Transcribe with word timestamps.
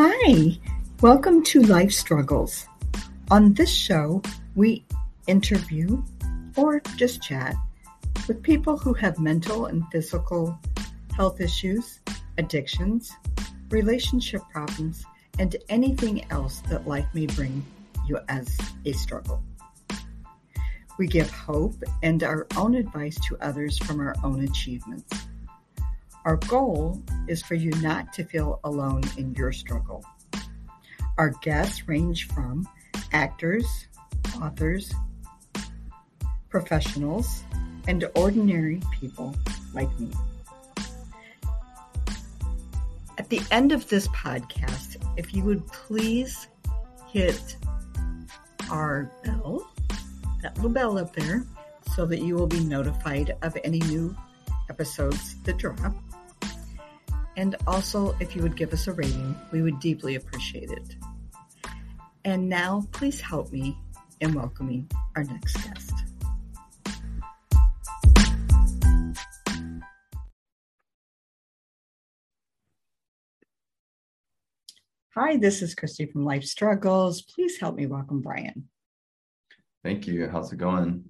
Hi, 0.00 0.56
welcome 1.00 1.42
to 1.42 1.60
Life 1.60 1.90
Struggles. 1.90 2.68
On 3.32 3.52
this 3.54 3.74
show, 3.74 4.22
we 4.54 4.84
interview 5.26 6.04
or 6.54 6.78
just 6.94 7.20
chat 7.20 7.56
with 8.28 8.40
people 8.40 8.78
who 8.78 8.94
have 8.94 9.18
mental 9.18 9.66
and 9.66 9.82
physical 9.90 10.56
health 11.16 11.40
issues, 11.40 11.98
addictions, 12.38 13.10
relationship 13.70 14.42
problems, 14.52 15.04
and 15.40 15.56
anything 15.68 16.24
else 16.30 16.60
that 16.68 16.86
life 16.86 17.08
may 17.12 17.26
bring 17.26 17.66
you 18.06 18.20
as 18.28 18.56
a 18.84 18.92
struggle. 18.92 19.42
We 20.96 21.08
give 21.08 21.28
hope 21.28 21.74
and 22.04 22.22
our 22.22 22.46
own 22.56 22.76
advice 22.76 23.18
to 23.26 23.36
others 23.40 23.76
from 23.78 23.98
our 23.98 24.14
own 24.22 24.44
achievements. 24.44 25.26
Our 26.28 26.36
goal 26.36 27.02
is 27.26 27.40
for 27.40 27.54
you 27.54 27.70
not 27.80 28.12
to 28.12 28.22
feel 28.22 28.60
alone 28.62 29.00
in 29.16 29.34
your 29.34 29.50
struggle. 29.50 30.04
Our 31.16 31.30
guests 31.40 31.88
range 31.88 32.28
from 32.28 32.68
actors, 33.14 33.64
authors, 34.36 34.92
professionals, 36.50 37.44
and 37.86 38.04
ordinary 38.14 38.82
people 39.00 39.34
like 39.72 39.88
me. 39.98 40.10
At 43.16 43.30
the 43.30 43.40
end 43.50 43.72
of 43.72 43.88
this 43.88 44.06
podcast, 44.08 45.02
if 45.16 45.32
you 45.32 45.42
would 45.44 45.66
please 45.68 46.46
hit 47.10 47.56
our 48.70 49.10
bell, 49.24 49.66
that 50.42 50.54
little 50.56 50.68
bell 50.68 50.98
up 50.98 51.16
there, 51.16 51.46
so 51.94 52.04
that 52.04 52.20
you 52.20 52.34
will 52.34 52.46
be 52.46 52.60
notified 52.60 53.34
of 53.40 53.56
any 53.64 53.78
new 53.78 54.14
episodes 54.68 55.36
that 55.44 55.56
drop. 55.56 55.94
And 57.38 57.54
also, 57.68 58.16
if 58.18 58.34
you 58.34 58.42
would 58.42 58.56
give 58.56 58.72
us 58.72 58.88
a 58.88 58.92
rating, 58.92 59.36
we 59.52 59.62
would 59.62 59.78
deeply 59.78 60.16
appreciate 60.16 60.72
it. 60.72 60.96
And 62.24 62.48
now, 62.48 62.88
please 62.90 63.20
help 63.20 63.52
me 63.52 63.78
in 64.20 64.34
welcoming 64.34 64.90
our 65.14 65.22
next 65.22 65.54
guest. 65.54 65.92
Hi, 75.14 75.36
this 75.36 75.62
is 75.62 75.76
Christy 75.76 76.06
from 76.06 76.24
Life 76.24 76.42
Struggles. 76.42 77.22
Please 77.22 77.60
help 77.60 77.76
me 77.76 77.86
welcome 77.86 78.20
Brian. 78.20 78.68
Thank 79.84 80.08
you. 80.08 80.26
How's 80.26 80.52
it 80.52 80.56
going? 80.56 81.04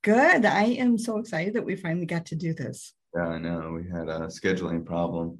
Good. 0.00 0.46
I 0.46 0.64
am 0.64 0.96
so 0.96 1.18
excited 1.18 1.52
that 1.52 1.66
we 1.66 1.76
finally 1.76 2.06
got 2.06 2.24
to 2.26 2.34
do 2.34 2.54
this. 2.54 2.94
Yeah, 3.14 3.26
I 3.26 3.38
know. 3.38 3.72
We 3.74 3.90
had 3.90 4.08
a 4.08 4.28
scheduling 4.28 4.86
problem. 4.86 5.38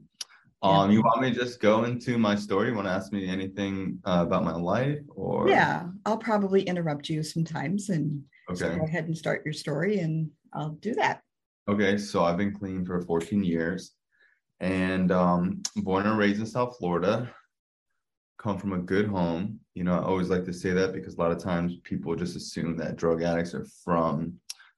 Um, 0.63 0.91
you 0.91 1.01
want 1.03 1.23
me 1.23 1.33
to 1.33 1.39
just 1.39 1.61
go 1.61 1.85
into 1.85 2.19
my 2.19 2.35
story? 2.35 2.69
You 2.69 2.75
want 2.75 2.87
to 2.87 2.93
ask 2.93 3.13
me 3.13 3.27
anything 3.29 3.99
uh, 4.05 4.25
about 4.27 4.45
my 4.45 4.55
life 4.55 4.99
or 5.09 5.49
Yeah, 5.49 5.89
I'll 6.05 6.19
probably 6.19 6.63
interrupt 6.63 7.09
you 7.09 7.23
sometimes 7.23 7.89
and 7.89 8.23
so 8.55 8.67
Okay. 8.67 8.77
go 8.77 8.85
ahead 8.85 9.07
and 9.07 9.17
start 9.17 9.43
your 9.45 9.55
story 9.55 10.01
and 10.01 10.31
I'll 10.53 10.71
do 10.71 10.95
that. 10.95 11.23
Okay, 11.69 11.97
so 11.97 12.25
I've 12.25 12.37
been 12.37 12.53
clean 12.53 12.85
for 12.85 13.01
14 13.01 13.43
years 13.45 13.93
and 14.59 15.11
um 15.11 15.63
born 15.77 16.07
and 16.07 16.19
raised 16.19 16.41
in 16.41 16.47
South 16.47 16.77
Florida. 16.79 17.33
Come 18.39 18.59
from 18.59 18.73
a 18.73 18.79
good 18.79 19.07
home. 19.07 19.61
You 19.75 19.85
know, 19.85 19.95
I 19.95 20.03
always 20.03 20.29
like 20.29 20.45
to 20.47 20.53
say 20.53 20.71
that 20.73 20.93
because 20.93 21.15
a 21.15 21.19
lot 21.19 21.31
of 21.31 21.39
times 21.39 21.77
people 21.85 22.15
just 22.17 22.37
assume 22.37 22.77
that 22.79 22.97
drug 22.97 23.23
addicts 23.23 23.55
are 23.55 23.67
from 23.85 24.35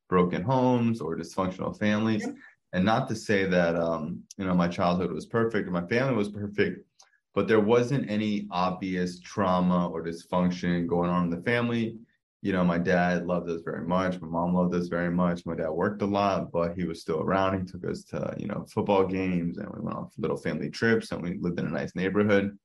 broken 0.08 0.42
homes 0.42 1.00
or 1.00 1.16
dysfunctional 1.16 1.76
families. 1.78 2.22
Yep. 2.26 2.34
And 2.72 2.84
not 2.84 3.08
to 3.08 3.16
say 3.16 3.44
that 3.46 3.76
um, 3.76 4.22
you 4.38 4.46
know, 4.46 4.54
my 4.54 4.68
childhood 4.68 5.12
was 5.12 5.26
perfect 5.26 5.68
or 5.68 5.72
my 5.72 5.86
family 5.86 6.14
was 6.14 6.30
perfect, 6.30 6.86
but 7.34 7.46
there 7.46 7.60
wasn't 7.60 8.10
any 8.10 8.46
obvious 8.50 9.20
trauma 9.20 9.88
or 9.88 10.02
dysfunction 10.02 10.86
going 10.86 11.10
on 11.10 11.24
in 11.24 11.30
the 11.30 11.42
family. 11.42 11.96
You 12.40 12.52
know, 12.52 12.64
my 12.64 12.78
dad 12.78 13.26
loved 13.26 13.48
us 13.50 13.60
very 13.64 13.86
much. 13.86 14.20
My 14.20 14.26
mom 14.26 14.54
loved 14.54 14.74
us 14.74 14.88
very 14.88 15.10
much. 15.10 15.46
My 15.46 15.54
dad 15.54 15.70
worked 15.70 16.02
a 16.02 16.06
lot, 16.06 16.50
but 16.50 16.74
he 16.74 16.84
was 16.84 17.00
still 17.00 17.20
around. 17.20 17.60
He 17.60 17.70
took 17.70 17.88
us 17.88 18.02
to, 18.04 18.34
you 18.36 18.48
know, 18.48 18.64
football 18.68 19.06
games 19.06 19.58
and 19.58 19.68
we 19.68 19.80
went 19.80 19.96
on 19.96 20.10
little 20.18 20.36
family 20.36 20.70
trips 20.70 21.12
and 21.12 21.22
we 21.22 21.38
lived 21.38 21.60
in 21.60 21.66
a 21.66 21.70
nice 21.70 21.94
neighborhood. 21.94 22.58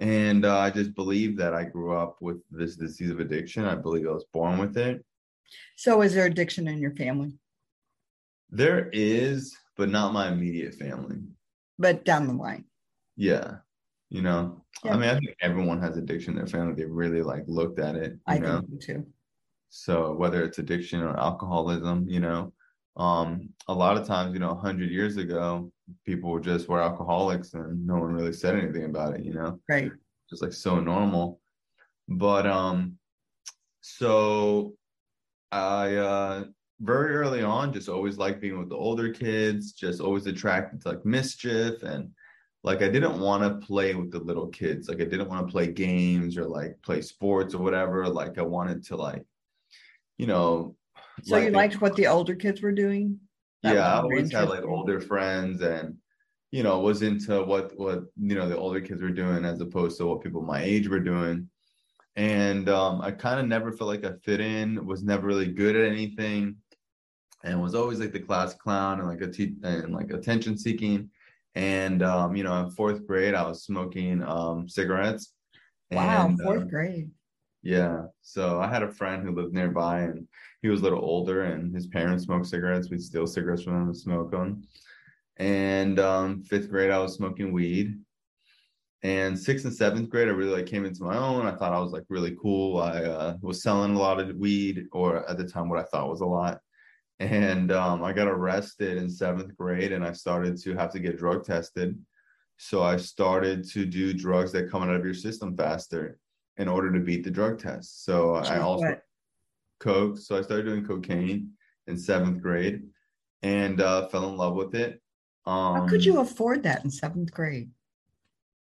And 0.00 0.44
uh, 0.44 0.58
I 0.58 0.70
just 0.70 0.94
believe 0.94 1.36
that 1.38 1.54
I 1.54 1.64
grew 1.64 1.96
up 1.96 2.18
with 2.20 2.38
this 2.50 2.76
disease 2.76 3.10
of 3.10 3.20
addiction. 3.20 3.64
I 3.64 3.74
believe 3.74 4.06
I 4.06 4.12
was 4.12 4.24
born 4.32 4.58
with 4.58 4.76
it. 4.78 5.04
So 5.76 6.02
is 6.02 6.14
there 6.14 6.26
addiction 6.26 6.68
in 6.68 6.78
your 6.78 6.94
family? 6.94 7.32
There 8.50 8.88
is, 8.92 9.56
but 9.76 9.88
not 9.88 10.12
my 10.12 10.28
immediate 10.32 10.74
family. 10.74 11.18
But 11.78 12.04
down 12.04 12.26
the 12.26 12.34
line. 12.34 12.64
Yeah. 13.16 13.58
You 14.10 14.22
know, 14.22 14.64
Yeah. 14.84 14.94
I 14.94 14.96
mean, 14.96 15.08
I 15.10 15.14
think 15.18 15.36
everyone 15.40 15.80
has 15.82 15.96
addiction 15.96 16.32
in 16.32 16.38
their 16.38 16.46
family. 16.46 16.74
They 16.74 16.86
really 16.86 17.22
like 17.22 17.44
looked 17.46 17.78
at 17.78 17.94
it, 17.94 18.12
you 18.12 18.18
I 18.26 18.38
know. 18.38 18.60
think 18.62 18.80
too. 18.82 19.06
So 19.68 20.14
whether 20.14 20.42
it's 20.42 20.58
addiction 20.58 21.02
or 21.02 21.18
alcoholism, 21.18 22.08
you 22.08 22.20
know, 22.20 22.52
um, 22.96 23.50
a 23.68 23.74
lot 23.74 23.96
of 23.98 24.06
times, 24.06 24.32
you 24.32 24.40
know, 24.40 24.54
100 24.54 24.90
years 24.90 25.18
ago, 25.18 25.70
people 26.06 26.38
just 26.40 26.68
were 26.68 26.80
alcoholics 26.80 27.52
and 27.54 27.86
no 27.86 27.94
one 27.98 28.12
really 28.14 28.32
said 28.32 28.56
anything 28.56 28.84
about 28.84 29.14
it, 29.14 29.24
you 29.24 29.34
know, 29.34 29.60
Right. 29.68 29.92
just 30.30 30.42
like 30.42 30.52
so 30.54 30.80
normal. 30.80 31.40
But 32.08 32.46
um, 32.46 32.98
so 33.82 34.74
I 35.52 35.94
uh 35.96 36.44
very 36.80 37.14
early 37.16 37.42
on 37.42 37.72
just 37.72 37.88
always 37.88 38.18
liked 38.18 38.40
being 38.40 38.58
with 38.58 38.68
the 38.68 38.76
older 38.76 39.12
kids, 39.12 39.72
just 39.72 40.00
always 40.00 40.26
attracted 40.26 40.80
to 40.82 40.88
like 40.90 41.04
mischief 41.04 41.82
and 41.82 42.10
like 42.64 42.82
I 42.82 42.88
didn't 42.88 43.20
want 43.20 43.42
to 43.42 43.66
play 43.66 43.94
with 43.94 44.10
the 44.10 44.18
little 44.18 44.48
kids. 44.48 44.88
Like 44.88 45.00
I 45.00 45.04
didn't 45.04 45.28
want 45.28 45.46
to 45.46 45.50
play 45.50 45.68
games 45.68 46.36
or 46.36 46.44
like 46.46 46.80
play 46.82 47.02
sports 47.02 47.54
or 47.54 47.58
whatever. 47.62 48.08
Like 48.08 48.38
I 48.38 48.42
wanted 48.42 48.84
to 48.86 48.96
like, 48.96 49.24
you 50.18 50.26
know, 50.26 50.76
So 51.22 51.36
you 51.36 51.44
like- 51.50 51.54
liked 51.72 51.80
what 51.80 51.96
the 51.96 52.06
older 52.06 52.34
kids 52.34 52.62
were 52.62 52.72
doing? 52.72 53.20
That 53.62 53.74
yeah, 53.74 53.94
I 53.94 54.00
always 54.00 54.32
had 54.32 54.48
like 54.48 54.62
older 54.62 55.00
friends 55.00 55.62
and 55.62 55.96
you 56.50 56.62
know, 56.62 56.80
was 56.80 57.02
into 57.02 57.42
what 57.42 57.76
what 57.76 58.04
you 58.16 58.34
know 58.36 58.48
the 58.48 58.56
older 58.56 58.80
kids 58.80 59.02
were 59.02 59.10
doing 59.10 59.44
as 59.44 59.60
opposed 59.60 59.98
to 59.98 60.06
what 60.06 60.22
people 60.22 60.42
my 60.42 60.62
age 60.62 60.88
were 60.88 61.00
doing. 61.00 61.50
And 62.16 62.68
um, 62.68 63.00
I 63.00 63.10
kind 63.10 63.38
of 63.38 63.46
never 63.46 63.70
felt 63.72 63.88
like 63.88 64.04
I 64.04 64.12
fit 64.24 64.40
in, 64.40 64.84
was 64.86 65.02
never 65.04 65.26
really 65.26 65.46
good 65.52 65.76
at 65.76 65.90
anything, 65.90 66.56
and 67.44 67.60
was 67.60 67.74
always 67.74 68.00
like 68.00 68.12
the 68.12 68.20
class 68.20 68.54
clown 68.54 69.00
and 69.00 69.08
like 69.08 69.20
a 69.20 69.28
te- 69.30 69.56
and 69.62 69.94
like 69.94 70.10
attention 70.10 70.56
seeking. 70.58 71.10
And 71.54 72.02
um, 72.02 72.36
you 72.36 72.44
know, 72.44 72.64
in 72.64 72.70
fourth 72.70 73.06
grade, 73.06 73.34
I 73.34 73.46
was 73.46 73.64
smoking 73.64 74.22
um, 74.22 74.68
cigarettes. 74.68 75.34
Wow, 75.90 76.26
And, 76.28 76.40
fourth 76.40 76.68
grade. 76.68 77.10
yeah. 77.62 78.02
So 78.22 78.60
I 78.60 78.68
had 78.68 78.82
a 78.82 78.90
friend 78.92 79.22
who 79.22 79.34
lived 79.34 79.54
nearby 79.54 80.00
and 80.00 80.26
he 80.62 80.68
was 80.68 80.80
a 80.80 80.82
little 80.82 81.00
older 81.00 81.44
and 81.44 81.74
his 81.74 81.86
parents 81.86 82.24
smoked 82.24 82.46
cigarettes. 82.46 82.90
We'd 82.90 83.02
steal 83.02 83.26
cigarettes 83.26 83.62
from 83.62 83.74
them 83.74 83.86
and 83.88 83.96
smoke 83.96 84.30
them. 84.30 84.62
And 85.38 85.98
um, 85.98 86.42
fifth 86.42 86.68
grade, 86.68 86.90
I 86.90 86.98
was 86.98 87.14
smoking 87.14 87.52
weed. 87.52 87.98
And 89.02 89.38
sixth 89.38 89.64
and 89.64 89.74
seventh 89.74 90.10
grade, 90.10 90.26
I 90.26 90.32
really 90.32 90.50
like 90.56 90.66
came 90.66 90.84
into 90.84 91.04
my 91.04 91.16
own. 91.16 91.46
I 91.46 91.54
thought 91.54 91.72
I 91.72 91.78
was 91.78 91.92
like 91.92 92.02
really 92.08 92.36
cool. 92.42 92.78
I 92.78 93.04
uh, 93.04 93.36
was 93.40 93.62
selling 93.62 93.94
a 93.94 93.98
lot 93.98 94.18
of 94.18 94.34
weed, 94.36 94.86
or 94.90 95.28
at 95.30 95.38
the 95.38 95.46
time, 95.46 95.68
what 95.68 95.78
I 95.78 95.84
thought 95.84 96.10
was 96.10 96.20
a 96.20 96.26
lot. 96.26 96.60
And 97.20 97.72
um, 97.72 98.04
I 98.04 98.12
got 98.12 98.28
arrested 98.28 98.96
in 98.96 99.10
seventh 99.10 99.56
grade, 99.56 99.92
and 99.92 100.04
I 100.04 100.12
started 100.12 100.56
to 100.62 100.74
have 100.76 100.92
to 100.92 101.00
get 101.00 101.18
drug 101.18 101.44
tested. 101.44 101.98
So 102.58 102.82
I 102.82 102.96
started 102.96 103.68
to 103.70 103.84
do 103.84 104.12
drugs 104.12 104.52
that 104.52 104.70
come 104.70 104.82
out 104.82 104.94
of 104.94 105.04
your 105.04 105.14
system 105.14 105.56
faster 105.56 106.18
in 106.56 106.68
order 106.68 106.92
to 106.92 107.00
beat 107.00 107.24
the 107.24 107.30
drug 107.30 107.58
test. 107.58 108.04
So 108.04 108.34
I 108.34 108.58
also 108.58 108.84
what? 108.84 109.02
coke. 109.78 110.18
So 110.18 110.36
I 110.36 110.42
started 110.42 110.66
doing 110.66 110.84
cocaine 110.84 111.52
in 111.86 111.96
seventh 111.96 112.42
grade 112.42 112.82
and 113.42 113.80
uh, 113.80 114.08
fell 114.08 114.28
in 114.28 114.36
love 114.36 114.54
with 114.54 114.74
it. 114.74 115.00
Um, 115.46 115.76
How 115.76 115.86
could 115.86 116.04
you 116.04 116.20
afford 116.20 116.64
that 116.64 116.84
in 116.84 116.90
seventh 116.90 117.32
grade? 117.32 117.70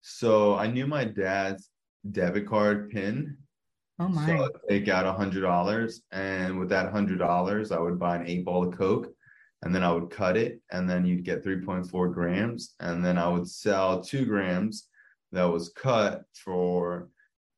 So 0.01 0.57
I 0.57 0.67
knew 0.69 0.87
my 0.87 1.05
dad's 1.05 1.69
debit 2.11 2.47
card 2.47 2.91
pin. 2.91 3.37
Oh 4.03 4.09
my. 4.09 4.27
So 4.27 4.45
I'd 4.45 4.69
take 4.69 4.89
out 4.89 5.07
a 5.07 5.13
hundred 5.13 5.43
dollars, 5.43 6.03
and 6.11 6.59
with 6.59 6.69
that 6.71 6.91
hundred 6.91 7.19
dollars, 7.19 7.71
I 7.71 7.79
would 7.79 7.99
buy 7.99 8.17
an 8.17 8.27
eight 8.27 8.45
ball 8.45 8.67
of 8.67 8.77
coke, 8.77 9.13
and 9.63 9.73
then 9.73 9.85
I 9.85 9.93
would 9.93 10.11
cut 10.11 10.37
it, 10.37 10.61
and 10.73 10.91
then 10.91 11.07
you'd 11.07 11.25
get 11.25 11.43
three 11.43 11.61
point 11.61 11.89
four 11.89 12.09
grams, 12.09 12.75
and 12.81 13.05
then 13.05 13.17
I 13.17 13.29
would 13.29 13.49
sell 13.49 14.03
two 14.03 14.25
grams 14.25 14.89
that 15.31 15.45
was 15.45 15.69
cut 15.71 16.25
for, 16.35 17.09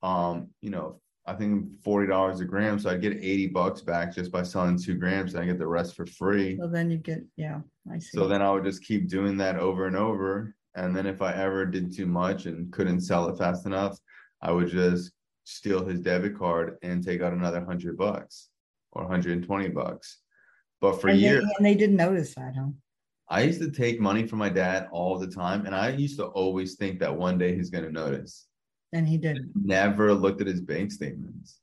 um, 0.02 0.48
you 0.60 0.70
know, 0.70 1.00
I 1.26 1.32
think 1.32 1.80
forty 1.82 2.06
dollars 2.06 2.40
a 2.40 2.44
gram. 2.44 2.78
So 2.78 2.90
I'd 2.90 3.00
get 3.00 3.14
eighty 3.14 3.46
bucks 3.46 3.80
back 3.80 4.14
just 4.14 4.30
by 4.30 4.42
selling 4.42 4.78
two 4.78 4.96
grams, 4.96 5.32
and 5.34 5.42
I 5.42 5.46
get 5.46 5.58
the 5.58 5.66
rest 5.66 5.96
for 5.96 6.04
free. 6.04 6.58
so 6.60 6.68
then 6.68 6.90
you 6.90 6.98
get, 6.98 7.24
yeah, 7.36 7.60
I 7.90 7.98
see. 8.00 8.10
So 8.18 8.28
then 8.28 8.42
I 8.42 8.50
would 8.50 8.64
just 8.64 8.84
keep 8.84 9.08
doing 9.08 9.38
that 9.38 9.56
over 9.58 9.86
and 9.86 9.96
over. 9.96 10.54
And 10.76 10.94
then 10.94 11.06
if 11.06 11.22
I 11.22 11.32
ever 11.32 11.64
did 11.64 11.94
too 11.96 12.06
much 12.06 12.46
and 12.46 12.70
couldn't 12.72 13.00
sell 13.00 13.28
it 13.28 13.38
fast 13.38 13.64
enough, 13.64 13.96
I 14.42 14.50
would 14.50 14.68
just 14.68 15.12
steal 15.44 15.84
his 15.84 16.00
debit 16.00 16.38
card 16.38 16.76
and 16.82 17.04
take 17.04 17.22
out 17.22 17.32
another 17.32 17.64
hundred 17.64 17.96
bucks 17.96 18.48
or 18.92 19.02
120 19.02 19.68
bucks. 19.68 20.18
But 20.80 21.00
for 21.00 21.08
and, 21.08 21.18
they, 21.18 21.22
years, 21.22 21.44
and 21.56 21.64
they 21.64 21.74
didn't 21.74 21.96
notice 21.96 22.34
that, 22.34 22.54
huh? 22.56 22.68
I 23.28 23.42
used 23.42 23.60
to 23.60 23.70
take 23.70 24.00
money 24.00 24.26
from 24.26 24.38
my 24.38 24.50
dad 24.50 24.88
all 24.92 25.18
the 25.18 25.26
time, 25.26 25.66
and 25.66 25.74
I 25.74 25.90
used 25.90 26.18
to 26.18 26.26
always 26.26 26.74
think 26.74 27.00
that 27.00 27.14
one 27.14 27.38
day 27.38 27.54
he's 27.54 27.70
going 27.70 27.84
to 27.84 27.92
notice. 27.92 28.46
And 28.92 29.08
he 29.08 29.16
didn't. 29.16 29.52
Never 29.54 30.12
looked 30.12 30.40
at 30.40 30.46
his 30.46 30.60
bank 30.60 30.92
statements. 30.92 31.58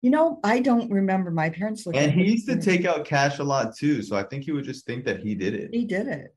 You 0.00 0.10
know, 0.10 0.40
I 0.42 0.60
don't 0.60 0.90
remember 0.90 1.30
my 1.30 1.50
parents 1.50 1.86
looking. 1.86 2.00
And 2.00 2.12
he 2.12 2.24
used 2.24 2.48
to 2.48 2.60
take 2.60 2.84
out 2.84 3.04
cash 3.04 3.38
a 3.38 3.44
lot 3.44 3.76
too. 3.76 4.02
So 4.02 4.16
I 4.16 4.22
think 4.22 4.44
he 4.44 4.52
would 4.52 4.64
just 4.64 4.86
think 4.86 5.04
that 5.04 5.20
he 5.20 5.34
did 5.34 5.54
it. 5.54 5.70
He 5.72 5.84
did 5.84 6.08
it. 6.08 6.34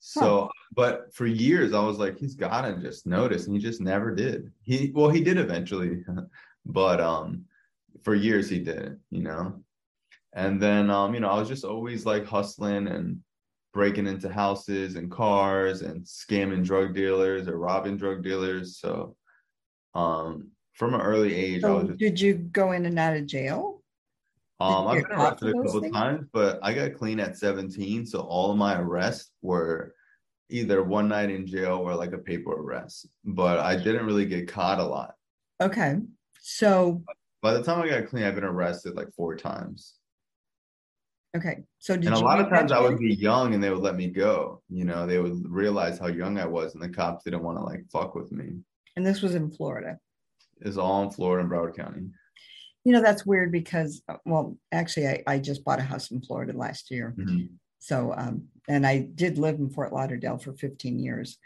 So, 0.00 0.50
but 0.74 1.12
for 1.12 1.26
years, 1.26 1.74
I 1.74 1.84
was 1.84 1.98
like, 1.98 2.18
he's 2.18 2.34
got 2.34 2.62
to 2.62 2.76
just 2.76 3.06
notice. 3.06 3.46
And 3.46 3.54
he 3.54 3.60
just 3.60 3.80
never 3.80 4.14
did. 4.14 4.52
He, 4.62 4.92
well, 4.94 5.10
he 5.10 5.22
did 5.22 5.38
eventually, 5.38 6.04
but 6.66 7.00
um, 7.00 7.44
for 8.02 8.14
years 8.14 8.48
he 8.48 8.60
did, 8.60 8.98
you 9.10 9.22
know. 9.22 9.62
And 10.34 10.60
then, 10.62 10.90
um, 10.90 11.14
you 11.14 11.20
know, 11.20 11.30
I 11.30 11.38
was 11.38 11.48
just 11.48 11.64
always 11.64 12.06
like 12.06 12.24
hustling 12.24 12.86
and 12.86 13.20
breaking 13.72 14.06
into 14.06 14.28
houses 14.28 14.96
and 14.96 15.10
cars 15.10 15.82
and 15.82 16.04
scamming 16.04 16.64
drug 16.64 16.94
dealers 16.94 17.48
or 17.48 17.58
robbing 17.58 17.96
drug 17.96 18.22
dealers. 18.22 18.78
So, 18.78 19.16
um, 19.94 20.50
from 20.74 20.94
an 20.94 21.00
early 21.00 21.34
age, 21.34 21.64
I 21.64 21.70
was 21.70 21.88
just 21.88 21.98
did 21.98 22.20
you 22.20 22.34
go 22.34 22.72
in 22.72 22.86
and 22.86 22.98
out 22.98 23.16
of 23.16 23.26
jail? 23.26 23.77
Um, 24.60 24.88
I've 24.88 25.02
been 25.04 25.12
arrested 25.12 25.48
a 25.50 25.52
couple 25.52 25.80
things? 25.80 25.94
times, 25.94 26.26
but 26.32 26.58
I 26.62 26.72
got 26.74 26.94
clean 26.94 27.20
at 27.20 27.36
17. 27.36 28.06
So 28.06 28.20
all 28.20 28.50
of 28.50 28.56
my 28.56 28.78
arrests 28.78 29.30
were 29.40 29.94
either 30.50 30.82
one 30.82 31.08
night 31.08 31.30
in 31.30 31.46
jail 31.46 31.76
or 31.76 31.94
like 31.94 32.12
a 32.12 32.18
paper 32.18 32.52
arrest. 32.52 33.06
But 33.24 33.60
I 33.60 33.76
didn't 33.76 34.06
really 34.06 34.26
get 34.26 34.48
caught 34.48 34.80
a 34.80 34.84
lot. 34.84 35.14
Okay. 35.60 35.96
So 36.40 37.02
By 37.40 37.54
the 37.54 37.62
time 37.62 37.82
I 37.82 37.88
got 37.88 38.08
clean, 38.08 38.24
I've 38.24 38.34
been 38.34 38.44
arrested 38.44 38.94
like 38.96 39.12
four 39.14 39.36
times. 39.36 39.94
okay. 41.36 41.58
So 41.78 41.96
did 41.96 42.06
and 42.06 42.16
a 42.16 42.18
lot 42.18 42.40
of 42.40 42.48
times 42.48 42.72
I 42.72 42.80
would 42.80 42.98
be 42.98 43.14
young 43.14 43.54
and 43.54 43.62
they 43.62 43.70
would 43.70 43.82
let 43.82 43.94
me 43.96 44.08
go. 44.08 44.62
You 44.68 44.84
know, 44.84 45.06
they 45.06 45.18
would 45.20 45.48
realize 45.48 45.98
how 45.98 46.08
young 46.08 46.38
I 46.38 46.46
was 46.46 46.74
and 46.74 46.82
the 46.82 46.88
cops 46.88 47.24
didn't 47.24 47.42
want 47.44 47.58
to 47.58 47.62
like 47.62 47.84
fuck 47.92 48.14
with 48.16 48.32
me. 48.32 48.54
and 48.96 49.06
this 49.06 49.22
was 49.22 49.36
in 49.36 49.50
Florida. 49.50 49.98
It's 50.60 50.76
all 50.76 51.04
in 51.04 51.10
Florida 51.10 51.42
and 51.42 51.52
Broward 51.52 51.76
County. 51.76 52.08
You 52.84 52.92
know, 52.92 53.02
that's 53.02 53.26
weird 53.26 53.52
because 53.52 54.02
uh, 54.08 54.16
well, 54.24 54.56
actually 54.72 55.08
I, 55.08 55.22
I 55.26 55.38
just 55.38 55.64
bought 55.64 55.78
a 55.80 55.82
house 55.82 56.10
in 56.10 56.22
Florida 56.22 56.52
last 56.56 56.90
year. 56.90 57.14
Mhm. 57.18 57.48
So 57.80 58.14
um, 58.16 58.48
and 58.68 58.86
I 58.86 58.98
did 59.14 59.38
live 59.38 59.56
in 59.56 59.70
Fort 59.70 59.92
Lauderdale 59.92 60.38
for 60.38 60.52
15 60.52 60.98
years. 60.98 61.38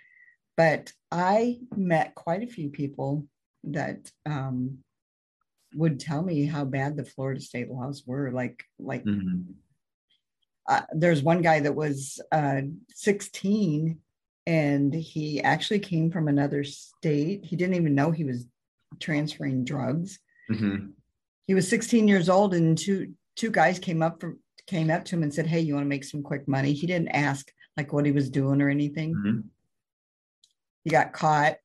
But 0.57 0.93
I 1.11 1.61
met 1.75 2.15
quite 2.15 2.43
a 2.43 2.47
few 2.47 2.69
people 2.71 3.27
that 3.65 4.11
um 4.27 4.79
would 5.75 5.99
tell 5.99 6.23
me 6.23 6.45
how 6.45 6.65
bad 6.65 6.97
the 6.97 7.05
Florida 7.05 7.41
state 7.41 7.71
laws 7.71 8.05
were. 8.07 8.31
Like 8.31 8.63
like 8.79 9.05
Mhm. 9.05 9.55
uh, 10.69 10.83
there's 10.95 11.23
one 11.23 11.43
guy 11.43 11.61
that 11.61 11.75
was 11.75 12.21
uh, 12.31 12.63
16 12.91 13.99
and 14.47 14.93
he 14.95 15.41
actually 15.41 15.79
came 15.81 16.11
from 16.11 16.29
another 16.29 16.63
state. 16.65 17.45
He 17.45 17.57
didn't 17.57 17.77
even 17.77 17.95
know 17.95 18.11
he 18.11 18.25
was 18.25 18.47
transferring 19.01 19.65
drugs. 19.65 20.19
Mhm. 20.51 20.93
He 21.47 21.55
was 21.55 21.69
16 21.69 22.09
years 22.09 22.29
old 22.29 22.55
and 22.55 22.77
two 22.77 23.15
two 23.37 23.51
guys 23.51 23.79
came 23.79 24.03
up 24.03 24.21
from 24.21 24.39
came 24.67 24.91
up 24.91 25.05
to 25.07 25.17
him 25.17 25.23
and 25.23 25.35
said, 25.35 25.47
"Hey, 25.47 25.61
you 25.61 25.75
want 25.75 25.85
to 25.85 25.89
make 25.89 26.05
some 26.05 26.23
quick 26.23 26.47
money?" 26.47 26.73
He 26.73 26.87
didn't 26.87 27.09
ask 27.09 27.51
like 27.77 27.93
what 27.93 28.07
he 28.07 28.13
was 28.13 28.31
doing 28.31 28.63
or 28.63 28.69
anything. 28.69 29.15
Mhm. 29.15 29.45
He 30.85 30.91
got 30.91 31.13
caught 31.13 31.57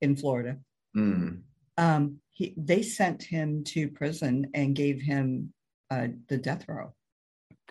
in 0.00 0.16
Florida. 0.16 0.58
Mm. 0.96 1.42
Um, 1.76 2.20
he 2.30 2.54
they 2.56 2.82
sent 2.82 3.22
him 3.22 3.64
to 3.64 3.88
prison 3.88 4.50
and 4.54 4.74
gave 4.74 5.00
him 5.00 5.52
uh, 5.90 6.08
the 6.28 6.38
death 6.38 6.68
row. 6.68 6.94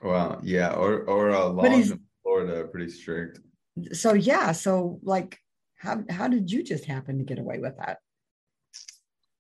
Wow. 0.04 0.40
Yeah. 0.44 0.74
Or 0.74 1.04
or 1.04 1.32
uh, 1.32 1.50
laws 1.50 1.92
in 1.92 2.00
Florida 2.24 2.62
are 2.62 2.68
pretty 2.68 2.92
strict. 2.92 3.40
So 3.94 4.14
yeah, 4.14 4.52
so 4.52 5.00
like 5.04 5.38
how 5.76 6.04
how 6.10 6.28
did 6.28 6.52
you 6.52 6.64
just 6.64 6.86
happen 6.86 7.18
to 7.18 7.24
get 7.24 7.40
away 7.40 7.60
with 7.60 7.78
that? 7.78 8.00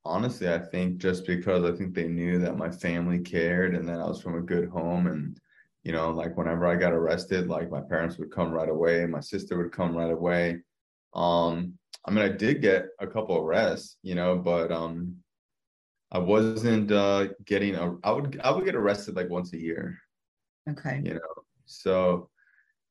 Honestly, 0.09 0.49
I 0.49 0.57
think 0.57 0.97
just 0.97 1.27
because 1.27 1.63
I 1.63 1.77
think 1.77 1.93
they 1.93 2.07
knew 2.07 2.39
that 2.39 2.57
my 2.57 2.71
family 2.71 3.19
cared 3.19 3.75
and 3.75 3.87
that 3.87 3.99
I 3.99 4.07
was 4.07 4.19
from 4.21 4.35
a 4.35 4.41
good 4.41 4.67
home 4.67 5.05
and 5.05 5.39
you 5.83 5.91
know, 5.91 6.09
like 6.09 6.35
whenever 6.35 6.65
I 6.65 6.75
got 6.75 6.93
arrested, 6.93 7.47
like 7.47 7.69
my 7.69 7.81
parents 7.81 8.17
would 8.17 8.31
come 8.31 8.51
right 8.51 8.67
away, 8.67 9.05
my 9.05 9.19
sister 9.19 9.55
would 9.57 9.71
come 9.71 9.95
right 9.95 10.11
away. 10.11 10.61
Um, 11.13 11.77
I 12.05 12.11
mean, 12.11 12.25
I 12.25 12.29
did 12.29 12.61
get 12.61 12.87
a 12.99 13.05
couple 13.05 13.37
arrests, 13.37 13.97
you 14.01 14.15
know, 14.15 14.35
but 14.35 14.71
um 14.71 15.17
I 16.11 16.17
wasn't 16.17 16.91
uh 16.91 17.27
getting 17.45 17.75
a 17.75 17.95
I 18.03 18.11
would 18.11 18.41
I 18.43 18.49
would 18.49 18.65
get 18.65 18.75
arrested 18.75 19.15
like 19.15 19.29
once 19.29 19.53
a 19.53 19.59
year. 19.59 19.95
Okay. 20.67 21.01
you 21.03 21.13
know 21.13 21.43
so 21.65 22.29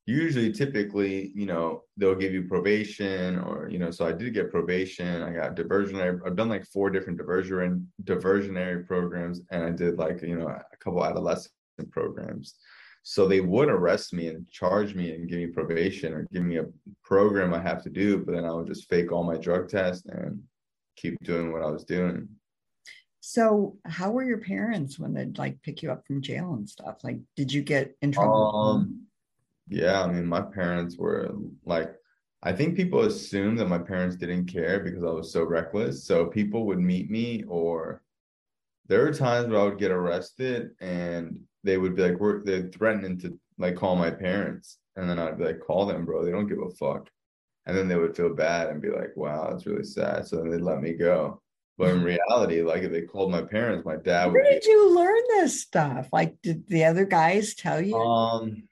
usually 0.09 0.51
typically 0.51 1.31
you 1.35 1.45
know 1.45 1.83
they'll 1.99 2.15
give 2.15 2.33
you 2.33 2.43
probation 2.45 3.39
or 3.41 3.69
you 3.71 3.79
know 3.79 3.91
so 3.91 4.07
i 4.07 4.13
did 4.13 4.33
get 4.33 4.51
probation 4.51 5.23
i 5.23 5.31
got 5.31 5.55
diversionary 5.55 6.19
i've 6.27 6.35
done 6.35 6.49
like 6.49 6.65
four 6.65 6.89
different 6.89 7.19
diversion 7.19 7.87
diversionary 8.05 8.87
programs 8.87 9.43
and 9.51 9.63
i 9.63 9.71
did 9.71 9.99
like 9.99 10.23
you 10.23 10.35
know 10.35 10.49
a 10.49 10.77
couple 10.79 11.05
adolescent 11.05 11.53
programs 11.91 12.55
so 13.03 13.29
they 13.29 13.41
would 13.41 13.69
arrest 13.69 14.15
me 14.15 14.29
and 14.29 14.49
charge 14.49 14.95
me 14.95 15.13
and 15.15 15.29
give 15.29 15.39
me 15.39 15.47
probation 15.47 16.15
or 16.15 16.27
give 16.33 16.43
me 16.43 16.57
a 16.57 16.65
program 17.05 17.53
i 17.53 17.61
have 17.61 17.83
to 17.83 17.91
do 17.91 18.17
but 18.17 18.35
then 18.35 18.47
i 18.47 18.51
would 18.51 18.67
just 18.67 18.89
fake 18.89 19.13
all 19.13 19.23
my 19.23 19.37
drug 19.37 19.69
tests 19.69 20.07
and 20.07 20.41
keep 20.97 21.23
doing 21.23 21.53
what 21.53 21.63
i 21.63 21.71
was 21.71 21.85
doing 21.85 22.27
So 23.21 23.77
how 23.85 24.13
were 24.13 24.25
your 24.25 24.39
parents 24.39 24.99
when 24.99 25.13
they'd 25.13 25.37
like 25.37 25.61
pick 25.61 25.83
you 25.83 25.93
up 25.93 26.07
from 26.07 26.23
jail 26.23 26.55
and 26.55 26.67
stuff? 26.67 27.05
Like, 27.05 27.19
did 27.37 27.53
you 27.53 27.63
get 27.63 27.95
in 28.01 28.11
trouble? 28.11 28.57
Um, 28.57 29.08
yeah, 29.69 30.03
I 30.03 30.11
mean, 30.11 30.27
my 30.27 30.41
parents 30.41 30.97
were 30.97 31.31
like, 31.65 31.95
I 32.43 32.53
think 32.53 32.77
people 32.77 33.01
assumed 33.01 33.59
that 33.59 33.69
my 33.69 33.79
parents 33.79 34.17
didn't 34.17 34.47
care 34.47 34.81
because 34.81 35.03
I 35.03 35.11
was 35.11 35.33
so 35.33 35.45
reckless. 35.45 36.05
So 36.05 36.27
people 36.27 36.67
would 36.67 36.79
meet 36.79 37.11
me, 37.11 37.45
or 37.49 38.03
there 38.87 39.01
were 39.01 39.13
times 39.13 39.49
where 39.49 39.61
I 39.61 39.65
would 39.65 39.79
get 39.79 39.91
arrested 39.91 40.71
and 40.81 41.41
they 41.65 41.79
would 41.79 41.97
be 41.97 42.03
like, 42.03 42.21
we're 42.21 42.45
they're 42.45 42.69
threatening 42.69 43.19
to 43.21 43.39
like 43.59 43.77
call 43.77 43.97
my 43.97 44.11
parents. 44.11 44.79
And 44.97 45.09
then 45.09 45.19
I'd 45.19 45.39
be 45.39 45.45
like, 45.45 45.61
call 45.61 45.87
them, 45.87 46.05
bro. 46.05 46.25
They 46.25 46.31
don't 46.31 46.49
give 46.49 46.63
a 46.63 46.71
fuck. 46.71 47.09
And 47.67 47.77
then 47.77 47.89
they 47.89 47.97
would 47.97 48.17
feel 48.17 48.35
bad 48.35 48.69
and 48.69 48.81
be 48.81 48.89
like, 48.89 49.17
wow, 49.17 49.51
that's 49.51 49.67
really 49.67 49.85
sad. 49.85 50.27
So 50.27 50.37
then 50.37 50.51
they'd 50.51 50.61
let 50.61 50.81
me 50.81 50.95
go. 50.95 51.43
But 51.77 51.91
in 51.91 52.03
reality, 52.31 52.63
like 52.63 52.83
if 52.83 52.93
they 52.93 53.03
called 53.03 53.31
my 53.31 53.43
parents, 53.43 53.85
my 53.85 53.97
dad 53.97 54.27
would 54.27 54.35
Where 54.35 54.45
be 54.45 54.51
did 54.51 54.65
you 54.65 54.97
learn 54.97 55.23
this 55.31 55.61
stuff? 55.61 56.09
Like, 56.13 56.41
did 56.43 56.67
the 56.69 56.85
other 56.85 57.05
guys 57.05 57.55
tell 57.55 57.81
you? 57.81 57.97
Um, 57.97 58.63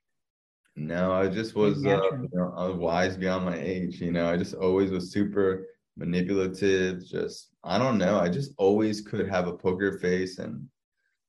no, 0.76 1.12
I 1.12 1.28
just 1.28 1.54
was 1.54 1.84
uh, 1.84 2.00
you 2.12 2.28
know, 2.32 2.52
I 2.56 2.66
was 2.68 2.76
wise 2.76 3.16
beyond 3.16 3.44
my 3.44 3.58
age. 3.58 4.00
You 4.00 4.12
know, 4.12 4.30
I 4.30 4.36
just 4.36 4.54
always 4.54 4.90
was 4.90 5.10
super 5.10 5.66
manipulative. 5.96 7.04
Just, 7.04 7.48
I 7.64 7.78
don't 7.78 7.98
know. 7.98 8.18
I 8.18 8.28
just 8.28 8.52
always 8.58 9.00
could 9.00 9.28
have 9.28 9.48
a 9.48 9.56
poker 9.56 9.98
face 9.98 10.38
and 10.38 10.68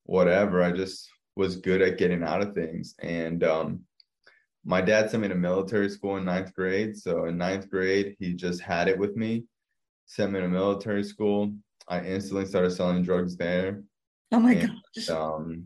whatever. 0.03 0.61
I 0.61 0.71
just 0.71 1.09
was 1.35 1.55
good 1.55 1.81
at 1.81 1.97
getting 1.97 2.23
out 2.23 2.41
of 2.41 2.53
things. 2.53 2.93
And 2.99 3.43
um, 3.43 3.81
my 4.65 4.81
dad 4.81 5.09
sent 5.09 5.23
me 5.23 5.29
to 5.29 5.35
military 5.35 5.89
school 5.89 6.17
in 6.17 6.25
ninth 6.25 6.53
grade. 6.53 6.97
So 6.97 7.25
in 7.25 7.37
ninth 7.37 7.69
grade, 7.69 8.15
he 8.19 8.33
just 8.33 8.61
had 8.61 8.87
it 8.87 8.97
with 8.97 9.15
me, 9.15 9.45
sent 10.05 10.33
me 10.33 10.41
to 10.41 10.47
military 10.47 11.03
school. 11.03 11.53
I 11.87 12.01
instantly 12.01 12.45
started 12.45 12.71
selling 12.71 13.01
drugs 13.01 13.37
there 13.37 13.81
oh 14.31 14.39
my 14.39 14.53
and, 14.53 14.71
gosh. 14.95 15.09
um 15.09 15.65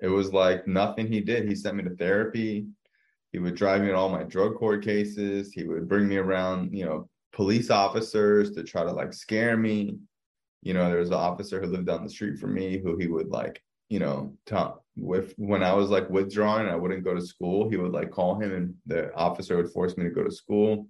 it 0.00 0.08
was 0.08 0.32
like 0.32 0.66
nothing 0.66 1.06
he 1.06 1.20
did. 1.20 1.48
He 1.48 1.54
sent 1.54 1.76
me 1.76 1.84
to 1.84 1.96
therapy. 1.96 2.66
He 3.32 3.38
would 3.38 3.54
drive 3.54 3.82
me 3.82 3.88
to 3.88 3.96
all 3.96 4.08
my 4.08 4.22
drug 4.22 4.56
court 4.56 4.84
cases. 4.84 5.52
He 5.52 5.64
would 5.64 5.88
bring 5.88 6.08
me 6.08 6.16
around 6.16 6.72
you 6.72 6.84
know 6.84 7.08
police 7.32 7.70
officers 7.70 8.52
to 8.52 8.62
try 8.62 8.82
to 8.84 8.92
like 8.92 9.12
scare 9.12 9.56
me. 9.56 9.98
You 10.62 10.74
know 10.74 10.88
there 10.88 11.00
was 11.00 11.10
an 11.10 11.14
officer 11.14 11.60
who 11.60 11.68
lived 11.68 11.86
down 11.86 12.04
the 12.04 12.10
street 12.10 12.38
from 12.38 12.54
me 12.54 12.78
who 12.78 12.96
he 12.96 13.06
would 13.06 13.28
like 13.28 13.62
you 13.88 14.00
know 14.00 14.32
talk 14.46 14.82
with 14.96 15.34
when 15.36 15.62
i 15.62 15.72
was 15.72 15.90
like 15.90 16.08
withdrawing 16.10 16.62
and 16.62 16.72
i 16.72 16.76
wouldn't 16.76 17.04
go 17.04 17.14
to 17.14 17.20
school 17.24 17.68
he 17.68 17.76
would 17.76 17.92
like 17.92 18.10
call 18.10 18.40
him 18.40 18.52
and 18.52 18.74
the 18.86 19.14
officer 19.14 19.56
would 19.56 19.70
force 19.70 19.96
me 19.96 20.04
to 20.04 20.10
go 20.10 20.24
to 20.24 20.30
school. 20.30 20.88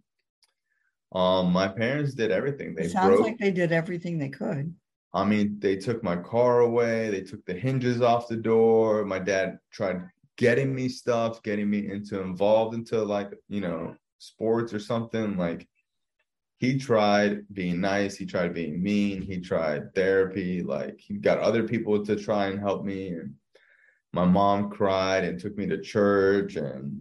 Um 1.13 1.53
my 1.53 1.69
parents 1.69 2.15
did 2.15 2.31
everything. 2.31 2.75
They 2.75 2.85
It 2.85 2.91
sounds 2.91 3.17
broke 3.17 3.27
like 3.27 3.39
they 3.39 3.51
did 3.51 3.73
everything 3.73 4.19
they 4.19 4.29
could. 4.29 4.75
I 5.15 5.25
mean, 5.25 5.59
they 5.59 5.77
took 5.77 6.03
my 6.03 6.17
car 6.17 6.61
away. 6.61 7.11
They 7.11 7.23
took 7.23 7.45
the 7.47 7.55
hinges 7.55 8.03
off 8.03 8.29
the 8.29 8.37
door. 8.37 9.05
My 9.05 9.19
dad 9.19 9.59
tried 9.73 10.03
getting 10.37 10.75
me 10.75 10.89
stuff, 10.89 11.43
getting 11.43 11.71
me 11.71 11.91
into 11.91 12.21
involved 12.21 12.75
into 12.75 13.03
like, 13.03 13.33
you 13.49 13.61
know, 13.61 13.95
sports 14.19 14.75
or 14.75 14.79
something. 14.79 15.37
Like 15.37 15.67
he 16.59 16.79
tried 16.79 17.47
being 17.53 17.81
nice. 17.81 18.17
He 18.17 18.27
tried 18.27 18.55
being 18.55 18.83
mean. 18.83 19.23
He 19.23 19.41
tried 19.41 19.95
therapy. 19.95 20.63
Like 20.63 21.01
he 21.01 21.15
got 21.15 21.39
other 21.39 21.63
people 21.63 22.05
to 22.05 22.17
try 22.17 22.47
and 22.47 22.59
help 22.59 22.85
me. 22.85 23.09
And 23.09 23.35
my 24.13 24.25
mom 24.25 24.71
cried 24.71 25.25
and 25.25 25.39
took 25.39 25.57
me 25.57 25.67
to 25.67 25.81
church 25.81 26.57
and 26.57 27.01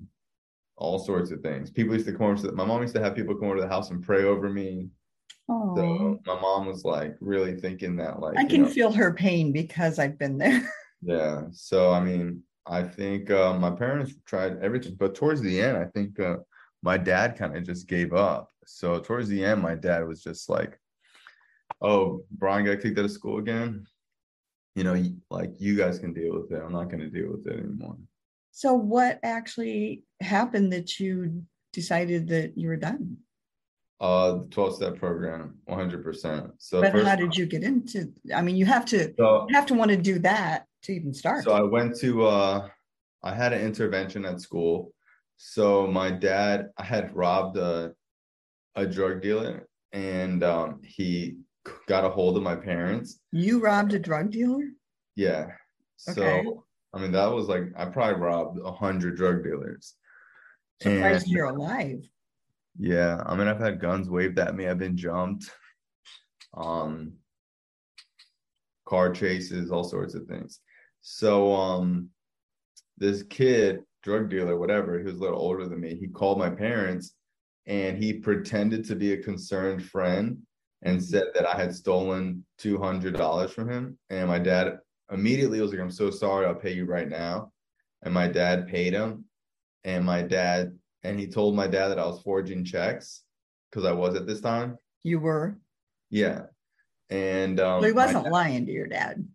all 0.78 1.00
sorts 1.00 1.32
of 1.32 1.42
things. 1.42 1.72
People 1.72 1.94
used 1.94 2.06
to 2.06 2.14
come 2.14 2.28
over 2.28 2.48
to 2.48 2.52
my 2.54 2.66
mom 2.66 2.82
used 2.82 2.96
to 2.96 3.02
have 3.02 3.16
people 3.16 3.36
come 3.36 3.48
over 3.48 3.58
to 3.58 3.62
the 3.62 3.68
house 3.70 3.92
and 3.92 4.04
pray 4.04 4.24
over 4.24 4.50
me. 4.50 4.90
Oh, 5.48 5.76
So 5.76 6.20
my 6.26 6.40
mom 6.40 6.66
was 6.66 6.84
like 6.84 7.16
really 7.20 7.56
thinking 7.56 7.96
that 7.98 8.20
like 8.20 8.38
I 8.38 8.46
can 8.46 8.64
know, 8.64 8.70
feel 8.70 8.92
her 8.92 9.14
pain 9.14 9.52
because 9.52 10.00
I've 10.00 10.18
been 10.18 10.38
there. 10.38 10.62
Yeah. 11.02 11.44
So 11.52 11.92
I 11.92 12.00
mean, 12.00 12.42
I 12.66 12.82
think 12.82 13.30
uh, 13.30 13.54
my 13.60 13.70
parents 13.70 14.14
tried 14.26 14.58
everything, 14.64 14.96
but 14.96 15.14
towards 15.14 15.40
the 15.42 15.62
end, 15.62 15.78
I 15.78 15.86
think 15.86 16.20
uh, 16.20 16.38
my 16.82 16.98
dad 16.98 17.38
kind 17.38 17.56
of 17.56 17.64
just 17.64 17.88
gave 17.88 18.14
up. 18.14 18.50
So 18.66 19.00
towards 19.00 19.28
the 19.30 19.44
end, 19.46 19.62
my 19.62 19.76
dad 19.76 20.08
was 20.08 20.24
just 20.24 20.50
like, 20.50 20.80
"Oh, 21.80 22.24
Brian 22.32 22.66
got 22.66 22.82
kicked 22.82 22.98
out 22.98 23.06
of 23.06 23.12
school 23.12 23.38
again. 23.38 23.86
You 24.74 24.84
know, 24.84 25.04
like 25.30 25.52
you 25.60 25.78
guys 25.78 26.00
can 26.00 26.12
deal 26.12 26.34
with 26.42 26.52
it. 26.52 26.64
I'm 26.64 26.74
not 26.74 26.90
going 26.90 27.02
to 27.02 27.10
deal 27.10 27.32
with 27.32 27.46
it 27.46 27.60
anymore." 27.60 27.98
So, 28.52 28.74
what 28.74 29.20
actually 29.22 30.06
happened 30.22 30.74
that 30.74 31.00
you 31.00 31.44
decided 31.72 32.30
that 32.30 32.58
you 32.58 32.70
were 32.70 32.78
done? 32.78 33.18
Uh, 34.02 34.40
the 34.40 34.48
12 34.52 34.76
step 34.76 35.00
program, 35.00 35.58
100%. 35.70 36.52
So, 36.58 36.82
but 36.82 37.06
how 37.06 37.16
did 37.16 37.36
you 37.36 37.46
get 37.46 37.64
into? 37.64 38.12
I 38.36 38.42
mean, 38.42 38.58
you 38.58 38.66
have 38.66 38.84
to 38.88 39.14
so, 39.16 39.46
you 39.48 39.56
have 39.56 39.66
to 39.68 39.74
want 39.74 39.90
to 39.92 39.98
do 39.98 40.20
that 40.20 40.66
to 40.84 40.92
even 40.94 41.14
start. 41.14 41.46
So 41.46 41.54
I 41.54 41.62
went 41.62 41.98
to 42.00 42.26
uh, 42.26 42.68
I 43.24 43.34
had 43.34 43.54
an 43.54 43.62
intervention 43.62 44.26
at 44.26 44.42
school. 44.42 44.94
So 45.38 45.88
my 45.88 46.12
dad, 46.12 46.70
I 46.78 46.84
had 46.84 47.16
robbed 47.16 47.58
a 47.58 47.94
a 48.76 48.86
drug 48.86 49.22
dealer, 49.22 49.68
and 49.94 50.44
um, 50.44 50.82
he 50.84 51.38
got 51.88 52.04
a 52.04 52.10
hold 52.10 52.36
of 52.36 52.44
my 52.44 52.56
parents. 52.56 53.20
You 53.32 53.62
robbed 53.62 53.94
a 53.94 54.00
drug 54.00 54.32
dealer? 54.32 54.64
Yeah. 55.16 55.48
So 55.98 56.12
okay. 56.12 56.46
I 56.94 57.00
mean, 57.00 57.12
that 57.14 57.32
was 57.32 57.48
like 57.48 57.64
I 57.78 57.86
probably 57.86 58.22
robbed 58.22 58.60
a 58.64 58.72
hundred 58.72 59.16
drug 59.16 59.44
dealers. 59.44 59.96
Surprised 60.82 61.28
and, 61.28 61.32
you're 61.34 61.46
alive. 61.46 62.06
Yeah, 62.78 63.24
I 63.26 63.36
mean, 63.36 63.48
I've 63.48 63.60
had 63.60 63.80
guns 63.80 64.10
waved 64.10 64.40
at 64.40 64.56
me. 64.56 64.68
I've 64.68 64.80
been 64.80 64.98
jumped, 64.98 65.50
um, 66.54 67.14
car 68.86 69.12
chases, 69.12 69.72
all 69.72 69.84
sorts 69.84 70.14
of 70.14 70.28
things. 70.28 70.60
So, 71.02 71.54
um, 71.54 72.10
this 72.98 73.24
kid, 73.24 73.82
drug 74.04 74.30
dealer, 74.30 74.58
whatever, 74.58 75.00
he 75.00 75.06
was 75.06 75.16
a 75.16 75.20
little 75.20 75.40
older 75.40 75.68
than 75.68 75.80
me. 75.80 75.96
He 75.96 76.08
called 76.08 76.38
my 76.38 76.50
parents, 76.50 77.16
and 77.66 77.98
he 77.98 78.14
pretended 78.14 78.86
to 78.86 78.96
be 78.96 79.14
a 79.14 79.24
concerned 79.24 79.84
friend 79.86 80.38
and 80.82 81.04
said 81.04 81.28
that 81.34 81.46
I 81.48 81.56
had 81.56 81.74
stolen 81.74 82.46
two 82.58 82.78
hundred 82.78 83.16
dollars 83.16 83.52
from 83.52 83.70
him. 83.70 83.98
And 84.10 84.28
my 84.28 84.40
dad 84.40 84.80
immediately 85.12 85.62
was 85.62 85.72
like, 85.72 85.80
"I'm 85.82 85.92
so 85.92 86.12
sorry. 86.12 86.46
I'll 86.46 86.56
pay 86.56 86.74
you 86.74 86.86
right 86.86 87.08
now." 87.10 87.52
And 88.04 88.14
my 88.14 88.28
dad 88.28 88.68
paid 88.68 88.94
him, 88.94 89.26
and 89.84 90.06
my 90.06 90.22
dad 90.22 90.78
and 91.06 91.20
he 91.20 91.28
told 91.28 91.56
my 91.56 91.68
dad 91.68 91.90
that 91.90 92.00
I 92.00 92.06
was 92.06 92.22
forging 92.22 92.66
checks 92.66 93.22
because 93.70 93.86
I 93.86 93.92
was 93.92 94.16
at 94.16 94.26
this 94.26 94.42
time. 94.42 94.78
You 95.04 95.20
were. 95.20 95.58
Yeah, 96.10 96.44
and 97.10 97.60
um, 97.60 97.80
well, 97.80 97.84
he 97.84 97.92
wasn't 97.92 98.24
dad, 98.24 98.32
lying 98.32 98.66
to 98.66 98.72
your 98.72 98.88
dad. 98.88 99.28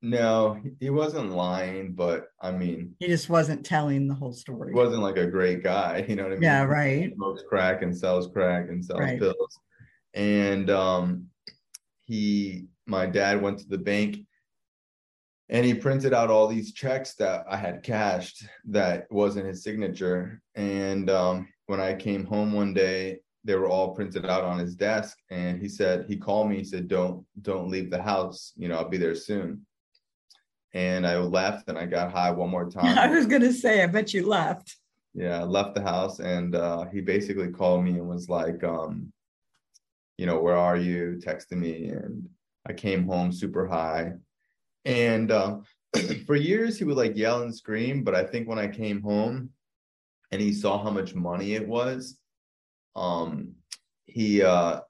No, 0.00 0.60
he 0.80 0.90
wasn't 0.90 1.30
lying, 1.30 1.92
but 1.92 2.26
I 2.40 2.52
mean, 2.52 2.94
he 2.98 3.06
just 3.06 3.28
wasn't 3.28 3.64
telling 3.64 4.08
the 4.08 4.14
whole 4.14 4.32
story. 4.32 4.72
He 4.72 4.76
wasn't 4.76 5.02
like 5.02 5.16
a 5.16 5.26
great 5.26 5.62
guy, 5.62 6.04
you 6.08 6.16
know 6.16 6.24
what 6.24 6.32
I 6.32 6.36
mean? 6.36 6.42
Yeah, 6.42 6.64
right. 6.64 7.08
He 7.08 7.14
smokes 7.14 7.42
crack 7.48 7.82
and 7.82 7.96
sells 7.96 8.28
crack 8.28 8.68
and 8.68 8.84
sells 8.84 9.00
right. 9.00 9.18
pills, 9.18 9.58
and 10.14 10.70
um, 10.70 11.26
he, 12.04 12.66
my 12.86 13.06
dad 13.06 13.40
went 13.40 13.58
to 13.60 13.68
the 13.68 13.78
bank 13.78 14.18
and 15.52 15.66
he 15.66 15.74
printed 15.74 16.14
out 16.14 16.30
all 16.30 16.48
these 16.48 16.72
checks 16.72 17.12
that 17.16 17.44
I 17.46 17.58
had 17.58 17.82
cashed 17.82 18.46
that 18.64 19.06
wasn't 19.10 19.46
his 19.46 19.62
signature. 19.62 20.40
And 20.54 21.10
um, 21.10 21.46
when 21.66 21.78
I 21.78 21.92
came 21.94 22.24
home 22.24 22.54
one 22.54 22.72
day, 22.72 23.18
they 23.44 23.54
were 23.54 23.68
all 23.68 23.94
printed 23.94 24.24
out 24.24 24.44
on 24.44 24.58
his 24.58 24.74
desk. 24.74 25.18
And 25.30 25.60
he 25.60 25.68
said 25.68 26.06
he 26.08 26.16
called 26.16 26.48
me. 26.48 26.56
He 26.56 26.64
said, 26.64 26.88
"Don't 26.88 27.26
don't 27.42 27.68
leave 27.68 27.90
the 27.90 28.00
house. 28.00 28.54
You 28.56 28.68
know, 28.68 28.76
I'll 28.76 28.88
be 28.88 28.96
there 28.96 29.14
soon." 29.14 29.66
And 30.72 31.06
I 31.06 31.18
left, 31.18 31.68
and 31.68 31.76
I 31.76 31.84
got 31.84 32.12
high 32.12 32.30
one 32.30 32.48
more 32.48 32.70
time. 32.70 32.96
I 32.98 33.08
was 33.08 33.26
gonna 33.26 33.52
say, 33.52 33.82
I 33.82 33.88
bet 33.88 34.14
you 34.14 34.26
left. 34.26 34.76
Yeah, 35.12 35.40
I 35.40 35.42
left 35.42 35.74
the 35.74 35.82
house, 35.82 36.18
and 36.20 36.54
uh, 36.54 36.86
he 36.86 37.02
basically 37.02 37.50
called 37.50 37.84
me 37.84 37.90
and 37.90 38.08
was 38.08 38.30
like, 38.30 38.64
um, 38.64 39.12
"You 40.16 40.24
know, 40.24 40.40
where 40.40 40.56
are 40.56 40.78
you?" 40.78 41.20
Texting 41.22 41.58
me, 41.58 41.88
and 41.88 42.26
I 42.66 42.72
came 42.72 43.06
home 43.06 43.32
super 43.32 43.66
high 43.66 44.14
and 44.84 45.30
uh, 45.30 45.58
for 46.26 46.36
years, 46.36 46.78
he 46.78 46.84
would 46.84 46.96
like 46.96 47.16
yell 47.16 47.42
and 47.42 47.54
scream. 47.54 48.02
But 48.04 48.14
I 48.14 48.24
think 48.24 48.48
when 48.48 48.58
I 48.58 48.68
came 48.68 49.00
home 49.02 49.50
and 50.30 50.40
he 50.40 50.52
saw 50.52 50.82
how 50.82 50.90
much 50.90 51.14
money 51.14 51.54
it 51.54 51.66
was, 51.66 52.18
um, 52.96 53.52
he 54.06 54.42
uh, 54.42 54.80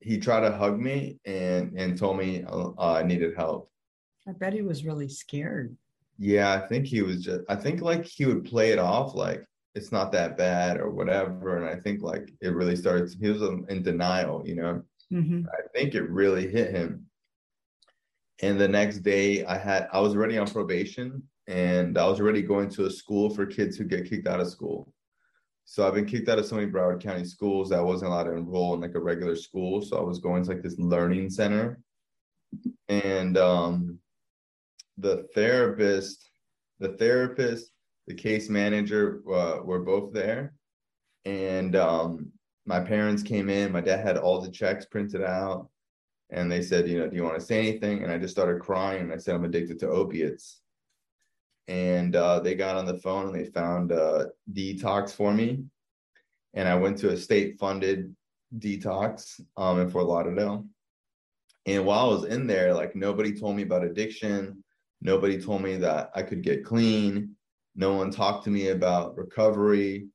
he 0.00 0.18
tried 0.18 0.48
to 0.48 0.56
hug 0.56 0.78
me 0.78 1.18
and 1.24 1.72
and 1.78 1.98
told 1.98 2.18
me 2.18 2.44
uh, 2.46 2.72
I 2.78 3.02
needed 3.02 3.36
help. 3.36 3.70
I 4.28 4.32
bet 4.32 4.52
he 4.52 4.62
was 4.62 4.84
really 4.84 5.08
scared. 5.08 5.76
Yeah, 6.18 6.52
I 6.52 6.66
think 6.68 6.86
he 6.86 7.02
was 7.02 7.24
just. 7.24 7.40
I 7.48 7.56
think 7.56 7.80
like 7.80 8.04
he 8.04 8.26
would 8.26 8.44
play 8.44 8.70
it 8.70 8.78
off 8.78 9.14
like 9.14 9.44
it's 9.74 9.90
not 9.90 10.12
that 10.12 10.36
bad 10.36 10.78
or 10.78 10.90
whatever, 10.90 11.56
and 11.56 11.66
I 11.66 11.80
think 11.80 12.02
like 12.02 12.32
it 12.40 12.54
really 12.54 12.76
started. 12.76 13.14
He 13.20 13.30
was 13.30 13.42
in 13.68 13.82
denial, 13.82 14.42
you 14.46 14.54
know. 14.54 14.82
Mm-hmm. 15.12 15.46
I 15.46 15.66
think 15.74 15.94
it 15.94 16.08
really 16.08 16.48
hit 16.48 16.70
him 16.70 17.06
and 18.40 18.58
the 18.58 18.68
next 18.68 18.98
day 18.98 19.44
i 19.44 19.56
had 19.56 19.88
i 19.92 20.00
was 20.00 20.14
already 20.14 20.38
on 20.38 20.46
probation 20.46 21.22
and 21.48 21.98
i 21.98 22.06
was 22.06 22.20
already 22.20 22.42
going 22.42 22.68
to 22.68 22.86
a 22.86 22.90
school 22.90 23.30
for 23.30 23.46
kids 23.46 23.76
who 23.76 23.84
get 23.84 24.08
kicked 24.08 24.28
out 24.28 24.40
of 24.40 24.48
school. 24.48 24.92
So 25.64 25.86
i've 25.86 25.94
been 25.94 26.06
kicked 26.06 26.28
out 26.28 26.38
of 26.38 26.46
so 26.46 26.56
many 26.56 26.70
broward 26.70 27.02
county 27.02 27.24
schools 27.24 27.68
that 27.70 27.78
i 27.78 27.82
wasn't 27.82 28.10
allowed 28.10 28.24
to 28.24 28.36
enroll 28.36 28.74
in 28.74 28.80
like 28.80 28.94
a 28.94 29.00
regular 29.00 29.36
school. 29.36 29.80
So 29.82 29.96
i 29.96 30.00
was 30.00 30.18
going 30.18 30.44
to 30.44 30.50
like 30.50 30.62
this 30.62 30.78
learning 30.78 31.30
center. 31.30 31.78
And 32.88 33.36
um 33.38 33.98
the 34.98 35.26
therapist 35.34 36.30
the 36.78 36.90
therapist 36.90 37.72
the 38.06 38.14
case 38.14 38.48
manager 38.48 39.22
uh, 39.32 39.60
were 39.62 39.80
both 39.80 40.12
there. 40.12 40.54
And 41.24 41.76
um 41.76 42.32
my 42.66 42.80
parents 42.80 43.22
came 43.22 43.48
in. 43.48 43.72
My 43.72 43.80
dad 43.80 44.06
had 44.06 44.16
all 44.16 44.40
the 44.40 44.50
checks 44.50 44.86
printed 44.86 45.22
out 45.22 45.68
and 46.32 46.50
they 46.50 46.62
said, 46.62 46.88
you 46.88 46.98
know, 46.98 47.08
do 47.08 47.14
you 47.14 47.22
want 47.22 47.38
to 47.38 47.44
say 47.44 47.58
anything? 47.58 48.02
And 48.02 48.10
I 48.10 48.16
just 48.16 48.32
started 48.32 48.60
crying. 48.60 49.02
And 49.02 49.12
I 49.12 49.18
said, 49.18 49.34
I'm 49.34 49.44
addicted 49.44 49.78
to 49.80 49.88
opiates. 49.88 50.60
And 51.68 52.16
uh, 52.16 52.40
they 52.40 52.54
got 52.54 52.76
on 52.76 52.86
the 52.86 52.98
phone 52.98 53.26
and 53.26 53.34
they 53.34 53.50
found 53.50 53.92
uh, 53.92 54.26
detox 54.50 55.12
for 55.12 55.32
me. 55.32 55.64
And 56.54 56.66
I 56.66 56.74
went 56.74 56.96
to 56.98 57.10
a 57.10 57.16
state 57.16 57.58
funded 57.58 58.16
detox 58.58 59.40
um, 59.58 59.80
in 59.80 59.90
Fort 59.90 60.06
Lauderdale. 60.06 60.66
And 61.66 61.84
while 61.84 62.06
I 62.06 62.14
was 62.14 62.24
in 62.24 62.46
there, 62.46 62.74
like 62.74 62.96
nobody 62.96 63.38
told 63.38 63.54
me 63.54 63.62
about 63.62 63.84
addiction. 63.84 64.64
Nobody 65.02 65.40
told 65.40 65.62
me 65.62 65.76
that 65.76 66.10
I 66.14 66.22
could 66.22 66.42
get 66.42 66.64
clean. 66.64 67.36
No 67.76 67.94
one 67.94 68.10
talked 68.10 68.44
to 68.44 68.50
me 68.50 68.68
about 68.68 69.16
recovery 69.18 70.08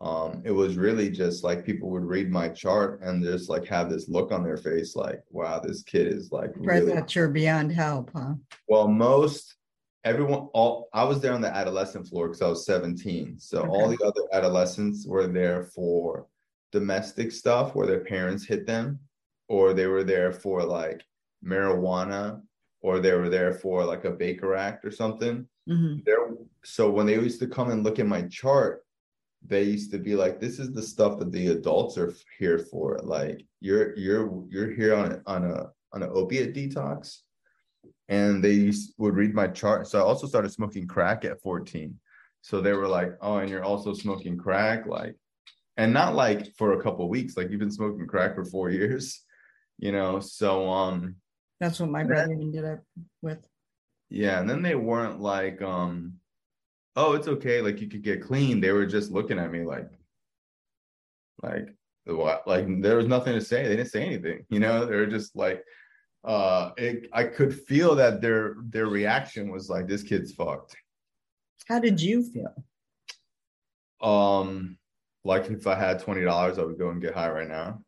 um, 0.00 0.40
it 0.44 0.50
was 0.50 0.76
really 0.76 1.10
just 1.10 1.44
like 1.44 1.64
people 1.64 1.90
would 1.90 2.04
read 2.04 2.30
my 2.30 2.48
chart 2.48 3.00
and 3.02 3.22
just 3.22 3.50
like 3.50 3.66
have 3.66 3.90
this 3.90 4.08
look 4.08 4.32
on 4.32 4.42
their 4.42 4.56
face 4.56 4.96
like 4.96 5.20
wow 5.30 5.58
this 5.58 5.82
kid 5.82 6.06
is 6.06 6.32
like 6.32 6.50
really 6.56 6.94
that 6.94 7.14
you're 7.14 7.28
beyond 7.28 7.70
help 7.70 8.10
huh 8.14 8.34
well 8.68 8.88
most 8.88 9.56
everyone 10.04 10.48
all 10.54 10.88
i 10.94 11.04
was 11.04 11.20
there 11.20 11.34
on 11.34 11.42
the 11.42 11.54
adolescent 11.54 12.06
floor 12.06 12.28
because 12.28 12.42
i 12.42 12.48
was 12.48 12.64
17 12.64 13.38
so 13.38 13.60
okay. 13.60 13.68
all 13.68 13.88
the 13.88 14.02
other 14.04 14.22
adolescents 14.32 15.06
were 15.06 15.26
there 15.26 15.64
for 15.64 16.26
domestic 16.72 17.30
stuff 17.30 17.74
where 17.74 17.86
their 17.86 18.00
parents 18.00 18.46
hit 18.46 18.66
them 18.66 18.98
or 19.48 19.74
they 19.74 19.86
were 19.86 20.04
there 20.04 20.32
for 20.32 20.62
like 20.62 21.04
marijuana 21.44 22.40
or 22.80 23.00
they 23.00 23.12
were 23.12 23.28
there 23.28 23.52
for 23.52 23.84
like 23.84 24.04
a 24.06 24.10
baker 24.10 24.54
act 24.54 24.84
or 24.84 24.90
something 24.90 25.46
mm-hmm. 25.68 25.98
there 26.06 26.30
so 26.64 26.90
when 26.90 27.04
they 27.04 27.14
used 27.14 27.40
to 27.40 27.46
come 27.46 27.70
and 27.70 27.84
look 27.84 27.98
at 27.98 28.06
my 28.06 28.22
chart 28.22 28.82
they 29.46 29.62
used 29.62 29.90
to 29.92 29.98
be 29.98 30.14
like 30.14 30.40
this 30.40 30.58
is 30.58 30.72
the 30.72 30.82
stuff 30.82 31.18
that 31.18 31.32
the 31.32 31.48
adults 31.48 31.96
are 31.98 32.14
here 32.38 32.58
for. 32.58 33.00
Like 33.02 33.44
you're 33.60 33.96
you're 33.96 34.44
you're 34.48 34.70
here 34.70 34.94
on 34.94 35.22
on 35.26 35.44
a 35.44 35.70
on 35.92 36.02
an 36.02 36.10
opiate 36.12 36.54
detox. 36.54 37.18
And 38.08 38.42
they 38.42 38.52
used, 38.52 38.94
would 38.98 39.14
read 39.14 39.34
my 39.34 39.46
chart. 39.46 39.86
So 39.86 40.00
i 40.00 40.02
also 40.02 40.26
started 40.26 40.50
smoking 40.50 40.86
crack 40.86 41.24
at 41.24 41.40
14 41.42 41.98
so 42.42 42.60
they 42.60 42.72
were 42.72 42.88
like 42.88 43.12
oh 43.20 43.36
and 43.36 43.50
you're 43.50 43.64
also 43.64 43.92
smoking 43.92 44.36
crack 44.36 44.86
like 44.86 45.14
and 45.76 45.92
not 45.92 46.14
like 46.14 46.54
for 46.56 46.72
a 46.72 46.82
couple 46.82 47.08
weeks 47.08 47.36
like 47.36 47.50
you've 47.50 47.60
been 47.60 47.70
smoking 47.70 48.06
crack 48.06 48.34
for 48.34 48.44
four 48.44 48.70
years 48.70 49.22
you 49.78 49.92
know? 49.92 50.20
So 50.20 50.68
um 50.68 51.16
that's 51.58 51.80
what 51.80 51.90
my 51.90 52.04
brother 52.04 52.32
ended 52.32 52.64
up 52.64 52.80
with. 53.22 53.38
Yeah 54.08 54.40
and 54.40 54.48
then 54.48 54.62
they 54.62 54.74
weren't 54.74 55.20
like 55.20 55.60
um 55.62 56.14
oh, 56.96 57.12
it's 57.14 57.28
okay. 57.28 57.60
Like 57.60 57.80
you 57.80 57.88
could 57.88 58.02
get 58.02 58.22
clean. 58.22 58.60
They 58.60 58.72
were 58.72 58.86
just 58.86 59.10
looking 59.10 59.38
at 59.38 59.52
me 59.52 59.64
like, 59.64 59.90
like 61.42 61.74
what? 62.04 62.46
Like 62.46 62.66
there 62.80 62.96
was 62.96 63.06
nothing 63.06 63.34
to 63.34 63.40
say. 63.40 63.64
They 63.64 63.76
didn't 63.76 63.90
say 63.90 64.04
anything. 64.04 64.44
You 64.48 64.60
know, 64.60 64.84
they 64.84 64.96
were 64.96 65.06
just 65.06 65.36
like, 65.36 65.64
uh, 66.24 66.70
it, 66.76 67.08
I 67.12 67.24
could 67.24 67.54
feel 67.54 67.94
that 67.96 68.20
their 68.20 68.56
their 68.64 68.86
reaction 68.86 69.50
was 69.50 69.68
like, 69.68 69.86
this 69.86 70.02
kid's 70.02 70.32
fucked. 70.32 70.76
How 71.66 71.78
did 71.78 72.00
you 72.00 72.22
feel? 72.22 72.64
Um, 74.00 74.78
like 75.24 75.50
if 75.50 75.66
I 75.66 75.74
had 75.74 76.00
twenty 76.00 76.22
dollars, 76.22 76.58
I 76.58 76.64
would 76.64 76.78
go 76.78 76.90
and 76.90 77.00
get 77.00 77.14
high 77.14 77.30
right 77.30 77.48
now. 77.48 77.82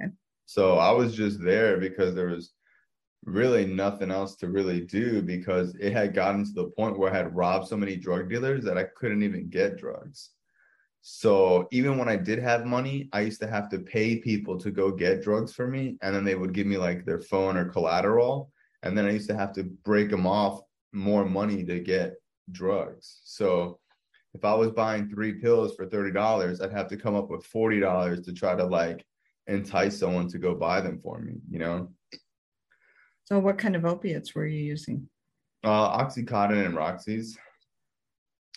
Okay. 0.00 0.12
So 0.46 0.78
I 0.78 0.92
was 0.92 1.14
just 1.14 1.42
there 1.42 1.78
because 1.78 2.14
there 2.14 2.28
was 2.28 2.52
really 3.26 3.66
nothing 3.66 4.10
else 4.10 4.36
to 4.36 4.48
really 4.48 4.80
do 4.80 5.20
because 5.20 5.74
it 5.80 5.92
had 5.92 6.14
gotten 6.14 6.44
to 6.44 6.52
the 6.52 6.70
point 6.76 6.98
where 6.98 7.12
I 7.12 7.16
had 7.16 7.34
robbed 7.34 7.66
so 7.66 7.76
many 7.76 7.96
drug 7.96 8.30
dealers 8.30 8.64
that 8.64 8.78
I 8.78 8.84
couldn't 8.84 9.24
even 9.24 9.48
get 9.48 9.76
drugs. 9.76 10.30
So 11.02 11.68
even 11.72 11.98
when 11.98 12.08
I 12.08 12.16
did 12.16 12.38
have 12.38 12.66
money, 12.66 13.08
I 13.12 13.20
used 13.20 13.40
to 13.40 13.48
have 13.48 13.68
to 13.70 13.80
pay 13.80 14.16
people 14.16 14.58
to 14.58 14.70
go 14.70 14.90
get 14.90 15.22
drugs 15.22 15.52
for 15.52 15.66
me. 15.66 15.98
And 16.02 16.14
then 16.14 16.24
they 16.24 16.36
would 16.36 16.52
give 16.52 16.66
me 16.66 16.78
like 16.78 17.04
their 17.04 17.20
phone 17.20 17.56
or 17.56 17.64
collateral. 17.64 18.50
And 18.82 18.96
then 18.96 19.06
I 19.06 19.10
used 19.10 19.28
to 19.28 19.36
have 19.36 19.52
to 19.54 19.64
break 19.64 20.10
them 20.10 20.26
off 20.26 20.60
more 20.92 21.24
money 21.24 21.64
to 21.64 21.80
get 21.80 22.14
drugs. 22.52 23.20
So 23.24 23.80
if 24.34 24.44
I 24.44 24.54
was 24.54 24.70
buying 24.70 25.08
three 25.08 25.34
pills 25.34 25.74
for 25.74 25.86
$30, 25.86 26.62
I'd 26.62 26.72
have 26.72 26.88
to 26.88 26.96
come 26.96 27.16
up 27.16 27.30
with 27.30 27.46
$40 27.52 28.24
to 28.24 28.32
try 28.32 28.54
to 28.54 28.64
like 28.64 29.04
entice 29.46 29.98
someone 29.98 30.28
to 30.28 30.38
go 30.38 30.54
buy 30.54 30.80
them 30.80 31.00
for 31.02 31.18
me, 31.18 31.34
you 31.50 31.58
know? 31.58 31.88
So 33.26 33.40
what 33.40 33.58
kind 33.58 33.74
of 33.74 33.84
opiates 33.84 34.34
were 34.34 34.46
you 34.46 34.62
using? 34.62 35.08
Uh, 35.64 35.98
Oxycontin 35.98 36.64
and 36.64 36.76
Roxy's. 36.76 37.36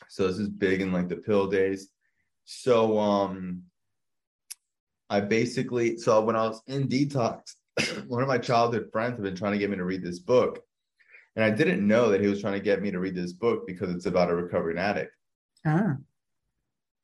So 0.08 0.28
this 0.28 0.38
is 0.38 0.48
big 0.48 0.82
in 0.82 0.94
like 0.94 1.10
the 1.10 1.18
pill 1.18 1.48
days. 1.48 1.90
So 2.46 2.98
um 3.00 3.64
I 5.10 5.20
basically 5.22 5.98
so 5.98 6.22
when 6.22 6.36
I 6.36 6.48
was 6.48 6.62
in 6.68 6.88
detox, 6.88 7.56
one 8.08 8.22
of 8.22 8.28
my 8.28 8.38
childhood 8.38 8.90
friends 8.92 9.16
had 9.16 9.24
been 9.24 9.36
trying 9.36 9.54
to 9.54 9.58
get 9.58 9.72
me 9.72 9.78
to 9.78 9.84
read 9.84 10.04
this 10.04 10.20
book. 10.20 10.64
And 11.36 11.44
I 11.44 11.50
didn't 11.50 11.86
know 11.86 12.10
that 12.10 12.22
he 12.22 12.28
was 12.28 12.42
trying 12.42 12.54
to 12.54 12.60
get 12.60 12.82
me 12.82 12.92
to 12.92 13.00
read 13.00 13.16
this 13.16 13.34
book 13.34 13.66
because 13.66 13.94
it's 13.94 14.06
about 14.06 14.30
a 14.30 14.36
recovering 14.36 14.78
addict. 14.78 15.14
Ah. 15.66 15.96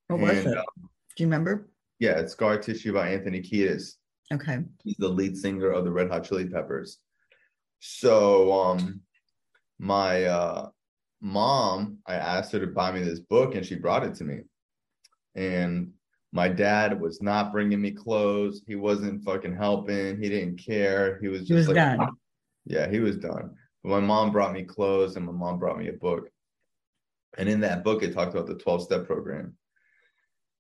What 0.07 0.19
was 0.19 0.37
and, 0.37 0.47
it? 0.47 0.57
Um, 0.57 0.65
Do 1.15 1.23
you 1.23 1.27
remember? 1.27 1.69
Yeah, 1.99 2.19
it's 2.19 2.33
Scar 2.33 2.57
Tissue 2.57 2.93
by 2.93 3.09
Anthony 3.09 3.41
Kiedis. 3.41 3.95
Okay. 4.33 4.59
He's 4.83 4.97
the 4.97 5.07
lead 5.07 5.37
singer 5.37 5.69
of 5.69 5.85
the 5.85 5.91
Red 5.91 6.09
Hot 6.09 6.23
Chili 6.25 6.47
Peppers. 6.47 6.99
So 7.87 8.51
um 8.51 9.01
my 9.77 10.25
uh 10.25 10.69
mom, 11.21 11.99
I 12.07 12.15
asked 12.15 12.51
her 12.53 12.59
to 12.59 12.67
buy 12.67 12.91
me 12.91 13.03
this 13.03 13.19
book 13.19 13.53
and 13.53 13.65
she 13.65 13.75
brought 13.75 14.03
it 14.03 14.15
to 14.15 14.23
me. 14.23 14.39
And 15.35 15.91
my 16.31 16.47
dad 16.47 16.99
was 16.99 17.21
not 17.21 17.51
bringing 17.51 17.81
me 17.81 17.91
clothes. 17.91 18.63
He 18.65 18.75
wasn't 18.75 19.23
fucking 19.23 19.55
helping. 19.55 20.21
He 20.21 20.29
didn't 20.29 20.57
care. 20.57 21.19
He 21.21 21.27
was 21.27 21.41
just 21.41 21.49
he 21.49 21.53
was 21.53 21.67
like, 21.67 21.75
done. 21.75 22.09
Yeah, 22.65 22.89
he 22.89 22.99
was 22.99 23.17
done. 23.17 23.51
But 23.83 23.89
my 23.89 23.99
mom 23.99 24.31
brought 24.31 24.53
me 24.53 24.63
clothes 24.63 25.15
and 25.15 25.25
my 25.25 25.31
mom 25.31 25.59
brought 25.59 25.77
me 25.77 25.87
a 25.89 25.93
book. 25.93 26.29
And 27.37 27.47
in 27.47 27.59
that 27.61 27.83
book, 27.83 28.01
it 28.01 28.13
talked 28.13 28.33
about 28.33 28.47
the 28.47 28.55
12 28.55 28.83
step 28.83 29.05
program. 29.05 29.55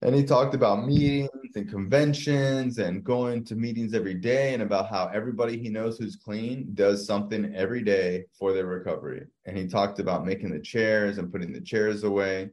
And 0.06 0.14
he 0.14 0.24
talked 0.24 0.54
about 0.54 0.86
meetings 0.86 1.56
and 1.56 1.68
conventions 1.68 2.78
and 2.78 3.04
going 3.04 3.44
to 3.46 3.56
meetings 3.56 3.96
every 3.96 4.14
day 4.14 4.54
and 4.54 4.62
about 4.62 4.88
how 4.88 5.10
everybody 5.12 5.58
he 5.58 5.68
knows 5.68 5.98
who's 5.98 6.16
clean 6.16 6.70
does 6.76 7.08
something 7.08 7.56
every 7.56 7.82
day 7.82 8.26
for 8.38 8.54
their 8.54 8.68
recovery. 8.68 9.26
And 9.46 9.58
he 9.58 9.66
talked 9.66 9.98
about 9.98 10.24
making 10.24 10.52
the 10.52 10.60
chairs 10.60 11.18
and 11.18 11.32
putting 11.32 11.52
the 11.52 11.60
chairs 11.60 12.04
away 12.04 12.52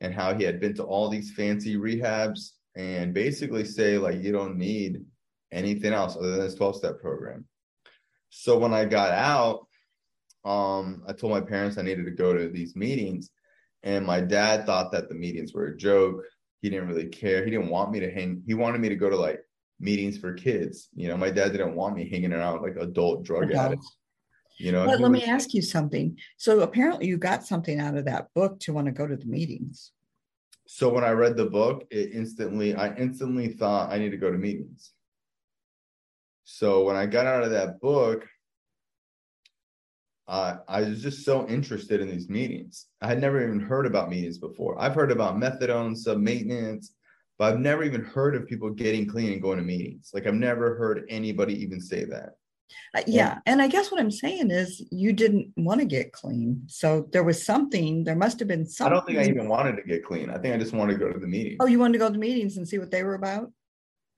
and 0.00 0.14
how 0.14 0.32
he 0.32 0.44
had 0.44 0.60
been 0.60 0.72
to 0.76 0.82
all 0.82 1.10
these 1.10 1.30
fancy 1.30 1.76
rehabs 1.76 2.52
and 2.74 3.12
basically 3.12 3.66
say, 3.66 3.98
like, 3.98 4.22
you 4.22 4.32
don't 4.32 4.56
need 4.56 5.04
anything 5.52 5.92
else 5.92 6.16
other 6.16 6.30
than 6.30 6.40
this 6.40 6.54
12 6.54 6.76
step 6.76 7.00
program. 7.02 7.44
So 8.30 8.56
when 8.56 8.72
I 8.72 8.86
got 8.86 9.10
out, 9.10 9.66
um, 10.50 11.02
I 11.06 11.12
told 11.12 11.34
my 11.34 11.42
parents 11.42 11.76
I 11.76 11.82
needed 11.82 12.06
to 12.06 12.12
go 12.12 12.32
to 12.32 12.48
these 12.48 12.74
meetings. 12.74 13.28
And 13.82 14.06
my 14.06 14.22
dad 14.22 14.64
thought 14.64 14.90
that 14.92 15.10
the 15.10 15.14
meetings 15.14 15.52
were 15.52 15.66
a 15.66 15.76
joke 15.76 16.24
he 16.60 16.70
didn't 16.70 16.88
really 16.88 17.06
care. 17.06 17.44
He 17.44 17.50
didn't 17.50 17.68
want 17.68 17.90
me 17.90 18.00
to 18.00 18.10
hang. 18.10 18.42
He 18.46 18.54
wanted 18.54 18.80
me 18.80 18.88
to 18.88 18.96
go 18.96 19.08
to 19.08 19.16
like 19.16 19.40
meetings 19.80 20.18
for 20.18 20.34
kids. 20.34 20.88
You 20.94 21.08
know, 21.08 21.16
my 21.16 21.30
dad 21.30 21.52
didn't 21.52 21.74
want 21.74 21.96
me 21.96 22.08
hanging 22.08 22.32
around 22.32 22.62
like 22.62 22.76
adult 22.76 23.24
drug 23.24 23.52
addicts. 23.52 23.96
You 24.58 24.72
know, 24.72 24.86
but 24.86 25.00
let 25.00 25.10
was, 25.10 25.22
me 25.22 25.24
ask 25.24 25.54
you 25.54 25.62
something. 25.62 26.18
So 26.36 26.60
apparently, 26.60 27.06
you 27.06 27.16
got 27.16 27.46
something 27.46 27.78
out 27.78 27.96
of 27.96 28.04
that 28.06 28.26
book 28.34 28.58
to 28.60 28.72
want 28.72 28.86
to 28.86 28.92
go 28.92 29.06
to 29.06 29.16
the 29.16 29.26
meetings. 29.26 29.92
So 30.66 30.88
when 30.88 31.04
I 31.04 31.10
read 31.10 31.36
the 31.36 31.46
book, 31.46 31.86
it 31.90 32.10
instantly, 32.12 32.74
I 32.74 32.94
instantly 32.96 33.48
thought 33.48 33.92
I 33.92 33.98
need 33.98 34.10
to 34.10 34.16
go 34.16 34.30
to 34.30 34.36
meetings. 34.36 34.92
So 36.44 36.82
when 36.82 36.96
I 36.96 37.06
got 37.06 37.26
out 37.26 37.44
of 37.44 37.52
that 37.52 37.80
book, 37.80 38.26
uh, 40.28 40.58
I 40.68 40.82
was 40.82 41.02
just 41.02 41.24
so 41.24 41.48
interested 41.48 42.00
in 42.00 42.08
these 42.08 42.28
meetings. 42.28 42.86
I 43.00 43.08
had 43.08 43.20
never 43.20 43.42
even 43.42 43.60
heard 43.60 43.86
about 43.86 44.10
meetings 44.10 44.36
before. 44.36 44.78
I've 44.78 44.94
heard 44.94 45.10
about 45.10 45.36
methadone, 45.36 45.96
sub 45.96 46.18
maintenance, 46.18 46.94
but 47.38 47.52
I've 47.52 47.60
never 47.60 47.82
even 47.82 48.04
heard 48.04 48.36
of 48.36 48.46
people 48.46 48.68
getting 48.70 49.06
clean 49.06 49.32
and 49.32 49.40
going 49.40 49.56
to 49.56 49.64
meetings. 49.64 50.10
Like 50.12 50.26
I've 50.26 50.34
never 50.34 50.76
heard 50.76 51.06
anybody 51.08 51.54
even 51.62 51.80
say 51.80 52.04
that. 52.04 52.34
Uh, 52.94 53.02
yeah. 53.06 53.38
And 53.46 53.62
I 53.62 53.68
guess 53.68 53.90
what 53.90 54.00
I'm 54.00 54.10
saying 54.10 54.50
is 54.50 54.84
you 54.90 55.14
didn't 55.14 55.50
want 55.56 55.80
to 55.80 55.86
get 55.86 56.12
clean. 56.12 56.62
So 56.66 57.08
there 57.10 57.24
was 57.24 57.42
something, 57.42 58.04
there 58.04 58.14
must 58.14 58.38
have 58.40 58.48
been 58.48 58.66
something. 58.66 58.92
I 58.92 58.94
don't 58.94 59.06
think 59.06 59.18
I 59.18 59.30
even 59.30 59.48
wanted 59.48 59.76
to 59.76 59.82
get 59.82 60.04
clean. 60.04 60.28
I 60.28 60.36
think 60.36 60.54
I 60.54 60.58
just 60.58 60.74
wanted 60.74 60.94
to 60.94 60.98
go 60.98 61.10
to 61.10 61.18
the 61.18 61.26
meeting. 61.26 61.56
Oh, 61.60 61.66
you 61.66 61.78
wanted 61.78 61.94
to 61.94 61.98
go 62.00 62.06
to 62.08 62.12
the 62.12 62.18
meetings 62.18 62.58
and 62.58 62.68
see 62.68 62.78
what 62.78 62.90
they 62.90 63.02
were 63.02 63.14
about? 63.14 63.50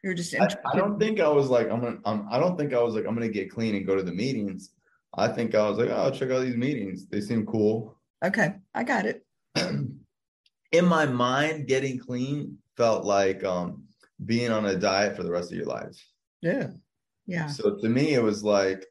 You're 0.02 0.14
just 0.14 0.34
I, 0.34 0.48
I, 0.72 0.76
don't 0.76 0.98
think 0.98 1.20
I 1.20 1.28
was 1.28 1.50
like, 1.50 1.70
I'm 1.70 1.80
gonna, 1.80 1.98
I'm, 2.06 2.26
I 2.30 2.40
don't 2.40 2.56
think 2.56 2.72
I 2.72 2.82
was 2.82 2.94
like, 2.94 3.04
I'm 3.06 3.14
going 3.14 3.28
to 3.28 3.32
get 3.32 3.50
clean 3.50 3.74
and 3.74 3.86
go 3.86 3.94
to 3.94 4.02
the 4.02 4.12
meetings. 4.12 4.70
I 5.14 5.28
think 5.28 5.54
I 5.54 5.68
was 5.68 5.78
like, 5.78 5.90
oh, 5.90 6.10
check 6.10 6.30
out 6.30 6.42
these 6.42 6.56
meetings. 6.56 7.06
They 7.06 7.20
seem 7.20 7.46
cool. 7.46 7.96
Okay, 8.24 8.54
I 8.74 8.84
got 8.84 9.06
it. 9.06 9.24
In 9.56 10.84
my 10.84 11.06
mind, 11.06 11.66
getting 11.66 11.98
clean 11.98 12.58
felt 12.76 13.04
like 13.04 13.42
um, 13.42 13.84
being 14.24 14.50
on 14.50 14.66
a 14.66 14.76
diet 14.76 15.16
for 15.16 15.22
the 15.22 15.30
rest 15.30 15.50
of 15.50 15.56
your 15.58 15.66
life. 15.66 15.96
Yeah. 16.42 16.68
Yeah. 17.26 17.48
So 17.48 17.76
to 17.76 17.88
me, 17.88 18.14
it 18.14 18.22
was 18.22 18.44
like, 18.44 18.86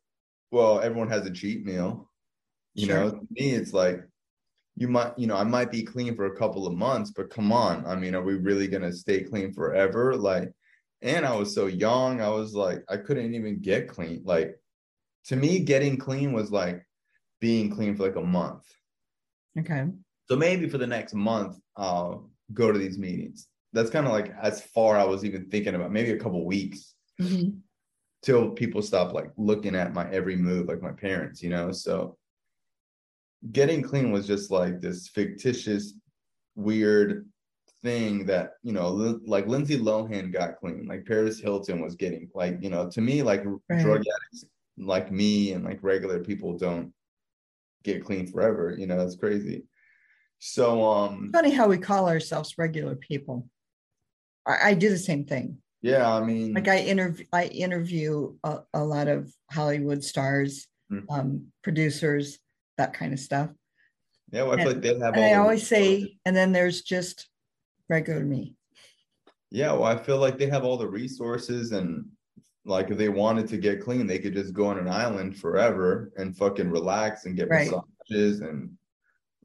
well, 0.51 0.81
everyone 0.81 1.09
has 1.09 1.25
a 1.25 1.31
cheat 1.31 1.65
meal. 1.65 2.09
You 2.73 2.87
sure. 2.87 2.95
know, 2.95 3.11
to 3.11 3.27
me, 3.31 3.51
it's 3.51 3.73
like 3.73 4.01
you 4.75 4.87
might, 4.87 5.17
you 5.17 5.27
know, 5.27 5.35
I 5.35 5.43
might 5.43 5.71
be 5.71 5.83
clean 5.83 6.15
for 6.15 6.25
a 6.25 6.35
couple 6.37 6.67
of 6.67 6.73
months, 6.73 7.11
but 7.11 7.29
come 7.29 7.51
on. 7.51 7.85
I 7.85 7.95
mean, 7.95 8.15
are 8.15 8.21
we 8.21 8.35
really 8.35 8.67
gonna 8.67 8.93
stay 8.93 9.23
clean 9.23 9.53
forever? 9.53 10.15
Like, 10.15 10.51
and 11.01 11.25
I 11.25 11.35
was 11.35 11.53
so 11.53 11.67
young, 11.67 12.21
I 12.21 12.29
was 12.29 12.53
like, 12.53 12.83
I 12.89 12.97
couldn't 12.97 13.33
even 13.33 13.59
get 13.59 13.87
clean. 13.87 14.21
Like, 14.23 14.58
to 15.29 15.35
me, 15.35 15.59
getting 15.59 15.95
clean 15.95 16.33
was 16.33 16.51
like 16.51 16.83
being 17.39 17.69
clean 17.69 17.95
for 17.95 18.03
like 18.03 18.15
a 18.15 18.21
month. 18.21 18.65
Okay. 19.57 19.85
So 20.27 20.35
maybe 20.35 20.67
for 20.67 20.79
the 20.79 20.87
next 20.87 21.13
month, 21.13 21.59
I'll 21.77 22.31
go 22.51 22.71
to 22.71 22.79
these 22.79 22.97
meetings. 22.97 23.47
That's 23.71 23.91
kind 23.91 24.07
of 24.07 24.11
like 24.11 24.33
as 24.41 24.63
far 24.63 24.97
I 24.97 25.03
was 25.03 25.23
even 25.23 25.47
thinking 25.51 25.75
about, 25.75 25.91
maybe 25.91 26.11
a 26.11 26.17
couple 26.17 26.43
weeks 26.45 26.95
mm-hmm. 27.21 27.59
till 28.23 28.49
people 28.49 28.81
stop 28.81 29.13
like 29.13 29.29
looking 29.37 29.75
at 29.75 29.93
my 29.93 30.09
every 30.09 30.35
move, 30.35 30.67
like 30.67 30.81
my 30.81 30.93
parents, 30.93 31.43
you 31.43 31.51
know? 31.51 31.71
So 31.71 32.17
getting 33.51 33.83
clean 33.83 34.11
was 34.11 34.25
just 34.25 34.49
like 34.49 34.81
this 34.81 35.09
fictitious, 35.09 35.93
weird 36.55 37.29
thing 37.83 38.25
that, 38.25 38.53
you 38.63 38.73
know, 38.73 38.89
like 39.27 39.45
Lindsay 39.45 39.77
Lohan 39.77 40.33
got 40.33 40.57
clean, 40.57 40.87
like 40.87 41.05
Paris 41.05 41.39
Hilton 41.39 41.81
was 41.81 41.93
getting, 41.95 42.31
like, 42.33 42.57
you 42.61 42.71
know, 42.71 42.89
to 42.89 42.99
me, 42.99 43.21
like 43.21 43.43
right. 43.45 43.83
drug 43.83 43.99
addicts 43.99 44.45
like 44.79 45.11
me 45.11 45.51
and 45.53 45.63
like 45.63 45.79
regular 45.81 46.19
people 46.19 46.57
don't 46.57 46.93
get 47.83 48.03
clean 48.03 48.27
forever. 48.27 48.75
You 48.77 48.87
know, 48.87 48.97
that's 48.97 49.15
crazy. 49.15 49.63
So 50.39 50.83
um 50.83 51.29
funny 51.33 51.51
how 51.51 51.67
we 51.67 51.77
call 51.77 52.07
ourselves 52.07 52.55
regular 52.57 52.95
people. 52.95 53.47
I, 54.47 54.69
I 54.69 54.73
do 54.73 54.89
the 54.89 54.97
same 54.97 55.25
thing. 55.25 55.57
Yeah, 55.81 56.11
I 56.11 56.23
mean 56.23 56.53
like 56.53 56.67
I 56.67 56.79
interview 56.79 57.25
I 57.31 57.45
interview 57.45 58.35
a, 58.43 58.59
a 58.73 58.83
lot 58.83 59.07
of 59.07 59.33
Hollywood 59.51 60.03
stars, 60.03 60.67
mm-hmm. 60.91 61.09
um, 61.11 61.47
producers, 61.63 62.39
that 62.77 62.93
kind 62.93 63.13
of 63.13 63.19
stuff. 63.19 63.49
Yeah, 64.31 64.43
well, 64.43 64.59
I 64.59 64.63
feel 64.63 64.73
like 64.73 64.81
they 64.81 64.99
have. 64.99 65.15
And 65.15 65.25
I 65.25 65.33
always 65.35 65.65
say, 65.65 66.17
and 66.25 66.35
then 66.35 66.51
there's 66.51 66.81
just 66.81 67.27
regular 67.89 68.23
me. 68.23 68.55
Yeah, 69.51 69.71
well, 69.73 69.85
I 69.85 69.97
feel 69.97 70.17
like 70.17 70.37
they 70.37 70.47
have 70.47 70.63
all 70.63 70.77
the 70.77 70.87
resources 70.87 71.71
and 71.71 72.05
like 72.69 72.91
if 72.91 72.97
they 72.97 73.09
wanted 73.09 73.47
to 73.49 73.57
get 73.57 73.81
clean, 73.81 74.05
they 74.05 74.19
could 74.19 74.33
just 74.33 74.53
go 74.53 74.67
on 74.67 74.77
an 74.77 74.87
island 74.87 75.37
forever 75.37 76.11
and 76.17 76.37
fucking 76.37 76.69
relax 76.69 77.25
and 77.25 77.35
get 77.35 77.49
right. 77.49 77.69
massages 77.69 78.41
and 78.41 78.71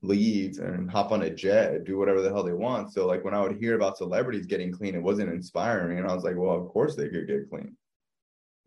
leave 0.02 0.58
and 0.58 0.90
hop 0.90 1.10
on 1.10 1.22
a 1.22 1.30
jet, 1.30 1.84
do 1.84 1.96
whatever 1.96 2.20
the 2.20 2.28
hell 2.28 2.42
they 2.42 2.52
want. 2.52 2.92
So 2.92 3.06
like 3.06 3.24
when 3.24 3.34
I 3.34 3.40
would 3.40 3.56
hear 3.56 3.74
about 3.74 3.96
celebrities 3.96 4.46
getting 4.46 4.70
clean, 4.70 4.94
it 4.94 5.02
wasn't 5.02 5.32
inspiring. 5.32 5.98
And 5.98 6.06
I 6.06 6.14
was 6.14 6.22
like, 6.22 6.37
well, 6.37 6.54
of 6.54 6.68
course 6.68 6.96
they 6.96 7.08
could 7.08 7.26
get 7.26 7.48
clean. 7.48 7.76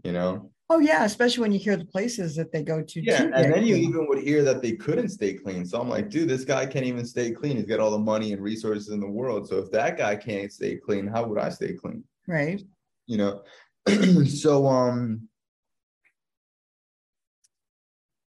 You 0.03 0.11
know? 0.11 0.51
Oh 0.69 0.79
yeah, 0.79 1.05
especially 1.05 1.41
when 1.41 1.53
you 1.53 1.59
hear 1.59 1.77
the 1.77 1.85
places 1.85 2.35
that 2.35 2.51
they 2.51 2.61
go 2.61 2.81
to. 2.81 3.01
Yeah, 3.01 3.23
and 3.23 3.53
then 3.53 3.65
you 3.65 3.75
even 3.75 4.05
would 4.07 4.21
hear 4.21 4.43
that 4.43 4.61
they 4.61 4.73
couldn't 4.73 5.09
stay 5.09 5.33
clean. 5.33 5.65
So 5.65 5.79
I'm 5.79 5.87
like, 5.87 6.09
dude, 6.09 6.27
this 6.27 6.43
guy 6.43 6.65
can't 6.65 6.85
even 6.85 7.05
stay 7.05 7.31
clean. 7.31 7.55
He's 7.55 7.65
got 7.67 7.79
all 7.79 7.91
the 7.91 7.99
money 7.99 8.33
and 8.33 8.41
resources 8.41 8.89
in 8.89 8.99
the 8.99 9.07
world. 9.07 9.47
So 9.47 9.59
if 9.59 9.71
that 9.71 9.97
guy 9.97 10.17
can't 10.17 10.51
stay 10.51 10.75
clean, 10.75 11.07
how 11.07 11.25
would 11.25 11.39
I 11.39 11.49
stay 11.49 11.73
clean? 11.73 12.03
Right. 12.27 12.61
You 13.05 13.17
know, 13.17 13.43
so 14.27 14.67
um 14.67 15.27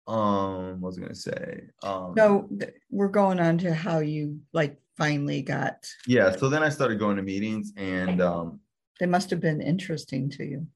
um 0.07 0.81
what 0.81 0.89
was 0.89 0.97
I 0.97 1.01
gonna 1.01 1.15
say? 1.15 1.61
Um 1.83 2.13
so 2.17 2.47
th- 2.59 2.73
we're 2.89 3.07
going 3.07 3.39
on 3.39 3.57
to 3.59 3.73
how 3.73 3.99
you 3.99 4.39
like 4.53 4.79
finally 4.97 5.41
got 5.41 5.87
yeah, 6.07 6.35
so 6.35 6.49
then 6.49 6.63
I 6.63 6.69
started 6.69 6.99
going 6.99 7.17
to 7.17 7.23
meetings 7.23 7.73
and 7.77 8.21
um 8.21 8.59
they 8.99 9.05
must 9.05 9.29
have 9.29 9.39
been 9.39 9.61
interesting 9.61 10.29
to 10.31 10.43
you. 10.43 10.67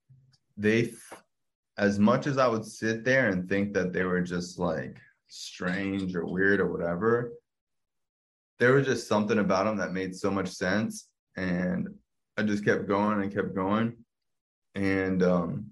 They 0.57 0.93
as 1.77 1.97
much 1.97 2.27
as 2.27 2.37
I 2.37 2.47
would 2.47 2.65
sit 2.65 3.03
there 3.03 3.29
and 3.29 3.49
think 3.49 3.73
that 3.73 3.93
they 3.93 4.03
were 4.03 4.21
just 4.21 4.59
like 4.59 4.97
strange 5.27 6.15
or 6.15 6.25
weird 6.25 6.59
or 6.59 6.71
whatever, 6.71 7.31
there 8.59 8.73
was 8.73 8.85
just 8.85 9.07
something 9.07 9.39
about 9.39 9.65
them 9.65 9.77
that 9.77 9.93
made 9.93 10.15
so 10.15 10.29
much 10.29 10.49
sense. 10.49 11.07
And 11.35 11.87
I 12.37 12.43
just 12.43 12.65
kept 12.65 12.87
going 12.87 13.21
and 13.21 13.33
kept 13.33 13.55
going. 13.55 13.95
And 14.75 15.23
um 15.23 15.71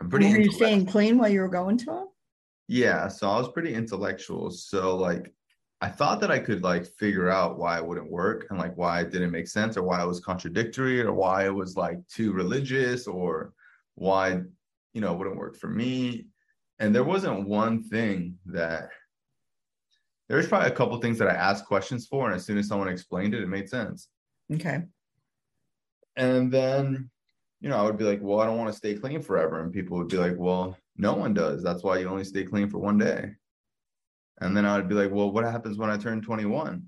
I'm 0.00 0.10
pretty 0.10 0.30
Were 0.30 0.38
you 0.38 0.52
staying 0.52 0.86
clean 0.86 1.18
while 1.18 1.28
you 1.28 1.40
were 1.40 1.48
going 1.48 1.78
to 1.78 1.84
them? 1.86 2.08
Yeah, 2.68 3.08
so 3.08 3.28
I 3.28 3.38
was 3.38 3.52
pretty 3.52 3.74
intellectual. 3.74 4.50
So 4.50 4.96
like 4.96 5.32
I 5.80 5.88
thought 5.88 6.20
that 6.20 6.30
I 6.30 6.38
could 6.38 6.62
like 6.62 6.86
figure 6.86 7.28
out 7.28 7.58
why 7.58 7.78
it 7.78 7.86
wouldn't 7.86 8.10
work 8.10 8.46
and 8.48 8.58
like 8.58 8.76
why 8.76 9.00
it 9.00 9.10
didn't 9.10 9.30
make 9.30 9.48
sense 9.48 9.76
or 9.76 9.82
why 9.82 10.02
it 10.02 10.06
was 10.06 10.20
contradictory 10.20 11.02
or 11.02 11.12
why 11.12 11.44
it 11.46 11.54
was 11.54 11.76
like 11.76 11.98
too 12.08 12.32
religious 12.32 13.06
or 13.06 13.52
why 13.94 14.40
you 14.94 15.00
know 15.00 15.12
it 15.12 15.18
wouldn't 15.18 15.36
work 15.36 15.56
for 15.56 15.68
me. 15.68 16.26
And 16.78 16.94
there 16.94 17.04
wasn't 17.04 17.48
one 17.48 17.82
thing 17.82 18.38
that 18.46 18.90
there 20.28 20.38
was 20.38 20.48
probably 20.48 20.68
a 20.68 20.74
couple 20.74 20.98
things 21.00 21.18
that 21.18 21.28
I 21.28 21.34
asked 21.34 21.66
questions 21.66 22.06
for, 22.06 22.26
and 22.26 22.34
as 22.34 22.44
soon 22.44 22.58
as 22.58 22.66
someone 22.66 22.88
explained 22.88 23.34
it, 23.34 23.42
it 23.42 23.48
made 23.48 23.68
sense. 23.68 24.08
Okay. 24.52 24.82
And 26.16 26.50
then, 26.50 27.10
you 27.64 27.70
know, 27.70 27.78
I 27.78 27.82
would 27.82 27.96
be 27.96 28.04
like, 28.04 28.18
well, 28.20 28.40
I 28.40 28.44
don't 28.44 28.58
want 28.58 28.70
to 28.70 28.76
stay 28.76 28.92
clean 28.92 29.22
forever. 29.22 29.62
And 29.62 29.72
people 29.72 29.96
would 29.96 30.08
be 30.08 30.18
like, 30.18 30.34
well, 30.36 30.76
no 30.98 31.14
one 31.14 31.32
does. 31.32 31.62
That's 31.62 31.82
why 31.82 31.96
you 31.96 32.06
only 32.10 32.22
stay 32.22 32.44
clean 32.44 32.68
for 32.68 32.76
one 32.76 32.98
day. 32.98 33.30
And 34.42 34.54
then 34.54 34.66
I 34.66 34.76
would 34.76 34.86
be 34.86 34.94
like, 34.94 35.10
well, 35.10 35.32
what 35.32 35.44
happens 35.44 35.78
when 35.78 35.88
I 35.88 35.96
turn 35.96 36.20
21? 36.20 36.82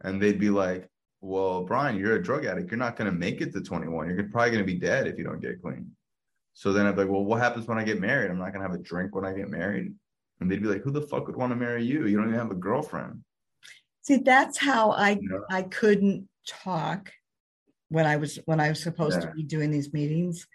And 0.00 0.20
they'd 0.20 0.40
be 0.40 0.50
like, 0.50 0.88
well, 1.20 1.62
Brian, 1.62 1.96
you're 1.96 2.16
a 2.16 2.22
drug 2.22 2.44
addict. 2.44 2.72
You're 2.72 2.78
not 2.78 2.96
going 2.96 3.08
to 3.08 3.16
make 3.16 3.40
it 3.40 3.52
to 3.52 3.60
21. 3.60 4.10
You're 4.10 4.24
probably 4.24 4.50
going 4.50 4.66
to 4.66 4.72
be 4.72 4.80
dead 4.80 5.06
if 5.06 5.16
you 5.16 5.22
don't 5.22 5.40
get 5.40 5.62
clean. 5.62 5.88
So 6.54 6.72
then 6.72 6.86
I'd 6.86 6.96
be 6.96 7.02
like, 7.02 7.10
well, 7.10 7.24
what 7.24 7.40
happens 7.40 7.68
when 7.68 7.78
I 7.78 7.84
get 7.84 8.00
married? 8.00 8.32
I'm 8.32 8.38
not 8.38 8.52
going 8.52 8.64
to 8.64 8.68
have 8.68 8.74
a 8.74 8.82
drink 8.82 9.14
when 9.14 9.24
I 9.24 9.32
get 9.32 9.48
married. 9.48 9.94
And 10.40 10.50
they'd 10.50 10.60
be 10.60 10.68
like, 10.68 10.82
who 10.82 10.90
the 10.90 11.02
fuck 11.02 11.28
would 11.28 11.36
want 11.36 11.52
to 11.52 11.56
marry 11.56 11.84
you? 11.84 12.08
You 12.08 12.16
don't 12.16 12.26
even 12.26 12.38
have 12.40 12.50
a 12.50 12.56
girlfriend. 12.56 13.20
See, 14.02 14.16
that's 14.16 14.58
how 14.58 14.90
I 14.90 15.20
I 15.50 15.62
couldn't 15.62 16.26
talk 16.48 17.12
when 17.90 18.06
I 18.06 18.16
was 18.16 18.38
when 18.46 18.60
I 18.60 18.70
was 18.70 18.82
supposed 18.82 19.20
yeah. 19.20 19.28
to 19.28 19.34
be 19.34 19.42
doing 19.42 19.70
these 19.70 19.92
meetings. 19.92 20.46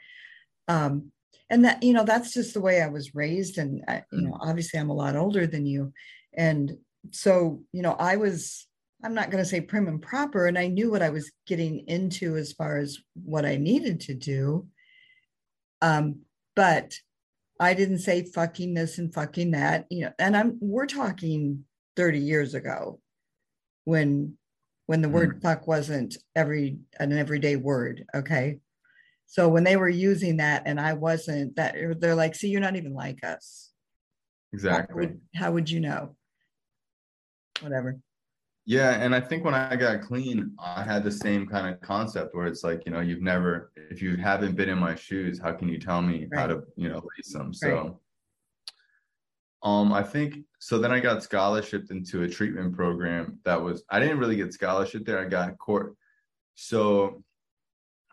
Um, 0.68 1.12
and 1.50 1.64
that 1.66 1.84
you 1.84 1.94
know 1.94 2.04
that's 2.04 2.34
just 2.34 2.54
the 2.56 2.62
way 2.62 2.82
I 2.82 2.88
was 2.88 3.14
raised, 3.14 3.60
and 3.60 3.84
I, 3.88 4.04
you 4.12 4.24
know 4.24 4.34
mm. 4.34 4.40
obviously 4.42 4.80
I'm 4.80 4.90
a 4.90 4.96
lot 4.96 5.16
older 5.16 5.46
than 5.46 5.66
you, 5.66 5.94
and 6.34 6.78
so 7.12 7.62
you 7.72 7.84
know 7.84 7.94
I 7.94 8.16
was 8.16 8.68
I'm 9.04 9.14
not 9.14 9.30
going 9.30 9.44
to 9.44 9.50
say 9.50 9.62
prim 9.62 9.88
and 9.88 10.02
proper, 10.02 10.48
and 10.48 10.58
I 10.58 10.68
knew 10.68 10.90
what 10.90 11.04
I 11.04 11.10
was 11.10 11.32
getting 11.46 11.88
into 11.88 12.36
as 12.36 12.54
far 12.54 12.78
as 12.78 12.98
what 13.14 13.46
I 13.46 13.58
needed 13.58 14.02
to 14.02 14.16
do. 14.16 14.68
Um, 15.82 16.22
but 16.56 16.96
I 17.60 17.74
didn't 17.74 18.00
say 18.00 18.24
fucking 18.24 18.74
this 18.74 18.98
and 18.98 19.14
fucking 19.14 19.52
that, 19.52 19.86
you 19.90 20.06
know, 20.06 20.14
and 20.18 20.36
I'm 20.36 20.58
we're 20.60 20.88
talking 20.88 21.66
30 21.96 22.20
years 22.20 22.54
ago 22.54 23.00
when 23.84 24.38
when 24.88 25.02
the 25.02 25.10
word 25.10 25.38
mm. 25.38 25.42
fuck 25.42 25.68
wasn't 25.68 26.18
every 26.36 26.78
an 27.00 27.12
everyday 27.12 27.56
word. 27.56 28.06
Okay. 28.14 28.60
So 29.28 29.50
when 29.50 29.64
they 29.64 29.76
were 29.76 29.90
using 29.90 30.38
that 30.38 30.64
and 30.66 30.80
I 30.80 30.94
wasn't 30.94 31.56
that 31.56 31.76
they're 32.00 32.16
like, 32.16 32.36
see, 32.36 32.50
you're 32.50 32.62
not 32.62 32.76
even 32.76 32.94
like 32.94 33.24
us. 33.24 33.72
Exactly. 34.54 34.94
How 34.94 35.00
would, 35.00 35.22
how 35.36 35.52
would 35.52 35.70
you 35.70 35.80
know? 35.80 36.16
Whatever. 37.62 37.98
Yeah, 38.68 38.92
and 38.92 39.14
I 39.14 39.22
think 39.22 39.44
when 39.44 39.54
I 39.54 39.76
got 39.76 40.02
clean, 40.02 40.52
I 40.60 40.84
had 40.84 41.04
the 41.04 41.12
same 41.12 41.46
kind 41.46 41.72
of 41.72 41.80
concept 41.82 42.34
where 42.34 42.48
it's 42.48 42.64
like, 42.64 42.84
you 42.86 42.92
know, 42.92 43.00
you've 43.00 43.22
never, 43.22 43.72
if 43.92 44.02
you 44.02 44.18
haven't 44.18 44.56
been 44.56 44.70
in 44.70 44.80
my 44.80 44.96
shoes, 44.96 45.40
how 45.40 45.54
can 45.54 45.70
you 45.70 45.78
tell 45.78 46.02
me 46.02 46.28
right. 46.32 46.40
how 46.40 46.48
to, 46.48 46.64
you 46.76 46.90
know, 46.90 47.02
lace 47.18 47.32
them? 47.32 47.54
So. 47.54 48.00
Um, 49.66 49.92
I 49.92 50.04
think 50.04 50.36
so. 50.60 50.78
Then 50.78 50.92
I 50.92 51.00
got 51.00 51.18
scholarshiped 51.24 51.90
into 51.90 52.22
a 52.22 52.30
treatment 52.30 52.76
program 52.76 53.40
that 53.46 53.60
was. 53.62 53.84
I 53.90 54.00
didn't 54.00 54.20
really 54.20 54.36
get 54.36 54.54
scholarship 54.54 55.06
there. 55.06 55.20
I 55.20 55.26
got 55.26 55.58
court. 55.58 55.96
So, 56.54 57.24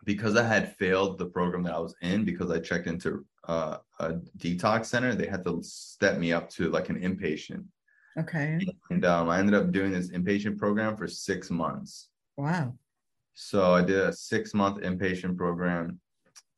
because 0.04 0.34
I 0.34 0.44
had 0.44 0.74
failed 0.78 1.18
the 1.18 1.26
program 1.26 1.62
that 1.64 1.74
I 1.74 1.78
was 1.78 1.94
in, 2.00 2.24
because 2.24 2.50
I 2.50 2.58
checked 2.58 2.86
into 2.86 3.26
uh, 3.46 3.76
a 4.00 4.14
detox 4.38 4.86
center, 4.86 5.14
they 5.14 5.26
had 5.26 5.44
to 5.44 5.60
step 5.62 6.18
me 6.18 6.32
up 6.32 6.48
to 6.50 6.70
like 6.70 6.88
an 6.88 6.98
inpatient. 6.98 7.64
Okay. 8.18 8.58
And 8.90 9.04
um, 9.04 9.28
I 9.28 9.38
ended 9.38 9.54
up 9.54 9.72
doing 9.72 9.92
this 9.92 10.10
inpatient 10.10 10.58
program 10.58 10.96
for 10.96 11.06
six 11.06 11.50
months. 11.50 12.08
Wow. 12.38 12.74
So 13.34 13.74
I 13.74 13.82
did 13.82 13.98
a 13.98 14.12
six 14.12 14.54
month 14.54 14.82
inpatient 14.82 15.36
program. 15.36 16.00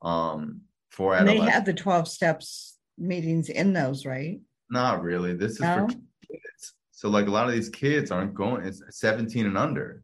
Um, 0.02 0.60
for 0.90 1.16
and 1.16 1.26
they 1.26 1.38
had 1.38 1.64
the 1.64 1.74
12 1.74 2.06
steps 2.06 2.78
meetings 2.96 3.48
in 3.48 3.72
those, 3.72 4.06
right? 4.06 4.40
Not 4.70 5.02
really. 5.02 5.34
This 5.34 5.52
is 5.52 5.60
no? 5.60 5.76
for 5.76 5.86
kids. 5.86 6.74
So 6.92 7.08
like 7.08 7.26
a 7.26 7.30
lot 7.30 7.48
of 7.48 7.54
these 7.54 7.68
kids 7.68 8.10
aren't 8.10 8.34
going, 8.34 8.64
it's 8.64 8.82
17 8.90 9.46
and 9.46 9.58
under. 9.58 10.02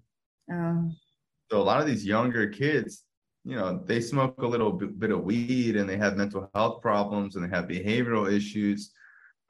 Oh. 0.53 0.91
So 1.51 1.61
a 1.61 1.63
lot 1.63 1.81
of 1.81 1.87
these 1.87 2.05
younger 2.05 2.49
kids, 2.49 3.05
you 3.45 3.57
know, 3.57 3.83
they 3.87 4.01
smoke 4.01 4.43
a 4.43 4.47
little 4.47 4.73
bit 4.73 5.11
of 5.11 5.25
weed 5.25 5.77
and 5.77 5.89
they 5.89 5.97
have 5.97 6.17
mental 6.17 6.51
health 6.55 6.83
problems 6.83 7.37
and 7.37 7.45
they 7.45 7.57
have 7.57 7.67
behavioral 7.67 8.31
issues 8.31 8.93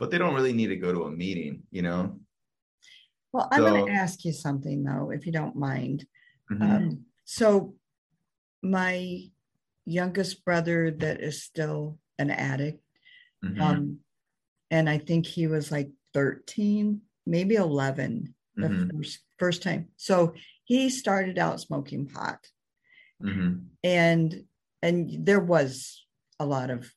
but 0.01 0.11
they 0.11 0.19
don't 0.19 0.35
really 0.35 0.55
need 0.55 0.69
to 0.69 0.77
go 0.77 0.93
to 0.93 1.05
a 1.05 1.11
meeting, 1.11 1.63
you 1.71 1.83
know? 1.83 2.19
Well, 3.33 3.49
I'm 3.53 3.61
so, 3.61 3.69
going 3.69 3.87
to 3.87 3.93
ask 3.93 4.25
you 4.25 4.33
something 4.33 4.83
though, 4.83 5.11
if 5.11 5.27
you 5.27 5.31
don't 5.31 5.55
mind. 5.55 6.07
Mm-hmm. 6.51 6.63
Um, 6.63 7.05
so, 7.27 7.75
my 8.63 9.21
youngest 9.85 10.45
brother 10.45 10.91
that 10.91 11.21
is 11.21 11.43
still 11.43 11.99
an 12.19 12.31
addict, 12.31 12.83
mm-hmm. 13.45 13.61
um, 13.61 13.99
and 14.71 14.89
I 14.89 14.99
think 14.99 15.27
he 15.27 15.47
was 15.47 15.71
like 15.71 15.91
13, 16.15 17.01
maybe 17.27 17.55
11 17.57 18.35
the 18.57 18.69
mm-hmm. 18.69 18.97
first, 18.97 19.19
first 19.39 19.63
time. 19.63 19.89
So 19.97 20.35
he 20.65 20.91
started 20.91 21.39
out 21.39 21.61
smoking 21.61 22.07
pot, 22.07 22.39
mm-hmm. 23.23 23.65
and 23.85 24.45
and 24.83 25.27
there 25.27 25.41
was 25.41 26.05
a 26.39 26.47
lot 26.47 26.71
of 26.71 26.91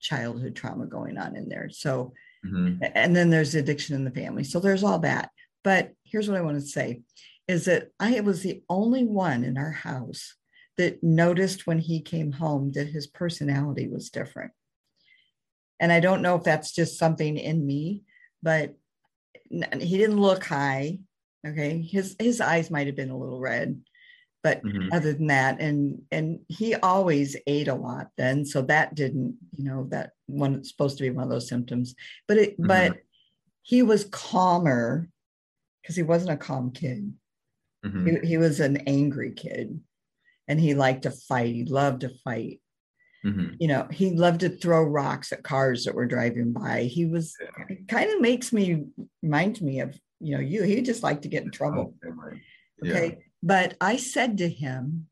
childhood 0.00 0.54
trauma 0.56 0.86
going 0.86 1.18
on 1.18 1.36
in 1.36 1.48
there. 1.48 1.68
So 1.70 2.12
Mm-hmm. 2.46 2.84
And 2.94 3.14
then 3.14 3.30
there's 3.30 3.54
addiction 3.54 3.96
in 3.96 4.04
the 4.04 4.10
family. 4.10 4.44
So 4.44 4.60
there's 4.60 4.84
all 4.84 4.98
that. 5.00 5.30
But 5.64 5.92
here's 6.04 6.28
what 6.28 6.38
I 6.38 6.42
want 6.42 6.60
to 6.60 6.66
say 6.66 7.02
is 7.48 7.64
that 7.66 7.88
I 7.98 8.20
was 8.20 8.42
the 8.42 8.62
only 8.68 9.04
one 9.04 9.44
in 9.44 9.56
our 9.56 9.70
house 9.70 10.34
that 10.76 11.02
noticed 11.02 11.66
when 11.66 11.78
he 11.78 12.00
came 12.00 12.32
home 12.32 12.72
that 12.72 12.88
his 12.88 13.06
personality 13.06 13.88
was 13.88 14.10
different. 14.10 14.52
And 15.80 15.92
I 15.92 16.00
don't 16.00 16.22
know 16.22 16.36
if 16.36 16.44
that's 16.44 16.72
just 16.72 16.98
something 16.98 17.36
in 17.36 17.66
me, 17.66 18.02
but 18.42 18.74
he 19.50 19.98
didn't 19.98 20.20
look 20.20 20.44
high. 20.44 20.98
Okay. 21.46 21.80
His 21.80 22.16
his 22.18 22.40
eyes 22.40 22.70
might 22.70 22.86
have 22.86 22.96
been 22.96 23.10
a 23.10 23.16
little 23.16 23.40
red 23.40 23.80
but 24.46 24.62
mm-hmm. 24.62 24.92
other 24.92 25.12
than 25.12 25.26
that 25.26 25.60
and 25.60 26.00
and 26.12 26.38
he 26.46 26.76
always 26.76 27.34
ate 27.48 27.66
a 27.66 27.74
lot 27.74 28.10
then 28.16 28.44
so 28.44 28.62
that 28.62 28.94
didn't 28.94 29.36
you 29.56 29.64
know 29.64 29.88
that 29.90 30.12
one 30.26 30.62
supposed 30.62 30.96
to 30.96 31.02
be 31.02 31.10
one 31.10 31.24
of 31.24 31.30
those 31.30 31.48
symptoms 31.48 31.96
but 32.28 32.36
it 32.36 32.52
mm-hmm. 32.52 32.68
but 32.68 32.96
he 33.62 33.82
was 33.82 34.04
calmer 34.04 35.08
because 35.82 35.96
he 35.96 36.04
wasn't 36.04 36.30
a 36.30 36.36
calm 36.36 36.70
kid 36.70 37.12
mm-hmm. 37.84 38.06
he, 38.06 38.28
he 38.28 38.38
was 38.38 38.60
an 38.60 38.76
angry 38.86 39.32
kid 39.32 39.80
and 40.46 40.60
he 40.60 40.74
liked 40.74 41.02
to 41.02 41.10
fight 41.10 41.52
he 41.52 41.64
loved 41.64 42.02
to 42.02 42.10
fight 42.22 42.60
mm-hmm. 43.26 43.54
you 43.58 43.68
know 43.68 43.86
he 43.90 44.10
loved 44.10 44.40
to 44.40 44.48
throw 44.48 44.82
rocks 44.82 45.32
at 45.32 45.42
cars 45.42 45.84
that 45.84 45.94
were 45.94 46.06
driving 46.06 46.52
by 46.52 46.84
he 46.84 47.06
was 47.06 47.34
yeah. 47.40 47.76
kind 47.88 48.10
of 48.10 48.20
makes 48.20 48.52
me 48.52 48.84
remind 49.22 49.60
me 49.60 49.80
of 49.80 49.98
you 50.20 50.34
know 50.34 50.40
you 50.40 50.62
he 50.62 50.80
just 50.80 51.02
liked 51.02 51.22
to 51.22 51.28
get 51.28 51.42
in 51.42 51.50
trouble 51.50 51.94
okay 52.84 53.08
yeah. 53.08 53.14
But 53.46 53.76
I 53.80 53.96
said 53.96 54.38
to 54.38 54.48
him, 54.48 55.06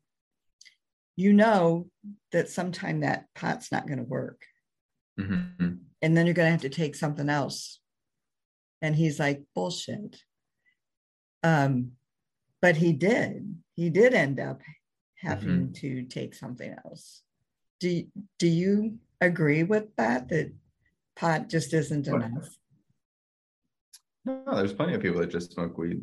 you 1.15 1.31
know 1.31 1.87
that 2.33 2.49
sometime 2.49 2.99
that 2.99 3.27
pot's 3.33 3.71
not 3.71 3.87
going 3.87 3.99
to 3.99 4.03
work. 4.03 4.41
Mm-hmm. 5.17 5.75
And 6.01 6.17
then 6.17 6.25
you're 6.25 6.35
going 6.35 6.47
to 6.47 6.51
have 6.51 6.69
to 6.69 6.69
take 6.69 6.95
something 6.95 7.29
else. 7.29 7.79
And 8.81 8.93
he's 8.93 9.19
like, 9.19 9.43
bullshit. 9.55 10.17
Um, 11.43 11.91
but 12.61 12.75
he 12.75 12.91
did. 12.91 13.55
He 13.75 13.89
did 13.89 14.13
end 14.13 14.41
up 14.41 14.61
having 15.17 15.67
mm-hmm. 15.67 15.71
to 15.73 16.03
take 16.03 16.35
something 16.35 16.75
else. 16.85 17.21
Do, 17.79 18.05
do 18.39 18.47
you 18.47 18.99
agree 19.21 19.63
with 19.63 19.95
that? 19.97 20.29
That 20.29 20.53
pot 21.15 21.49
just 21.49 21.73
isn't 21.73 22.07
enough? 22.07 22.49
No, 24.25 24.55
there's 24.55 24.73
plenty 24.73 24.93
of 24.95 25.01
people 25.01 25.21
that 25.21 25.29
just 25.29 25.53
smoke 25.53 25.77
weed. 25.77 26.01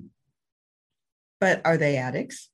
But 1.40 1.60
are 1.64 1.76
they 1.76 1.96
addicts? 1.96 2.50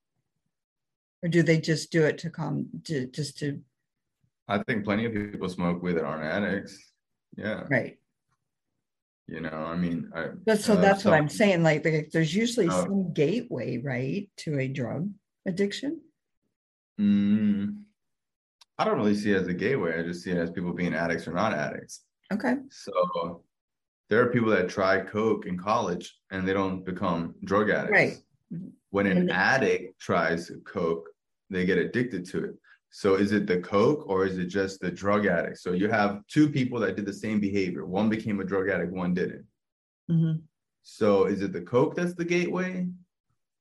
Or 1.22 1.28
do 1.28 1.42
they 1.42 1.60
just 1.60 1.90
do 1.90 2.04
it 2.04 2.18
to 2.18 2.30
come 2.30 2.68
to 2.84 3.06
just 3.08 3.38
to 3.38 3.60
I 4.48 4.62
think 4.62 4.84
plenty 4.84 5.04
of 5.04 5.12
people 5.12 5.48
smoke 5.48 5.82
weed 5.82 5.96
that 5.96 6.04
aren't 6.04 6.24
addicts. 6.24 6.92
Yeah. 7.36 7.64
Right. 7.68 7.98
You 9.26 9.42
know, 9.42 9.50
I 9.50 9.76
mean, 9.76 10.10
I, 10.14 10.28
but 10.46 10.58
so 10.58 10.72
uh, 10.72 10.80
that's 10.80 11.02
so, 11.02 11.10
what 11.10 11.18
I'm 11.18 11.28
saying. 11.28 11.62
Like, 11.62 11.82
there's 11.82 12.34
usually 12.34 12.68
uh, 12.68 12.82
some 12.82 13.12
gateway, 13.12 13.76
right, 13.76 14.26
to 14.38 14.58
a 14.58 14.68
drug 14.68 15.10
addiction. 15.46 16.00
Mm, 16.98 17.82
I 18.78 18.84
don't 18.84 18.96
really 18.98 19.14
see 19.14 19.32
it 19.32 19.36
as 19.40 19.48
a 19.48 19.54
gateway. 19.54 19.98
I 19.98 20.02
just 20.02 20.22
see 20.22 20.30
it 20.30 20.38
as 20.38 20.50
people 20.50 20.72
being 20.72 20.94
addicts 20.94 21.26
or 21.26 21.32
not 21.32 21.52
addicts. 21.52 22.04
Okay. 22.32 22.54
So 22.70 23.42
there 24.08 24.22
are 24.22 24.30
people 24.30 24.50
that 24.50 24.68
try 24.68 25.00
coke 25.00 25.46
in 25.46 25.58
college 25.58 26.16
and 26.30 26.46
they 26.46 26.52
don't 26.52 26.84
become 26.84 27.34
drug 27.44 27.70
addicts. 27.70 27.92
Right. 27.92 28.16
When 28.90 29.06
an 29.06 29.18
And- 29.18 29.30
addict 29.32 29.98
tries 30.00 30.50
coke, 30.64 31.08
they 31.50 31.64
get 31.66 31.78
addicted 31.78 32.24
to 32.26 32.44
it. 32.44 32.54
So 32.90 33.16
is 33.16 33.32
it 33.32 33.46
the 33.46 33.60
coke 33.60 34.08
or 34.08 34.24
is 34.24 34.38
it 34.38 34.46
just 34.46 34.80
the 34.80 34.90
drug 34.90 35.26
addict? 35.26 35.58
So 35.58 35.72
you 35.72 35.88
have 35.90 36.26
two 36.28 36.48
people 36.48 36.78
that 36.80 36.96
did 36.96 37.04
the 37.04 37.12
same 37.12 37.40
behavior. 37.40 37.84
One 37.84 38.08
became 38.08 38.40
a 38.40 38.44
drug 38.44 38.68
addict, 38.70 38.92
one 38.92 39.12
didn't. 39.12 39.44
Mhm. 40.10 40.42
So 40.82 41.26
is 41.26 41.42
it 41.42 41.52
the 41.52 41.60
coke 41.62 41.94
that's 41.96 42.14
the 42.14 42.24
gateway, 42.24 42.86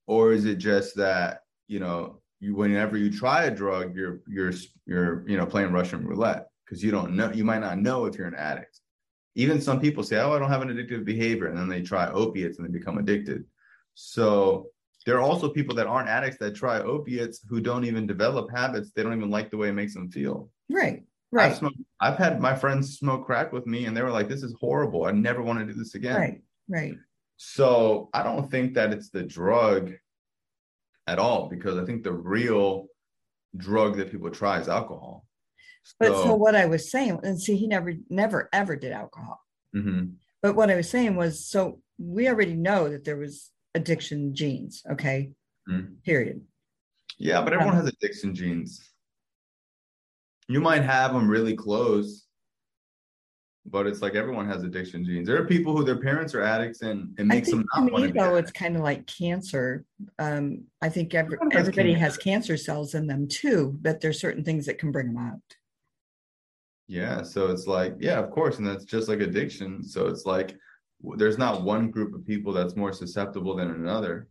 or 0.05 0.31
is 0.31 0.45
it 0.45 0.55
just 0.59 0.95
that 0.95 1.41
you 1.67 1.79
know 1.79 2.21
you 2.39 2.55
whenever 2.55 2.97
you 2.97 3.11
try 3.11 3.45
a 3.45 3.51
drug, 3.51 3.95
you're 3.95 4.21
you're 4.27 4.53
you're 4.85 5.27
you 5.27 5.37
know 5.37 5.45
playing 5.45 5.71
Russian 5.71 6.05
roulette 6.05 6.47
because 6.65 6.83
you 6.83 6.91
don't 6.91 7.15
know 7.15 7.31
you 7.31 7.43
might 7.43 7.59
not 7.61 7.79
know 7.79 8.05
if 8.05 8.15
you're 8.17 8.27
an 8.27 8.35
addict. 8.35 8.79
Even 9.35 9.61
some 9.61 9.79
people 9.79 10.03
say, 10.03 10.17
"Oh, 10.17 10.33
I 10.33 10.39
don't 10.39 10.49
have 10.49 10.61
an 10.61 10.69
addictive 10.69 11.05
behavior," 11.05 11.47
and 11.47 11.57
then 11.57 11.69
they 11.69 11.81
try 11.81 12.09
opiates 12.11 12.57
and 12.57 12.67
they 12.67 12.71
become 12.71 12.97
addicted. 12.97 13.45
So 13.95 14.67
there 15.05 15.17
are 15.17 15.21
also 15.21 15.49
people 15.49 15.75
that 15.75 15.87
aren't 15.87 16.09
addicts 16.09 16.37
that 16.39 16.55
try 16.55 16.79
opiates 16.79 17.43
who 17.47 17.61
don't 17.61 17.85
even 17.85 18.05
develop 18.05 18.51
habits. 18.51 18.91
They 18.91 19.03
don't 19.03 19.15
even 19.15 19.29
like 19.29 19.49
the 19.49 19.57
way 19.57 19.69
it 19.69 19.73
makes 19.73 19.93
them 19.93 20.11
feel. 20.11 20.49
Right. 20.69 20.99
I've 20.99 21.07
Right. 21.31 21.55
smoked, 21.55 21.77
I've 21.99 22.17
had 22.17 22.39
my 22.39 22.55
friends 22.55 22.97
smoke 22.97 23.25
crack 23.25 23.51
with 23.51 23.67
me, 23.67 23.85
and 23.85 23.95
they 23.95 24.01
were 24.01 24.11
like, 24.11 24.29
"This 24.29 24.43
is 24.43 24.55
horrible. 24.59 25.05
I 25.05 25.11
never 25.11 25.41
want 25.41 25.59
to 25.59 25.65
do 25.65 25.73
this 25.73 25.95
again." 25.95 26.15
Right. 26.15 26.41
Right. 26.69 26.95
So 27.37 28.09
I 28.13 28.23
don't 28.23 28.49
think 28.49 28.73
that 28.73 28.91
it's 28.91 29.09
the 29.09 29.23
drug 29.23 29.93
at 31.07 31.19
all 31.19 31.47
because 31.47 31.77
I 31.77 31.85
think 31.85 32.03
the 32.03 32.11
real 32.11 32.87
drug 33.55 33.97
that 33.97 34.11
people 34.11 34.29
try 34.29 34.59
is 34.59 34.67
alcohol. 34.67 35.25
But 35.99 36.09
so 36.09 36.35
what 36.35 36.55
I 36.55 36.65
was 36.65 36.91
saying, 36.91 37.21
and 37.23 37.41
see, 37.41 37.55
he 37.55 37.65
never, 37.65 37.93
never, 38.09 38.49
ever 38.51 38.75
did 38.75 38.91
alcohol. 38.91 39.39
Mhm. 39.73 40.15
But 40.41 40.55
what 40.55 40.69
I 40.69 40.75
was 40.75 40.89
saying 40.89 41.15
was, 41.15 41.47
so 41.47 41.81
we 41.97 42.27
already 42.27 42.55
know 42.55 42.89
that 42.89 43.05
there 43.05 43.15
was 43.17 43.49
addiction 43.73 44.35
genes. 44.35 44.83
Okay. 44.91 45.31
Mhm. 45.69 46.03
Period. 46.03 46.45
yeah, 47.19 47.41
but 47.41 47.51
everyone 47.53 47.75
Um, 47.75 47.81
has 47.83 47.91
addiction 47.93 48.35
genes. 48.35 48.93
You 50.47 50.61
might 50.61 50.83
have 50.83 51.13
them 51.13 51.27
really 51.27 51.55
close, 51.55 52.26
but 53.69 53.85
it's 53.85 54.01
like 54.01 54.15
everyone 54.15 54.47
has 54.47 54.63
addiction 54.63 55.03
genes. 55.03 55.27
There 55.27 55.41
are 55.41 55.45
people 55.45 55.75
who 55.75 55.83
their 55.83 55.99
parents 55.99 56.33
are 56.33 56.41
addicts 56.41 56.81
and 56.81 57.13
it 57.19 57.25
makes 57.25 57.49
them 57.49 57.61
to 57.61 57.81
not 57.81 57.91
want 57.91 58.03
me 58.03 58.07
to 58.07 58.13
be 58.13 58.19
though, 58.19 58.35
it's 58.35 58.51
kind 58.51 58.75
of 58.75 58.81
like 58.81 59.05
cancer. 59.07 59.83
Um, 60.19 60.63
I 60.81 60.89
think 60.89 61.13
every, 61.13 61.37
has 61.51 61.67
everybody 61.67 61.93
has 61.93 62.17
cancer. 62.17 62.53
cancer 62.53 62.57
cells 62.57 62.95
in 62.95 63.07
them 63.07 63.27
too, 63.27 63.77
but 63.81 63.99
there's 63.99 64.19
certain 64.19 64.43
things 64.43 64.65
that 64.67 64.79
can 64.79 64.91
bring 64.91 65.13
them 65.13 65.17
out. 65.17 65.41
Yeah, 66.87 67.21
so 67.21 67.47
it's 67.47 67.67
like, 67.67 67.95
yeah, 67.99 68.17
of 68.17 68.31
course, 68.31 68.59
and 68.59 68.67
that's 68.67 68.85
just 68.85 69.09
like 69.09 69.19
addiction. 69.19 69.83
So 69.83 70.07
it's 70.07 70.25
like 70.25 70.55
there's 71.17 71.37
not 71.37 71.63
one 71.63 71.91
group 71.91 72.15
of 72.15 72.25
people 72.25 72.53
that's 72.53 72.77
more 72.77 72.93
susceptible 72.93 73.55
than 73.55 73.71
another. 73.71 74.29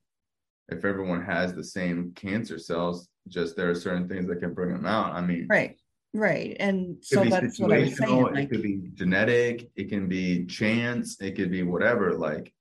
If 0.68 0.84
everyone 0.84 1.22
has 1.24 1.54
the 1.54 1.62
same 1.62 2.12
cancer 2.16 2.58
cells, 2.58 3.08
just 3.28 3.56
there 3.56 3.70
are 3.70 3.74
certain 3.74 4.08
things 4.08 4.26
that 4.28 4.40
can 4.40 4.54
bring 4.54 4.72
them 4.72 4.86
out. 4.86 5.12
I 5.12 5.20
mean, 5.20 5.46
Right. 5.48 5.76
Right. 6.14 6.56
And 6.60 6.96
so 7.02 7.24
that's 7.24 7.58
what 7.58 7.72
I'm 7.72 7.90
saying. 7.90 8.26
it 8.26 8.34
Like, 8.34 8.50
could 8.50 8.62
be 8.62 8.82
genetic, 8.94 9.70
it 9.76 9.88
can 9.88 10.08
be 10.08 10.46
chance, 10.46 11.20
it 11.20 11.36
could 11.36 11.50
be 11.50 11.62
whatever. 11.62 12.14
Like, 12.14 12.52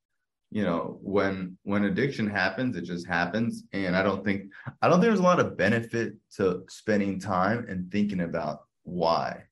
you 0.51 0.63
know, 0.63 0.99
when 1.01 1.57
when 1.63 1.85
addiction 1.85 2.29
happens, 2.29 2.75
it 2.75 2.83
just 2.83 3.07
happens. 3.07 3.63
And 3.73 3.95
I 3.95 4.03
don't 4.03 4.23
think 4.23 4.51
I 4.81 4.87
don't 4.87 4.99
think 4.99 5.09
there's 5.09 5.19
a 5.19 5.23
lot 5.23 5.39
of 5.39 5.57
benefit 5.57 6.15
to 6.37 6.63
spending 6.69 7.19
time 7.19 7.65
and 7.69 7.91
thinking 7.91 8.21
about 8.21 8.61
why. 8.83 9.43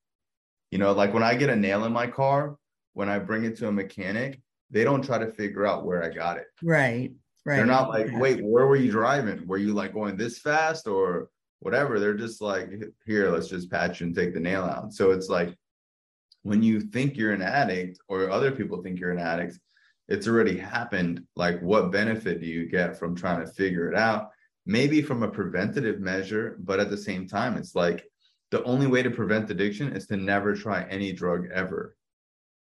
You 0.71 0.79
know, 0.79 0.91
like 0.91 1.13
when 1.13 1.23
I 1.23 1.35
get 1.35 1.49
a 1.49 1.55
nail 1.55 1.85
in 1.85 1.93
my 1.93 2.07
car, 2.07 2.57
when 2.93 3.09
I 3.09 3.19
bring 3.19 3.45
it 3.45 3.57
to 3.57 3.67
a 3.67 3.71
mechanic, 3.71 4.41
they 4.69 4.83
don't 4.83 5.03
try 5.03 5.17
to 5.17 5.31
figure 5.31 5.65
out 5.65 5.85
where 5.85 6.03
I 6.03 6.09
got 6.09 6.37
it. 6.37 6.47
right. 6.61 7.11
Right. 7.45 7.57
They're 7.57 7.65
not 7.65 7.89
like, 7.89 8.07
wait, 8.13 8.41
where 8.41 8.67
were 8.67 8.77
you 8.77 8.89
driving? 8.89 9.45
Were 9.45 9.57
you 9.57 9.73
like 9.73 9.93
going 9.93 10.15
this 10.15 10.39
fast 10.39 10.87
or 10.87 11.29
whatever? 11.63 11.99
They're 11.99 12.13
just 12.13 12.41
like, 12.41 12.69
here, 13.05 13.29
let's 13.29 13.47
just 13.47 13.71
patch 13.71 14.01
and 14.01 14.15
take 14.15 14.33
the 14.33 14.39
nail 14.39 14.63
out. 14.63 14.93
So 14.93 15.11
it's 15.11 15.29
like 15.29 15.55
when 16.43 16.61
you 16.61 16.81
think 16.81 17.15
you're 17.15 17.33
an 17.33 17.41
addict 17.41 17.99
or 18.07 18.29
other 18.29 18.51
people 18.51 18.81
think 18.81 18.99
you're 18.99 19.11
an 19.11 19.19
addict, 19.19 19.59
it's 20.07 20.27
already 20.27 20.57
happened. 20.57 21.23
Like, 21.35 21.61
what 21.61 21.91
benefit 21.91 22.41
do 22.41 22.47
you 22.47 22.67
get 22.67 22.99
from 22.99 23.15
trying 23.15 23.45
to 23.45 23.51
figure 23.51 23.89
it 23.89 23.97
out? 23.97 24.31
Maybe 24.65 25.01
from 25.01 25.23
a 25.23 25.31
preventative 25.31 25.99
measure, 25.99 26.57
but 26.59 26.79
at 26.79 26.89
the 26.89 26.97
same 26.97 27.27
time, 27.27 27.57
it's 27.57 27.75
like 27.75 28.05
the 28.51 28.63
only 28.63 28.87
way 28.87 29.01
to 29.01 29.09
prevent 29.09 29.49
addiction 29.49 29.95
is 29.95 30.05
to 30.07 30.17
never 30.17 30.53
try 30.55 30.83
any 30.89 31.11
drug 31.13 31.47
ever, 31.53 31.95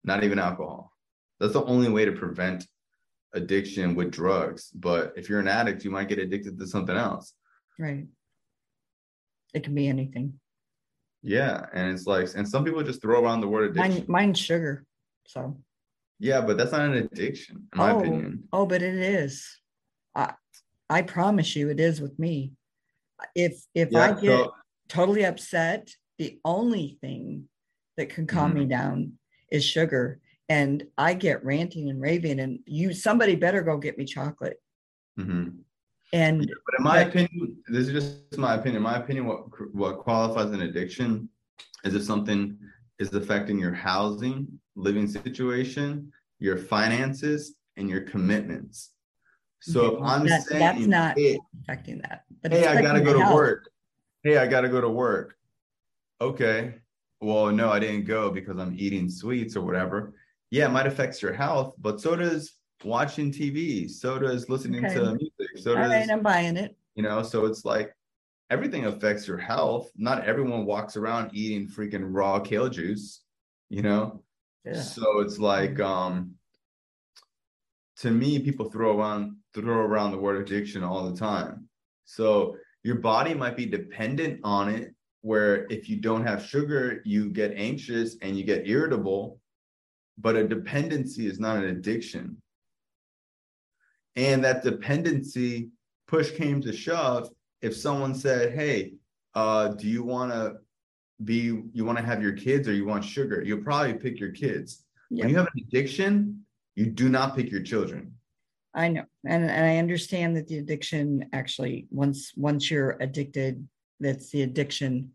not 0.03 0.23
even 0.23 0.39
alcohol. 0.39 0.91
That's 1.39 1.53
the 1.53 1.63
only 1.65 1.89
way 1.89 2.05
to 2.05 2.13
prevent 2.13 2.67
addiction 3.33 3.95
with 3.95 4.11
drugs. 4.11 4.69
But 4.73 5.13
if 5.17 5.29
you're 5.29 5.39
an 5.39 5.47
addict, 5.47 5.83
you 5.83 5.91
might 5.91 6.07
get 6.07 6.19
addicted 6.19 6.57
to 6.57 6.67
something 6.67 6.95
else. 6.95 7.33
Right. 7.77 8.05
It 9.53 9.63
can 9.63 9.75
be 9.75 9.87
anything. 9.87 10.33
Yeah. 11.21 11.65
And 11.73 11.91
it's 11.91 12.05
like, 12.05 12.27
and 12.35 12.47
some 12.47 12.65
people 12.65 12.83
just 12.83 13.01
throw 13.01 13.23
around 13.23 13.41
the 13.41 13.47
word 13.47 13.75
Mine, 13.75 13.91
addiction. 13.91 14.11
mine's 14.11 14.39
sugar. 14.39 14.85
So, 15.27 15.57
Yeah, 16.19 16.41
but 16.41 16.57
that's 16.57 16.71
not 16.71 16.81
an 16.81 16.93
addiction, 16.95 17.67
in 17.71 17.77
my 17.79 17.91
oh, 17.91 17.99
opinion. 17.99 18.43
oh, 18.51 18.65
but 18.65 18.81
it 18.81 18.95
is. 18.95 19.47
I, 20.15 20.33
I 20.89 21.01
promise 21.03 21.55
you, 21.55 21.69
it 21.69 21.79
is 21.79 22.01
with 22.01 22.17
me. 22.19 22.53
If 23.35 23.63
if 23.73 23.95
I 23.95 24.11
get 24.11 24.21
So, 24.23 24.53
totally 24.89 25.23
upset, 25.25 25.89
the 26.17 26.39
only 26.43 26.97
thing 26.99 27.47
that 27.95 28.09
can 28.09 28.27
calm 28.27 28.51
Mm-hmm. 28.51 28.59
me 28.59 28.65
down 28.65 29.13
is 29.49 29.63
sugar. 29.63 30.19
And 30.49 30.83
I 30.97 31.13
get 31.13 31.45
ranting 31.45 31.89
and 31.89 32.01
raving, 32.01 32.39
and 32.41 32.59
you 32.65 32.93
somebody 32.93 33.35
better 33.35 33.61
go 33.61 33.77
get 33.77 33.97
me 33.97 34.03
chocolate. 34.05 34.57
mhm. 35.17 35.59
And 36.13 36.39
But 36.39 36.75
in 36.77 36.83
my 36.83 36.99
opinion, 37.01 37.57
this 37.67 37.87
is 37.87 37.91
just 37.91 38.37
my 38.37 38.53
opinion. 38.53 38.77
In 38.77 38.83
my 38.83 38.97
opinion, 38.97 39.25
what 39.25 39.45
what 39.73 39.97
qualifies 39.97 40.51
an 40.51 40.61
addiction 40.61 41.27
is 41.83 41.95
if 41.95 42.03
something 42.03 42.57
is 42.99 43.11
affecting 43.13 43.57
your 43.57 43.73
housing, 43.73 44.47
living 44.75 45.07
situation, 45.07 46.11
your 46.39 46.55
finances, 46.57 47.55
and 47.77 47.89
your 47.89 48.01
commitments. 48.01 48.91
So 49.61 49.95
if 49.95 50.03
I'm 50.03 50.27
that- 50.27 50.43
saying, 50.43 50.59
that's 50.59 50.87
not- 50.87 51.17
hey, 51.17 51.39
affecting 51.63 51.97
that. 51.99 52.25
But 52.43 52.51
hey, 52.51 52.67
I 52.67 52.79
gotta 52.81 53.01
go 53.01 53.13
to 53.13 53.19
health. 53.19 53.33
work. 53.33 53.69
Hey, 54.21 54.37
I 54.37 54.45
gotta 54.45 54.69
go 54.69 54.79
to 54.81 54.89
work. 54.89 55.35
Okay. 56.21 56.75
Well, 57.21 57.51
no, 57.51 57.69
I 57.71 57.79
didn't 57.79 58.05
go 58.05 58.29
because 58.29 58.57
I'm 58.59 58.75
eating 58.77 59.09
sweets 59.09 59.55
or 59.55 59.61
whatever. 59.65 60.13
Yeah, 60.51 60.67
it 60.67 60.71
might 60.71 60.85
affect 60.85 61.21
your 61.23 61.33
health, 61.33 61.73
but 61.79 61.99
so 61.99 62.15
does 62.15 62.53
watching 62.83 63.31
TV. 63.31 63.87
So 63.89 64.19
does 64.19 64.47
listening 64.49 64.85
Okay. 64.85 64.93
to 64.95 65.15
music. 65.15 65.32
So 65.57 65.75
does 65.75 65.89
right, 65.89 66.09
I'm 66.09 66.21
buying 66.21 66.57
it. 66.57 66.75
you 66.95 67.03
know 67.03 67.23
so 67.23 67.45
it's 67.45 67.65
like 67.65 67.95
everything 68.49 68.85
affects 68.85 69.27
your 69.27 69.37
health 69.37 69.91
not 69.95 70.25
everyone 70.25 70.65
walks 70.65 70.95
around 70.97 71.31
eating 71.33 71.67
freaking 71.67 72.05
raw 72.13 72.39
kale 72.39 72.69
juice 72.69 73.21
you 73.69 73.81
know 73.81 74.23
Yeah. 74.65 74.81
so 74.81 75.19
it's 75.21 75.39
like 75.39 75.79
um 75.79 76.35
to 77.97 78.11
me 78.11 78.39
people 78.39 78.69
throw 78.69 78.97
around 78.97 79.37
throw 79.53 79.77
around 79.77 80.11
the 80.11 80.17
word 80.17 80.41
addiction 80.41 80.83
all 80.83 81.09
the 81.09 81.17
time 81.17 81.67
so 82.05 82.57
your 82.83 82.95
body 82.95 83.33
might 83.33 83.55
be 83.55 83.65
dependent 83.65 84.39
on 84.43 84.69
it 84.69 84.93
where 85.21 85.65
if 85.69 85.89
you 85.89 85.97
don't 86.01 86.25
have 86.25 86.43
sugar 86.45 87.01
you 87.05 87.29
get 87.29 87.53
anxious 87.55 88.17
and 88.21 88.37
you 88.37 88.43
get 88.43 88.67
irritable 88.67 89.39
but 90.17 90.35
a 90.35 90.47
dependency 90.47 91.25
is 91.27 91.39
not 91.39 91.57
an 91.57 91.65
addiction 91.65 92.37
and 94.15 94.43
that 94.43 94.63
dependency 94.63 95.69
push 96.07 96.31
came 96.31 96.61
to 96.61 96.71
shove 96.73 97.29
if 97.61 97.75
someone 97.75 98.13
said 98.13 98.53
hey 98.53 98.93
uh 99.35 99.69
do 99.69 99.87
you 99.87 100.03
want 100.03 100.31
to 100.31 100.55
be 101.23 101.61
you 101.73 101.85
want 101.85 101.97
to 101.97 102.03
have 102.03 102.21
your 102.21 102.33
kids 102.33 102.67
or 102.67 102.73
you 102.73 102.85
want 102.85 103.03
sugar 103.03 103.41
you'll 103.43 103.63
probably 103.63 103.93
pick 103.93 104.19
your 104.19 104.31
kids 104.31 104.83
Yep. 105.09 105.23
when 105.25 105.29
you 105.29 105.37
have 105.37 105.47
an 105.55 105.63
addiction 105.67 106.43
you 106.75 106.87
do 106.87 107.07
not 107.09 107.35
pick 107.35 107.51
your 107.51 107.61
children 107.61 108.13
I 108.75 108.87
know, 108.87 109.03
and, 109.23 109.43
and 109.43 109.65
I 109.65 109.77
understand 109.77 110.35
that 110.35 110.47
the 110.47 110.57
addiction 110.57 111.29
actually 111.31 111.85
once 111.91 112.31
once 112.35 112.71
you're 112.71 112.97
addicted, 112.99 113.67
that's 113.99 114.31
the 114.31 114.41
addiction 114.41 115.11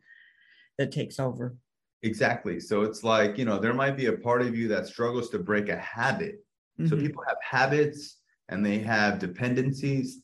that 0.79 0.93
takes 0.93 1.19
over. 1.19 1.57
exactly 2.05 2.61
so 2.61 2.83
it's 2.83 3.03
like 3.03 3.37
you 3.37 3.45
know 3.45 3.59
there 3.59 3.75
might 3.75 3.97
be 3.97 4.07
a 4.07 4.13
part 4.13 4.43
of 4.43 4.57
you 4.57 4.69
that 4.69 4.87
struggles 4.87 5.29
to 5.31 5.39
break 5.41 5.69
a 5.69 5.77
habit 5.79 6.45
so 6.87 6.95
Mhm. 6.95 7.01
people 7.01 7.25
have 7.27 7.37
habits 7.43 8.18
and 8.49 8.65
they 8.65 8.79
have 8.79 9.19
dependencies. 9.19 10.21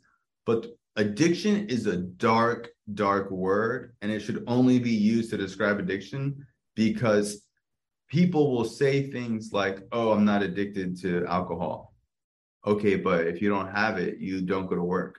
But 0.47 0.67
addiction 0.97 1.69
is 1.69 1.87
a 1.87 1.97
dark 1.97 2.71
dark 2.95 3.31
word 3.31 3.95
and 4.03 4.13
it 4.13 4.21
should 4.21 4.45
only 4.47 4.79
be 4.79 4.91
used 4.91 5.31
to 5.31 5.37
describe 5.39 5.79
addiction 5.79 6.47
because 6.75 7.43
people 8.11 8.53
will 8.55 8.65
say 8.67 9.11
things 9.11 9.53
like 9.55 9.79
oh 9.91 10.13
i'm 10.13 10.25
not 10.25 10.43
addicted 10.43 11.01
to 11.01 11.25
alcohol. 11.27 11.95
Okay 12.67 12.97
but 12.97 13.27
if 13.27 13.41
you 13.43 13.49
don't 13.49 13.73
have 13.75 13.99
it 13.99 14.19
you 14.19 14.43
don't 14.43 14.67
go 14.67 14.77
to 14.77 14.83
work. 14.83 15.19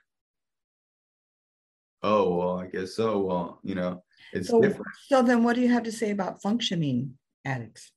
Oh 2.03 2.35
well 2.37 2.59
i 2.59 2.67
guess 2.67 2.93
so. 2.95 3.19
Well 3.19 3.59
you 3.63 3.75
know 3.75 4.03
it's 4.31 4.49
So, 4.49 4.61
different. 4.61 4.87
so 5.07 5.21
then 5.23 5.43
what 5.43 5.55
do 5.55 5.61
you 5.61 5.69
have 5.69 5.83
to 5.83 5.91
say 5.91 6.11
about 6.11 6.41
functioning 6.41 7.17
addicts? 7.43 7.91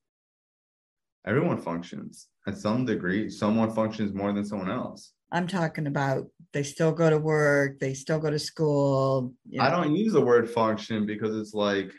everyone 1.26 1.58
functions 1.60 2.28
at 2.48 2.56
some 2.56 2.84
degree 2.84 3.28
someone 3.30 3.70
functions 3.70 4.12
more 4.14 4.32
than 4.32 4.44
someone 4.44 4.70
else. 4.70 5.12
I'm 5.30 5.46
talking 5.46 5.87
about 5.87 6.26
they 6.54 6.62
still 6.62 6.92
go 6.92 7.11
to 7.11 7.18
work, 7.18 7.78
they 7.78 7.92
still 7.92 8.18
go 8.18 8.30
to 8.30 8.38
school. 8.38 9.34
you 9.48 9.61
i 9.61 9.70
don't 9.70 9.94
use 9.94 10.12
the 10.12 10.20
word 10.20 10.50
function 10.50 11.06
because 11.06 11.37
it's 11.37 11.54
like 11.54 11.92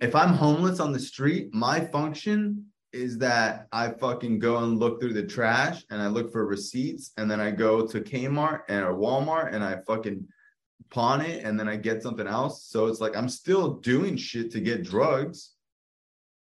if 0.00 0.14
i'm 0.14 0.34
homeless 0.34 0.80
on 0.80 0.92
the 0.92 0.98
street 0.98 1.52
my 1.52 1.80
function 1.80 2.66
is 2.92 3.16
that 3.18 3.66
i 3.72 3.88
fucking 3.88 4.38
go 4.38 4.58
and 4.58 4.78
look 4.78 5.00
through 5.00 5.14
the 5.14 5.26
trash 5.26 5.82
and 5.90 6.00
i 6.00 6.06
look 6.06 6.30
for 6.30 6.46
receipts 6.46 7.12
and 7.16 7.30
then 7.30 7.40
i 7.40 7.50
go 7.50 7.86
to 7.86 8.00
kmart 8.00 8.60
and 8.68 8.84
or 8.84 8.94
walmart 8.94 9.54
and 9.54 9.64
i 9.64 9.74
fucking 9.86 10.26
pawn 10.90 11.22
it 11.22 11.42
and 11.44 11.58
then 11.58 11.68
i 11.68 11.76
get 11.76 12.02
something 12.02 12.26
else. 12.26 12.64
So 12.66 12.86
it's 12.86 13.00
like 13.00 13.16
i'm 13.16 13.28
still 13.28 13.74
doing 13.92 14.16
shit 14.16 14.50
to 14.52 14.60
get 14.60 14.84
drugs. 14.84 15.52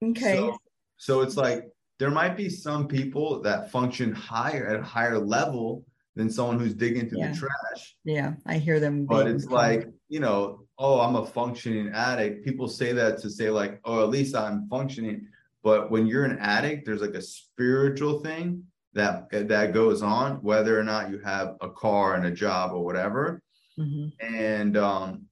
Okay, 0.04 0.38
So, 0.38 0.58
so 1.00 1.22
it's 1.22 1.38
like 1.38 1.64
there 1.98 2.12
might 2.12 2.38
be 2.38 2.50
some 2.50 2.88
people 2.88 3.42
that 3.42 3.72
function 3.72 4.14
higher 4.14 4.68
at 4.68 4.80
a 4.80 4.84
higher 4.84 5.18
level 5.18 5.84
than 6.16 6.30
someone 6.30 6.60
who's 6.60 6.74
digging 6.74 7.10
through 7.10 7.20
Yeah. 7.20 7.32
the 7.32 7.38
trash. 7.38 7.96
yeah, 8.04 8.34
I 8.46 8.58
hear 8.58 8.80
them. 8.80 9.06
But 9.06 9.28
it's 9.28 9.46
like, 9.46 9.88
you 10.10 10.20
know, 10.20 10.66
oh, 10.78 11.00
I'm 11.00 11.16
a 11.16 11.26
functioning 11.26 11.90
addict. 11.94 12.46
People 12.46 12.68
say 12.68 12.92
that 12.94 13.18
to 13.20 13.30
say, 13.30 13.50
like, 13.50 13.80
oh, 13.86 14.04
at 14.04 14.10
least 14.10 14.36
I'm 14.36 14.68
functioning. 14.70 15.28
But 15.64 15.90
when 15.92 16.06
you're 16.08 16.26
an 16.26 16.38
addict, 16.40 16.86
there's 16.86 17.02
like 17.02 17.16
a 17.16 17.22
spiritual 17.22 18.20
thing 18.20 18.64
that 18.94 19.30
that 19.32 19.74
goes 19.74 20.02
on, 20.02 20.38
whether 20.42 20.78
or 20.80 20.84
not 20.84 21.10
you 21.12 21.20
have 21.20 21.56
a 21.62 21.70
car 21.70 22.16
and 22.16 22.26
a 22.26 22.32
job 22.32 22.72
or 22.74 22.84
whatever. 22.84 23.42
Mhm. 23.78 24.12
And 24.22 24.76
um, 24.78 25.26